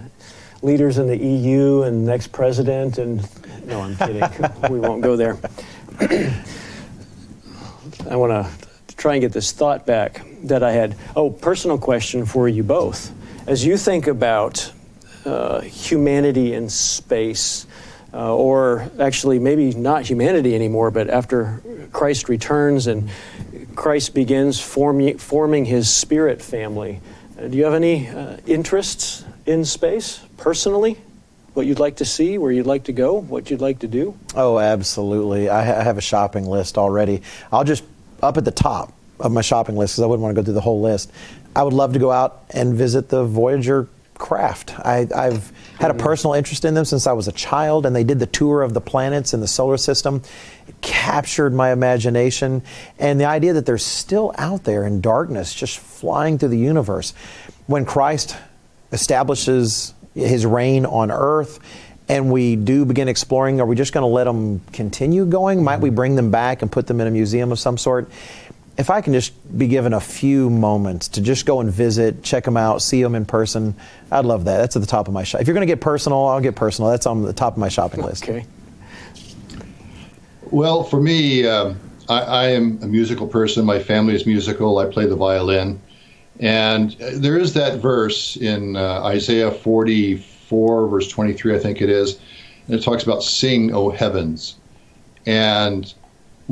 leaders 0.62 0.98
in 0.98 1.08
the 1.08 1.18
EU 1.18 1.84
and 1.84 2.06
next 2.06 2.32
president. 2.32 2.98
And 2.98 3.28
no, 3.66 3.82
I'm 3.82 3.96
kidding. 3.98 4.24
we 4.72 4.80
won't 4.80 5.02
go 5.02 5.16
there. 5.16 5.38
I 8.10 8.16
want 8.16 8.32
to 8.32 8.96
try 8.96 9.16
and 9.16 9.22
get 9.22 9.34
this 9.34 9.52
thought 9.52 9.86
back 9.86 10.26
that 10.44 10.64
I 10.64 10.72
had. 10.72 10.96
Oh, 11.16 11.30
personal 11.30 11.78
question 11.78 12.26
for 12.26 12.48
you 12.48 12.64
both. 12.64 13.12
As 13.46 13.66
you 13.66 13.76
think 13.76 14.08
about 14.08 14.72
uh, 15.26 15.62
humanity 15.62 16.54
in 16.54 16.70
space, 16.70 17.68
uh, 18.14 18.34
or 18.34 18.90
actually 19.00 19.40
maybe 19.40 19.72
not 19.74 20.06
humanity 20.06 20.56
anymore, 20.56 20.92
but 20.92 21.10
after 21.10 21.62
Christ 21.92 22.30
returns 22.30 22.88
and 22.88 23.10
Christ 23.76 24.14
begins 24.14 24.60
forming, 24.60 25.18
forming 25.18 25.66
his 25.66 25.94
spirit 25.94 26.42
family. 26.42 27.02
Uh, 27.38 27.48
do 27.48 27.58
you 27.58 27.64
have 27.66 27.74
any 27.74 28.08
uh, 28.08 28.38
interests 28.46 29.26
in 29.46 29.66
space 29.66 30.22
personally? 30.38 30.98
What 31.54 31.66
you'd 31.66 31.80
like 31.80 31.98
to 31.98 32.06
see, 32.06 32.38
where 32.38 32.52
you'd 32.52 32.66
like 32.66 32.86
to 32.86 32.94
go, 32.94 33.14
what 33.20 33.52
you'd 33.52 33.62
like 33.62 33.80
to 33.80 33.88
do? 33.88 34.18
Oh, 34.36 34.58
absolutely. 34.58 35.50
I, 35.50 35.64
ha- 35.64 35.80
I 35.80 35.84
have 35.84 35.98
a 35.98 36.02
shopping 36.02 36.46
list 36.46 36.78
already. 36.78 37.22
I'll 37.52 37.64
just, 37.64 37.84
up 38.22 38.38
at 38.38 38.46
the 38.46 38.52
top 38.52 38.92
of 39.20 39.32
my 39.32 39.42
shopping 39.42 39.76
list, 39.76 39.94
because 39.94 40.04
I 40.04 40.08
wouldn't 40.08 40.24
want 40.24 40.36
to 40.36 40.42
go 40.42 40.46
through 40.46 40.56
the 40.56 40.62
whole 40.62 40.82
list, 40.82 41.12
I 41.56 41.62
would 41.62 41.74
love 41.74 41.94
to 41.94 42.00
go 42.00 42.12
out 42.12 42.44
and 42.50 42.74
visit 42.74 43.10
the 43.10 43.24
Voyager 43.24 43.88
craft. 44.16 44.78
I, 44.80 45.08
have 45.14 45.52
had 45.80 45.92
a 45.92 45.94
mm. 45.94 46.00
personal 46.00 46.34
interest 46.34 46.66
in 46.66 46.74
them 46.74 46.86
since 46.86 47.08
I 47.08 47.14
was 47.14 47.28
a 47.28 47.32
child, 47.32 47.86
and 47.86 47.96
they 47.96 48.04
did 48.04 48.20
the 48.20 48.28
tour 48.28 48.62
of 48.62 48.74
the 48.74 48.82
planets 48.82 49.34
in 49.34 49.40
the 49.40 49.48
solar 49.48 49.78
system. 49.78 50.22
It 50.68 50.80
captured 50.82 51.54
my 51.54 51.72
imagination, 51.72 52.64
and 53.00 53.20
the 53.20 53.26
idea 53.26 53.54
that 53.54 53.66
they're 53.66 53.78
still 53.78 54.34
out 54.38 54.64
there 54.64 54.86
in 54.86 55.02
darkness, 55.02 55.54
just 55.54 55.80
flying 55.80 56.38
through 56.38 56.50
the 56.50 56.58
universe. 56.58 57.14
When 57.68 57.86
Christ 57.86 58.38
establishes 58.92 59.94
his 60.14 60.46
reign 60.46 60.86
on 60.86 61.12
earth, 61.12 61.60
and 62.10 62.32
we 62.32 62.56
do 62.56 62.86
begin 62.86 63.08
exploring, 63.08 63.62
are 63.62 63.66
we 63.66 63.76
just 63.76 63.94
going 63.94 64.04
to 64.04 64.08
let 64.08 64.26
them 64.26 64.60
continue 64.74 65.26
going? 65.26 65.64
Might 65.64 65.80
we 65.80 65.90
mm-hmm. 65.90 65.96
bring 65.96 66.16
them 66.16 66.32
back 66.32 66.62
and 66.62 66.72
put 66.72 66.86
them 66.88 67.00
in 67.00 67.08
a 67.08 67.12
museum 67.12 67.52
of 67.52 67.60
some 67.60 67.78
sort? 67.78 68.10
If 68.78 68.90
I 68.90 69.02
can 69.02 69.14
just 69.14 69.34
be 69.58 69.68
given 69.68 69.94
a 69.94 70.00
few 70.00 70.50
moments 70.50 71.08
to 71.10 71.22
just 71.22 71.46
go 71.46 71.60
and 71.60 71.72
visit, 71.72 72.24
check 72.24 72.44
them 72.44 72.58
out, 72.58 72.82
see 72.82 73.04
them 73.04 73.14
in 73.14 73.26
person, 73.26 73.76
I'd 74.12 74.26
love 74.26 74.46
that. 74.46 74.58
That's 74.58 74.76
at 74.76 74.82
the 74.82 74.88
top 74.88 75.08
of 75.08 75.14
my 75.14 75.24
shop. 75.24 75.42
If 75.42 75.48
you're 75.48 75.54
going 75.54 75.68
to 75.68 75.72
get 75.72 75.80
personal, 75.80 76.26
I'll 76.26 76.42
get 76.42 76.56
personal. 76.56 76.90
That's 76.90 77.06
on 77.06 77.22
the 77.22 77.34
top 77.34 77.54
of 77.54 77.60
my 77.60 77.70
shopping 77.70 78.02
list. 78.02 78.24
Okay. 78.24 78.46
Well, 80.50 80.84
for 80.84 81.00
me, 81.00 81.48
um, 81.48 81.80
I, 82.10 82.22
I, 82.22 82.48
am 82.50 82.80
a 82.82 82.88
musical 82.88 83.28
person. 83.28 83.66
My 83.66 83.80
family 83.80 84.16
is 84.16 84.26
musical. 84.26 84.80
I 84.80 84.86
play 84.86 85.06
the 85.06 85.16
violin. 85.16 85.80
And 86.40 86.92
there 86.92 87.38
is 87.38 87.54
that 87.54 87.80
verse 87.80 88.36
in 88.38 88.76
uh, 88.76 89.04
Isaiah 89.04 89.52
44, 89.52 90.88
verse 90.88 91.08
23, 91.08 91.56
I 91.56 91.60
think 91.60 91.82
it 91.82 91.90
is. 91.90 92.20
And 92.68 92.76
it 92.76 92.84
talks 92.84 93.04
about 93.04 93.24
sing, 93.24 93.74
O 93.74 93.90
heavens. 93.90 94.56
And 95.26 95.94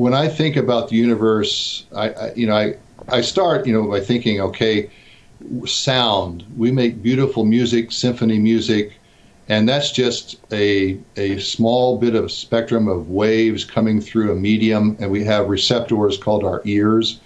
when 0.02 0.16
I 0.16 0.28
think 0.30 0.56
about 0.56 0.90
the 0.90 0.96
universe, 0.96 1.86
I, 1.96 2.10
I, 2.10 2.34
you 2.34 2.48
know 2.48 2.56
I 2.56 2.76
I 3.08 3.22
start 3.22 3.68
you 3.68 3.74
know 3.74 3.88
by 3.88 4.00
thinking, 4.00 4.42
okay, 4.42 4.90
sound. 5.66 6.44
We 6.58 6.72
make 6.72 7.04
beautiful 7.04 7.46
music, 7.46 7.92
symphony 7.92 8.40
music, 8.40 8.94
and 9.48 9.70
that's 9.70 9.92
just 9.92 10.38
a 10.52 10.98
a 11.18 11.38
small 11.38 12.00
bit 12.00 12.16
of 12.16 12.32
spectrum 12.32 12.88
of 12.88 13.12
waves 13.12 13.64
coming 13.64 14.02
through 14.02 14.32
a 14.32 14.36
medium, 14.36 14.98
and 15.00 15.12
we 15.12 15.24
have 15.26 15.50
receptors 15.50 16.18
called 16.18 16.44
our 16.44 16.64
ears, 16.66 17.20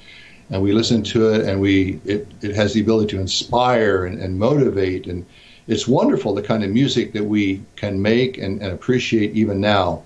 and 0.49 0.61
we 0.61 0.73
listen 0.73 1.01
to 1.03 1.33
it, 1.33 1.47
and 1.47 1.61
we 1.61 2.01
it, 2.03 2.27
it 2.41 2.55
has 2.55 2.73
the 2.73 2.81
ability 2.81 3.07
to 3.15 3.21
inspire 3.21 4.05
and, 4.05 4.19
and 4.19 4.37
motivate, 4.37 5.07
and 5.07 5.25
it's 5.67 5.87
wonderful 5.87 6.35
the 6.35 6.41
kind 6.41 6.61
of 6.61 6.71
music 6.71 7.13
that 7.13 7.23
we 7.23 7.63
can 7.77 8.01
make 8.01 8.37
and, 8.37 8.61
and 8.61 8.73
appreciate 8.73 9.33
even 9.33 9.61
now. 9.61 10.03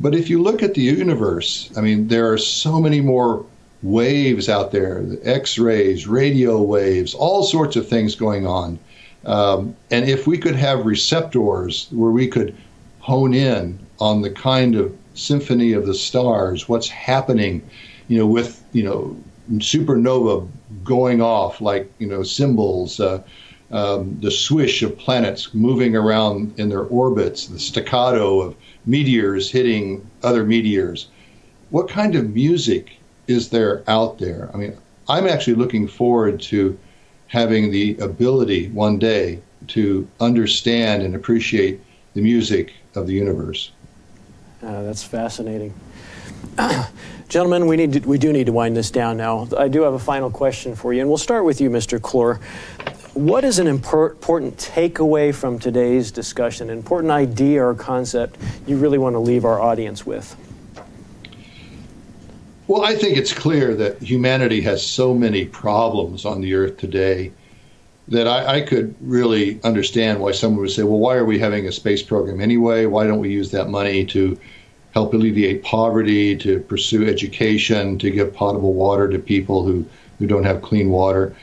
But 0.00 0.14
if 0.14 0.30
you 0.30 0.42
look 0.42 0.62
at 0.62 0.74
the 0.74 0.80
universe, 0.80 1.70
I 1.76 1.82
mean, 1.82 2.08
there 2.08 2.32
are 2.32 2.38
so 2.38 2.80
many 2.80 3.00
more 3.00 3.44
waves 3.82 4.48
out 4.48 4.72
there 4.72 5.02
the 5.02 5.20
X 5.26 5.58
rays, 5.58 6.06
radio 6.06 6.60
waves, 6.60 7.14
all 7.14 7.42
sorts 7.42 7.76
of 7.76 7.88
things 7.88 8.14
going 8.14 8.46
on. 8.46 8.78
Um, 9.24 9.76
and 9.90 10.08
if 10.08 10.26
we 10.26 10.38
could 10.38 10.56
have 10.56 10.86
receptors 10.86 11.88
where 11.90 12.10
we 12.10 12.26
could 12.26 12.56
hone 13.00 13.34
in 13.34 13.78
on 13.98 14.22
the 14.22 14.30
kind 14.30 14.74
of 14.74 14.96
symphony 15.14 15.74
of 15.74 15.86
the 15.86 15.94
stars, 15.94 16.68
what's 16.68 16.88
happening, 16.88 17.62
you 18.08 18.18
know, 18.18 18.26
with, 18.26 18.64
you 18.72 18.82
know, 18.82 19.16
supernova 19.58 20.48
going 20.84 21.20
off 21.20 21.60
like, 21.60 21.90
you 21.98 22.06
know, 22.06 22.22
cymbals, 22.22 23.00
uh, 23.00 23.22
um, 23.70 24.18
the 24.20 24.30
swish 24.30 24.82
of 24.82 24.98
planets 24.98 25.54
moving 25.54 25.94
around 25.94 26.58
in 26.58 26.70
their 26.70 26.84
orbits, 26.84 27.46
the 27.46 27.58
staccato 27.58 28.40
of 28.40 28.56
meteors 28.86 29.50
hitting 29.50 30.08
other 30.22 30.44
meteors. 30.44 31.08
What 31.70 31.88
kind 31.88 32.14
of 32.14 32.34
music 32.34 32.96
is 33.26 33.50
there 33.50 33.82
out 33.86 34.18
there? 34.18 34.50
I 34.52 34.56
mean, 34.56 34.76
I'm 35.08 35.26
actually 35.26 35.54
looking 35.54 35.86
forward 35.86 36.40
to 36.42 36.78
having 37.28 37.70
the 37.70 37.96
ability 37.98 38.68
one 38.70 38.98
day 38.98 39.40
to 39.68 40.08
understand 40.20 41.02
and 41.02 41.14
appreciate 41.14 41.80
the 42.14 42.20
music 42.20 42.72
of 42.94 43.06
the 43.06 43.12
universe. 43.12 43.70
Uh, 44.62 44.82
that's 44.82 45.02
fascinating. 45.02 45.72
Gentlemen, 47.28 47.66
we 47.66 47.76
need 47.76 47.92
to, 47.92 48.00
we 48.00 48.18
do 48.18 48.32
need 48.32 48.46
to 48.46 48.52
wind 48.52 48.76
this 48.76 48.90
down 48.90 49.16
now. 49.16 49.48
I 49.56 49.68
do 49.68 49.82
have 49.82 49.94
a 49.94 49.98
final 49.98 50.30
question 50.30 50.74
for 50.74 50.92
you, 50.92 51.00
and 51.00 51.08
we'll 51.08 51.18
start 51.18 51.44
with 51.44 51.60
you, 51.60 51.70
Mr. 51.70 52.00
Clore. 52.00 52.40
What 53.14 53.42
is 53.42 53.58
an 53.58 53.66
important 53.66 54.56
takeaway 54.56 55.34
from 55.34 55.58
today's 55.58 56.12
discussion, 56.12 56.70
an 56.70 56.76
important 56.76 57.10
idea 57.10 57.64
or 57.64 57.74
concept 57.74 58.38
you 58.68 58.76
really 58.76 58.98
want 58.98 59.14
to 59.14 59.18
leave 59.18 59.44
our 59.44 59.60
audience 59.60 60.06
with? 60.06 60.36
Well, 62.68 62.84
I 62.84 62.94
think 62.94 63.18
it's 63.18 63.32
clear 63.32 63.74
that 63.74 64.00
humanity 64.00 64.60
has 64.60 64.86
so 64.86 65.12
many 65.12 65.44
problems 65.44 66.24
on 66.24 66.40
the 66.40 66.54
earth 66.54 66.76
today 66.76 67.32
that 68.06 68.28
I, 68.28 68.58
I, 68.58 68.60
could 68.60 68.94
really 69.00 69.60
understand 69.64 70.20
why 70.20 70.30
someone 70.30 70.60
would 70.60 70.70
say, 70.70 70.84
well, 70.84 70.98
why 70.98 71.16
are 71.16 71.24
we 71.24 71.38
having 71.38 71.66
a 71.66 71.72
space 71.72 72.02
program 72.02 72.40
anyway? 72.40 72.86
Why 72.86 73.08
don't 73.08 73.18
we 73.18 73.30
use 73.30 73.50
that 73.50 73.68
money 73.68 74.04
to 74.06 74.38
help 74.94 75.14
alleviate 75.14 75.64
poverty, 75.64 76.36
to 76.36 76.60
pursue 76.60 77.08
education, 77.08 77.98
to 77.98 78.10
give 78.10 78.32
potable 78.32 78.74
water 78.74 79.08
to 79.08 79.18
people 79.18 79.64
who, 79.64 79.84
who 80.20 80.28
don't 80.28 80.44
have 80.44 80.62
clean 80.62 80.90
water? 80.90 81.34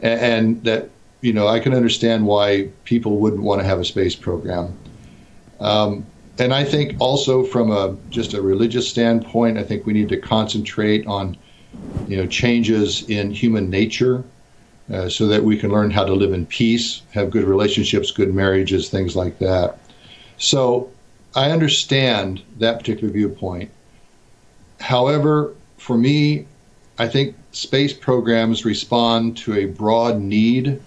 And, 0.00 0.20
and 0.20 0.64
that, 0.64 0.90
you 1.26 1.32
know, 1.32 1.48
I 1.48 1.58
can 1.58 1.74
understand 1.74 2.24
why 2.24 2.68
people 2.84 3.18
wouldn't 3.18 3.42
want 3.42 3.60
to 3.60 3.66
have 3.66 3.80
a 3.80 3.84
space 3.84 4.14
program. 4.14 4.78
Um, 5.58 6.06
and 6.38 6.54
I 6.54 6.62
think 6.62 6.94
also 7.00 7.42
from 7.42 7.72
a 7.72 7.96
just 8.10 8.32
a 8.32 8.40
religious 8.40 8.88
standpoint, 8.88 9.58
I 9.58 9.64
think 9.64 9.86
we 9.86 9.92
need 9.92 10.08
to 10.10 10.20
concentrate 10.20 11.04
on, 11.08 11.36
you 12.06 12.16
know, 12.16 12.28
changes 12.28 13.10
in 13.10 13.32
human 13.32 13.68
nature 13.68 14.22
uh, 14.92 15.08
so 15.08 15.26
that 15.26 15.42
we 15.42 15.58
can 15.58 15.72
learn 15.72 15.90
how 15.90 16.04
to 16.04 16.14
live 16.14 16.32
in 16.32 16.46
peace, 16.46 17.02
have 17.10 17.30
good 17.30 17.42
relationships, 17.42 18.12
good 18.12 18.32
marriages, 18.32 18.88
things 18.88 19.16
like 19.16 19.36
that. 19.40 19.80
So 20.38 20.88
I 21.34 21.50
understand 21.50 22.40
that 22.58 22.78
particular 22.78 23.12
viewpoint. 23.12 23.68
However, 24.78 25.54
for 25.76 25.98
me, 25.98 26.46
I 27.00 27.08
think 27.08 27.34
space 27.50 27.92
programs 27.92 28.64
respond 28.64 29.36
to 29.38 29.54
a 29.54 29.64
broad 29.64 30.20
need 30.20 30.80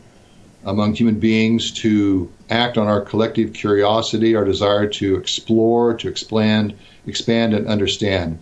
among 0.65 0.93
human 0.93 1.19
beings 1.19 1.71
to 1.71 2.31
act 2.49 2.77
on 2.77 2.87
our 2.87 3.01
collective 3.01 3.53
curiosity, 3.53 4.35
our 4.35 4.45
desire 4.45 4.87
to 4.87 5.15
explore, 5.15 5.93
to 5.95 6.07
expand, 6.07 6.73
expand 7.07 7.53
and 7.53 7.67
understand. 7.67 8.39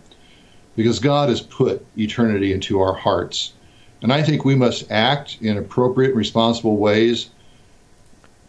Because 0.75 0.99
God 0.99 1.29
has 1.29 1.41
put 1.41 1.85
eternity 1.97 2.53
into 2.53 2.79
our 2.79 2.93
hearts. 2.93 3.53
And 4.01 4.13
I 4.13 4.21
think 4.21 4.45
we 4.45 4.55
must 4.55 4.91
act 4.91 5.37
in 5.41 5.57
appropriate, 5.57 6.15
responsible 6.15 6.77
ways 6.77 7.29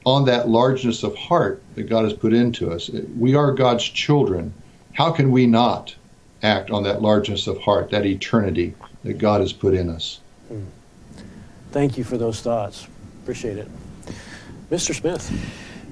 on 0.05 0.25
that 0.27 0.49
largeness 0.49 1.03
of 1.03 1.15
heart 1.17 1.63
that 1.75 1.85
God 1.85 2.05
has 2.05 2.13
put 2.13 2.33
into 2.33 2.71
us. 2.71 2.91
We 3.19 3.35
are 3.35 3.53
God's 3.53 3.85
children. 3.85 4.53
How 4.93 5.11
can 5.11 5.31
we 5.31 5.47
not 5.47 5.95
act 6.43 6.71
on 6.71 6.83
that 6.85 7.03
largeness 7.03 7.47
of 7.47 7.59
heart, 7.59 7.91
that 7.91 8.07
eternity 8.07 8.75
that 9.05 9.19
God 9.19 9.41
has 9.41 9.53
put 9.53 9.75
in 9.75 9.89
us? 9.89 10.21
Hmm. 10.49 10.65
Thank 11.73 11.99
you 11.99 12.05
for 12.05 12.17
those 12.17 12.41
thoughts. 12.41 12.87
Appreciate 13.29 13.59
it. 13.59 13.69
Mr. 14.71 14.95
Smith. 14.95 15.31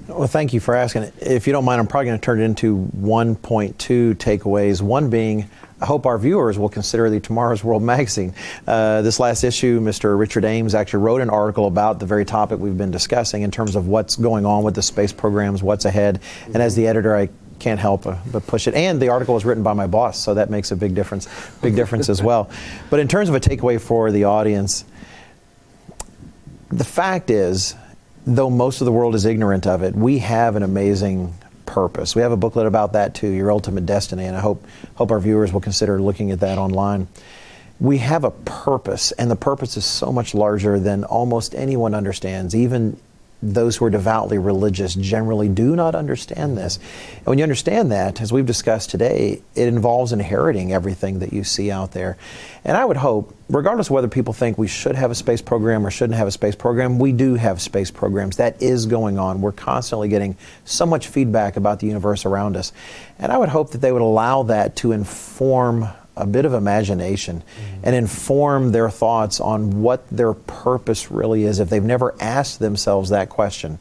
Well, 0.08 0.26
thank 0.26 0.54
you 0.54 0.60
for 0.60 0.74
asking. 0.74 1.12
If 1.20 1.46
you 1.46 1.52
don't 1.52 1.66
mind, 1.66 1.78
I'm 1.78 1.86
probably 1.86 2.06
going 2.06 2.18
to 2.18 2.24
turn 2.24 2.40
it 2.40 2.44
into 2.44 2.88
1.2 2.98 4.14
takeaways. 4.14 4.80
One 4.80 5.10
being, 5.10 5.46
I 5.78 5.84
hope 5.84 6.06
our 6.06 6.16
viewers 6.16 6.58
will 6.58 6.70
consider 6.70 7.10
the 7.10 7.20
Tomorrow's 7.20 7.62
World 7.62 7.82
magazine. 7.82 8.32
Uh, 8.66 9.02
this 9.02 9.20
last 9.20 9.44
issue, 9.44 9.82
Mr. 9.82 10.18
Richard 10.18 10.46
Ames 10.46 10.74
actually 10.74 11.02
wrote 11.02 11.20
an 11.20 11.28
article 11.28 11.66
about 11.66 12.00
the 12.00 12.06
very 12.06 12.24
topic 12.24 12.58
we've 12.58 12.78
been 12.78 12.90
discussing 12.90 13.42
in 13.42 13.50
terms 13.50 13.76
of 13.76 13.86
what's 13.86 14.16
going 14.16 14.46
on 14.46 14.62
with 14.62 14.74
the 14.74 14.80
space 14.80 15.12
programs, 15.12 15.62
what's 15.62 15.84
ahead. 15.84 16.22
And 16.46 16.56
as 16.56 16.74
the 16.74 16.86
editor, 16.86 17.14
I 17.14 17.28
can't 17.58 17.78
help 17.78 18.04
but 18.04 18.46
push 18.46 18.66
it. 18.66 18.72
And 18.72 18.98
the 18.98 19.10
article 19.10 19.34
was 19.34 19.44
written 19.44 19.62
by 19.62 19.74
my 19.74 19.86
boss, 19.86 20.18
so 20.18 20.32
that 20.32 20.48
makes 20.48 20.70
a 20.70 20.76
big 20.76 20.94
difference, 20.94 21.28
big 21.60 21.76
difference 21.76 22.08
as 22.08 22.22
well. 22.22 22.48
But 22.88 23.00
in 23.00 23.08
terms 23.08 23.28
of 23.28 23.34
a 23.34 23.40
takeaway 23.40 23.78
for 23.78 24.10
the 24.10 24.24
audience, 24.24 24.86
the 26.68 26.84
fact 26.84 27.30
is, 27.30 27.74
though 28.26 28.50
most 28.50 28.80
of 28.80 28.84
the 28.84 28.92
world 28.92 29.14
is 29.14 29.24
ignorant 29.24 29.66
of 29.66 29.82
it, 29.82 29.94
we 29.94 30.18
have 30.18 30.56
an 30.56 30.62
amazing 30.62 31.34
purpose. 31.64 32.14
We 32.14 32.22
have 32.22 32.32
a 32.32 32.36
booklet 32.36 32.66
about 32.66 32.94
that 32.94 33.14
too, 33.14 33.28
Your 33.28 33.50
Ultimate 33.50 33.86
Destiny, 33.86 34.24
and 34.24 34.36
I 34.36 34.40
hope 34.40 34.66
hope 34.94 35.10
our 35.10 35.20
viewers 35.20 35.52
will 35.52 35.60
consider 35.60 36.00
looking 36.00 36.30
at 36.30 36.40
that 36.40 36.58
online. 36.58 37.08
We 37.78 37.98
have 37.98 38.24
a 38.24 38.30
purpose, 38.30 39.12
and 39.12 39.30
the 39.30 39.36
purpose 39.36 39.76
is 39.76 39.84
so 39.84 40.10
much 40.10 40.34
larger 40.34 40.80
than 40.80 41.04
almost 41.04 41.54
anyone 41.54 41.94
understands, 41.94 42.54
even 42.54 42.98
those 43.42 43.76
who 43.76 43.84
are 43.84 43.90
devoutly 43.90 44.38
religious 44.38 44.94
generally 44.94 45.48
do 45.48 45.76
not 45.76 45.94
understand 45.94 46.56
this. 46.56 46.78
And 47.18 47.26
when 47.26 47.38
you 47.38 47.42
understand 47.42 47.92
that, 47.92 48.20
as 48.20 48.32
we've 48.32 48.46
discussed 48.46 48.90
today, 48.90 49.42
it 49.54 49.68
involves 49.68 50.12
inheriting 50.12 50.72
everything 50.72 51.18
that 51.18 51.32
you 51.32 51.44
see 51.44 51.70
out 51.70 51.92
there. 51.92 52.16
And 52.64 52.76
I 52.76 52.84
would 52.84 52.96
hope, 52.96 53.36
regardless 53.48 53.88
of 53.88 53.92
whether 53.92 54.08
people 54.08 54.32
think 54.32 54.56
we 54.56 54.68
should 54.68 54.96
have 54.96 55.10
a 55.10 55.14
space 55.14 55.42
program 55.42 55.86
or 55.86 55.90
shouldn't 55.90 56.18
have 56.18 56.28
a 56.28 56.32
space 56.32 56.54
program, 56.54 56.98
we 56.98 57.12
do 57.12 57.34
have 57.34 57.60
space 57.60 57.90
programs. 57.90 58.38
That 58.38 58.60
is 58.62 58.86
going 58.86 59.18
on. 59.18 59.40
We're 59.40 59.52
constantly 59.52 60.08
getting 60.08 60.36
so 60.64 60.86
much 60.86 61.08
feedback 61.08 61.56
about 61.56 61.80
the 61.80 61.86
universe 61.86 62.24
around 62.24 62.56
us. 62.56 62.72
And 63.18 63.30
I 63.30 63.36
would 63.36 63.50
hope 63.50 63.72
that 63.72 63.78
they 63.78 63.92
would 63.92 64.02
allow 64.02 64.44
that 64.44 64.76
to 64.76 64.92
inform 64.92 65.88
a 66.16 66.26
bit 66.26 66.44
of 66.44 66.54
imagination 66.54 67.42
mm-hmm. 67.42 67.80
and 67.84 67.94
inform 67.94 68.72
their 68.72 68.90
thoughts 68.90 69.40
on 69.40 69.82
what 69.82 70.08
their 70.10 70.32
purpose 70.32 71.10
really 71.10 71.44
is. 71.44 71.60
If 71.60 71.68
they've 71.68 71.82
never 71.82 72.14
asked 72.20 72.58
themselves 72.58 73.10
that 73.10 73.28
question 73.28 73.78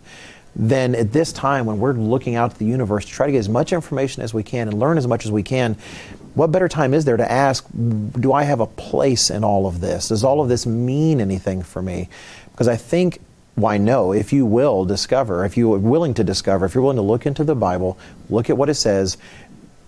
then 0.55 0.95
at 0.95 1.11
this 1.11 1.33
time 1.33 1.65
when 1.65 1.79
we're 1.79 1.93
looking 1.93 2.36
out 2.36 2.51
to 2.51 2.57
the 2.57 2.65
universe 2.65 3.05
to 3.05 3.11
try 3.11 3.25
to 3.25 3.31
get 3.31 3.39
as 3.39 3.49
much 3.49 3.73
information 3.73 4.23
as 4.23 4.33
we 4.33 4.41
can 4.41 4.69
and 4.69 4.79
learn 4.79 4.97
as 4.97 5.05
much 5.05 5.25
as 5.25 5.31
we 5.31 5.43
can 5.43 5.75
what 6.33 6.51
better 6.51 6.67
time 6.67 6.93
is 6.93 7.05
there 7.05 7.17
to 7.17 7.29
ask 7.29 7.65
do 8.19 8.31
i 8.31 8.43
have 8.43 8.59
a 8.59 8.67
place 8.67 9.29
in 9.29 9.43
all 9.43 9.67
of 9.67 9.81
this? 9.81 10.09
Does 10.09 10.23
all 10.23 10.41
of 10.41 10.49
this 10.49 10.65
mean 10.65 11.19
anything 11.19 11.61
for 11.61 11.81
me? 11.81 12.09
Because 12.51 12.67
i 12.67 12.75
think 12.75 13.19
why 13.55 13.77
no? 13.77 14.11
If 14.11 14.33
you 14.33 14.45
will 14.45 14.83
discover 14.83 15.45
if 15.45 15.55
you 15.55 15.73
are 15.73 15.79
willing 15.79 16.13
to 16.15 16.23
discover 16.23 16.65
if 16.65 16.75
you're 16.75 16.81
willing 16.81 16.97
to 16.97 17.01
look 17.01 17.25
into 17.25 17.43
the 17.43 17.55
bible 17.55 17.97
look 18.29 18.49
at 18.49 18.57
what 18.57 18.69
it 18.69 18.75
says 18.75 19.17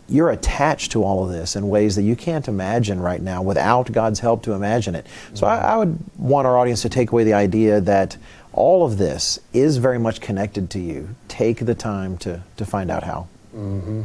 you're 0.10 0.30
attached 0.30 0.92
to 0.94 1.04
all 1.04 1.24
of 1.26 1.32
this 1.32 1.56
in 1.56 1.68
ways 1.70 1.96
that 1.96 2.04
you 2.04 2.16
can't 2.16 2.48
imagine 2.48 3.00
right 3.00 3.22
now 3.22 3.42
without 3.42 3.92
God's 3.92 4.20
help 4.20 4.44
to 4.44 4.54
imagine 4.54 4.96
it. 4.96 5.06
So 5.34 5.46
I, 5.48 5.58
I, 5.58 5.78
would 5.78 5.98
want 6.18 6.48
our 6.48 6.58
audience 6.58 6.82
to 6.84 6.90
take 6.90 7.12
away 7.12 7.24
the 7.24 7.34
idea 7.34 7.82
that 7.82 8.16
all 8.54 8.86
of 8.86 8.98
this 8.98 9.40
is 9.54 9.78
very 9.78 10.00
much 10.00 10.22
connected 10.22 10.70
to 10.72 10.80
you. 10.80 11.10
Take 11.28 11.66
the 11.66 11.76
time 11.76 12.18
to, 12.20 12.42
to 12.56 12.66
find 12.66 12.90
out 12.90 13.04
how. 13.04 13.28
Mm-hmm. 13.56 14.04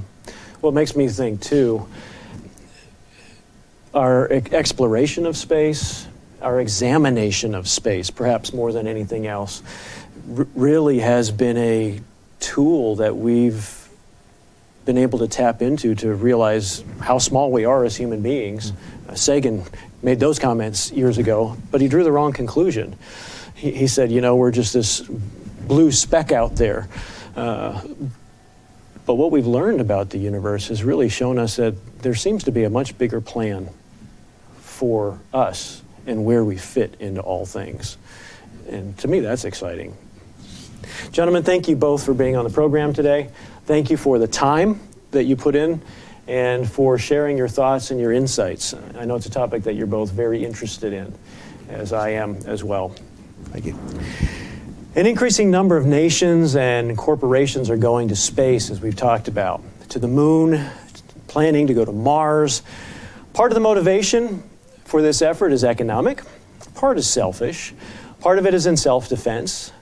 Well, 0.61 0.73
it 0.73 0.75
makes 0.75 0.97
me 0.97 1.09
think, 1.09 1.41
too, 1.41 1.89
our 3.95 4.31
exploration 4.31 5.27
of 5.27 5.37
space, 5.37 6.07
our 6.41 6.61
examination 6.61 7.55
of 7.55 7.69
space, 7.69 8.11
perhaps 8.11 8.53
more 8.53 8.73
than 8.73 8.87
anything 8.87 9.27
else, 9.27 9.63
r- 10.37 10.47
really 10.55 10.99
has 10.99 11.31
been 11.31 11.57
a 11.57 12.01
tool 12.41 12.97
that 12.97 13.17
we've 13.17 13.82
been 14.85 14.99
able 14.99 15.21
to 15.21 15.29
tap 15.29 15.63
into 15.63 15.95
to 15.95 16.15
realize 16.15 16.83
how 17.01 17.19
small 17.19 17.53
we 17.53 17.65
are 17.65 17.85
as 17.85 17.97
human 17.97 18.23
beings. 18.23 18.73
Uh, 19.09 19.15
Sagan 19.15 19.65
made 20.03 20.19
those 20.19 20.39
comments 20.39 20.91
years 20.93 21.19
ago, 21.19 21.57
but 21.71 21.81
he 21.81 21.89
drew 21.89 22.05
the 22.05 22.13
wrong 22.13 22.33
conclusion. 22.33 22.97
He, 23.55 23.73
he 23.73 23.87
said, 23.87 24.11
you 24.11 24.21
know, 24.21 24.37
we're 24.37 24.51
just 24.51 24.73
this 24.73 25.01
blue 25.01 25.93
speck 25.93 26.33
out 26.33 26.57
there. 26.57 26.89
Uh, 27.37 27.81
but 29.07 29.15
what 29.15 29.31
we've 29.31 29.47
learned 29.47 29.81
about 29.81 30.11
the 30.11 30.19
universe 30.19 30.69
has 30.69 30.85
really 30.85 31.09
shown 31.09 31.39
us 31.39 31.57
that 31.57 31.75
there 32.03 32.15
seems 32.15 32.45
to 32.45 32.53
be 32.53 32.65
a 32.65 32.71
much 32.71 32.97
bigger 32.99 33.21
plan 33.21 33.69
for 34.61 35.21
us 35.33 35.83
and 36.07 36.25
where 36.25 36.45
we 36.45 36.57
fit 36.57 36.97
into 37.01 37.21
all 37.21 37.47
things. 37.47 37.97
And 38.69 38.97
to 38.99 39.09
me, 39.09 39.21
that's 39.21 39.45
exciting. 39.45 39.97
Gentlemen, 41.11 41.43
thank 41.43 41.69
you 41.69 41.77
both 41.77 42.05
for 42.05 42.15
being 42.15 42.37
on 42.37 42.45
the 42.45 42.51
program 42.51 42.93
today. 42.93 43.31
Thank 43.65 43.91
you 43.91 43.97
for 43.97 44.19
the 44.19 44.27
time 44.27 44.81
that 45.13 45.25
you 45.25 45.37
put 45.37 45.55
in 45.55 45.81
and 46.27 46.69
for 46.69 46.99
sharing 46.99 47.39
your 47.39 47.47
thoughts 47.47 47.93
and 47.93 48.01
your 48.01 48.13
insights. 48.13 48.75
I 48.97 49.05
know 49.05 49.15
it's 49.15 49.27
a 49.27 49.31
topic 49.31 49.63
that 49.65 49.75
you're 49.75 49.87
both 49.87 50.11
very 50.11 50.45
interested 50.45 50.93
in, 50.93 51.15
as 51.69 51.93
I 51.93 52.11
am 52.11 52.37
as 52.47 52.65
well. 52.65 52.95
Thank 53.47 53.67
you. 53.67 53.79
An 54.97 55.07
increasing 55.07 55.49
number 55.49 55.77
of 55.77 55.87
nations 55.87 56.57
and 56.57 56.99
corporations 56.99 57.71
are 57.71 57.77
going 57.77 58.09
to 58.09 58.17
space, 58.17 58.69
as 58.69 58.81
we've 58.81 58.97
talked 58.97 59.29
about, 59.29 59.63
to 59.91 60.01
the 60.01 60.09
moon, 60.09 60.69
planning 61.29 61.69
to 61.69 61.75
go 61.75 61.85
to 61.85 61.93
Mars. 61.93 62.63
Part 63.33 63.53
of 63.53 63.55
the 63.55 63.61
motivation 63.61 64.43
for 64.85 65.03
this 65.03 65.23
effort 65.23 65.53
is 65.53 65.63
economic, 65.63 66.23
part 66.75 66.99
is 66.99 67.09
selfish, 67.09 67.73
part 68.19 68.39
of 68.39 68.47
it 68.47 68.55
is 68.55 68.67
in 68.67 68.77
self 68.77 69.09
defense. 69.09 69.73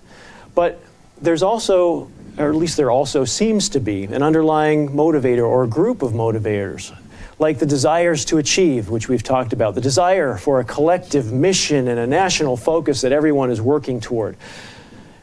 But 0.54 0.80
there's 1.20 1.42
also 1.42 2.10
or 2.40 2.48
at 2.48 2.56
least 2.56 2.76
there 2.76 2.90
also 2.90 3.24
seems 3.24 3.68
to 3.68 3.80
be, 3.80 4.04
an 4.04 4.22
underlying 4.22 4.88
motivator 4.88 5.46
or 5.46 5.64
a 5.64 5.68
group 5.68 6.02
of 6.02 6.12
motivators, 6.12 6.96
like 7.38 7.58
the 7.58 7.66
desires 7.66 8.24
to 8.26 8.38
achieve, 8.38 8.88
which 8.88 9.08
we've 9.08 9.22
talked 9.22 9.52
about, 9.52 9.74
the 9.74 9.80
desire 9.80 10.36
for 10.36 10.58
a 10.58 10.64
collective 10.64 11.32
mission 11.32 11.88
and 11.88 12.00
a 12.00 12.06
national 12.06 12.56
focus 12.56 13.02
that 13.02 13.12
everyone 13.12 13.50
is 13.50 13.60
working 13.60 14.00
toward. 14.00 14.36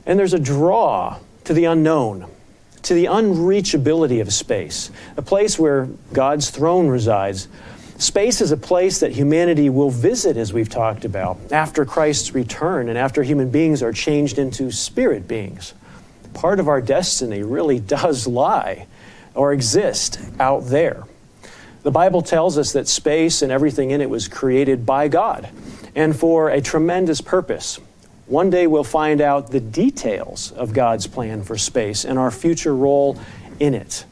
And 0.06 0.18
there's 0.18 0.34
a 0.34 0.40
draw 0.40 1.18
to 1.46 1.54
the 1.54 1.66
unknown, 1.66 2.30
to 2.84 2.94
the 2.94 3.06
unreachability 3.06 4.22
of 4.22 4.32
space, 4.32 4.92
a 5.18 5.22
place 5.24 5.58
where 5.58 5.90
God's 6.14 6.52
throne 6.52 6.88
resides. 6.88 7.48
Space 7.98 8.42
is 8.42 8.52
a 8.52 8.58
place 8.58 9.00
that 9.00 9.12
humanity 9.12 9.72
will 9.72 9.90
visit, 9.90 10.38
as 10.38 10.54
we've 10.54 10.70
talked 10.70 11.04
about, 11.04 11.40
after 11.52 11.84
Christ's 11.84 12.36
return 12.36 12.90
and 12.90 12.98
after 12.98 13.24
human 13.24 13.50
beings 13.50 13.82
are 13.82 13.92
changed 13.92 14.38
into 14.38 14.72
spirit 14.72 15.28
beings 15.28 15.74
part 16.38 16.60
of 16.60 16.68
our 16.68 16.82
destiny 16.82 17.42
really 17.42 17.80
does 17.80 18.28
lie 18.28 18.86
or 19.34 19.54
exist 19.54 20.20
out 20.40 20.66
there. 20.68 21.04
The 21.84 21.92
Bible 21.92 22.22
tells 22.22 22.58
us 22.58 22.74
that 22.74 22.88
space 22.88 23.42
and 23.42 23.52
everything 23.52 23.92
in 23.92 24.02
it 24.02 24.10
was 24.10 24.28
created 24.28 24.86
by 24.86 25.08
God 25.08 25.50
and 25.96 26.16
for 26.16 26.50
a 26.50 26.62
tremendous 26.62 27.22
purpose. 27.22 27.80
One 28.28 28.50
day 28.50 28.68
we'll 28.68 28.84
find 28.84 29.22
out 29.22 29.52
the 29.52 29.60
details 29.60 30.52
of 30.52 30.74
God's 30.74 31.08
plan 31.08 31.44
for 31.44 31.58
space 31.58 32.06
and 32.06 32.20
our 32.20 32.30
future 32.30 32.76
role 32.76 33.18
in 33.60 33.74
it. 33.74 34.06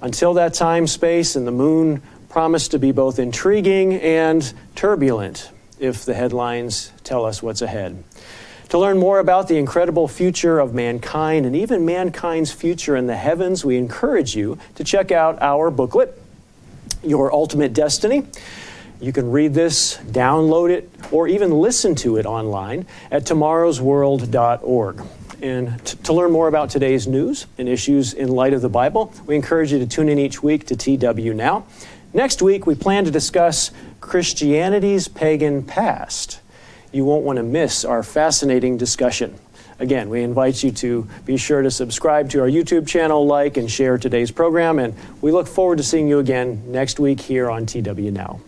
Until 0.00 0.34
that 0.34 0.54
time, 0.54 0.86
space 0.86 1.36
and 1.36 1.46
the 1.46 1.52
moon 1.52 2.02
promise 2.30 2.68
to 2.68 2.78
be 2.78 2.90
both 2.90 3.18
intriguing 3.18 3.94
and 3.94 4.52
turbulent 4.74 5.50
if 5.78 6.04
the 6.04 6.14
headlines 6.14 6.90
tell 7.04 7.26
us 7.26 7.42
what's 7.42 7.60
ahead. 7.60 8.02
To 8.70 8.78
learn 8.78 8.98
more 8.98 9.18
about 9.18 9.48
the 9.48 9.56
incredible 9.56 10.06
future 10.06 10.60
of 10.60 10.72
mankind 10.74 11.44
and 11.44 11.56
even 11.56 11.84
mankind's 11.84 12.52
future 12.52 12.94
in 12.94 13.08
the 13.08 13.16
heavens, 13.16 13.64
we 13.64 13.76
encourage 13.76 14.36
you 14.36 14.58
to 14.76 14.84
check 14.84 15.10
out 15.10 15.42
our 15.42 15.72
booklet, 15.72 16.16
Your 17.02 17.32
Ultimate 17.32 17.72
Destiny. 17.72 18.28
You 19.00 19.12
can 19.12 19.32
read 19.32 19.54
this, 19.54 19.96
download 19.96 20.70
it, 20.70 20.88
or 21.10 21.26
even 21.26 21.50
listen 21.50 21.96
to 21.96 22.16
it 22.18 22.26
online 22.26 22.86
at 23.10 23.24
tomorrowsworld.org. 23.24 25.02
And 25.42 25.84
t- 25.84 25.98
to 26.04 26.12
learn 26.12 26.30
more 26.30 26.46
about 26.46 26.70
today's 26.70 27.08
news 27.08 27.46
and 27.58 27.68
issues 27.68 28.12
in 28.12 28.28
light 28.28 28.52
of 28.52 28.62
the 28.62 28.68
Bible, 28.68 29.12
we 29.26 29.34
encourage 29.34 29.72
you 29.72 29.80
to 29.80 29.86
tune 29.86 30.08
in 30.08 30.20
each 30.20 30.44
week 30.44 30.66
to 30.66 30.76
TW 30.76 31.34
Now. 31.34 31.66
Next 32.14 32.40
week, 32.40 32.68
we 32.68 32.76
plan 32.76 33.04
to 33.04 33.10
discuss 33.10 33.72
Christianity's 34.00 35.08
pagan 35.08 35.64
past. 35.64 36.40
You 36.92 37.04
won't 37.04 37.24
want 37.24 37.36
to 37.36 37.42
miss 37.42 37.84
our 37.84 38.02
fascinating 38.02 38.76
discussion. 38.76 39.38
Again, 39.78 40.10
we 40.10 40.22
invite 40.22 40.62
you 40.62 40.72
to 40.72 41.08
be 41.24 41.36
sure 41.36 41.62
to 41.62 41.70
subscribe 41.70 42.28
to 42.30 42.40
our 42.40 42.48
YouTube 42.48 42.86
channel, 42.86 43.26
like, 43.26 43.56
and 43.56 43.70
share 43.70 43.96
today's 43.96 44.30
program, 44.30 44.78
and 44.78 44.94
we 45.22 45.32
look 45.32 45.46
forward 45.46 45.78
to 45.78 45.84
seeing 45.84 46.08
you 46.08 46.18
again 46.18 46.62
next 46.66 47.00
week 47.00 47.20
here 47.20 47.48
on 47.48 47.64
TW 47.64 48.10
Now. 48.10 48.40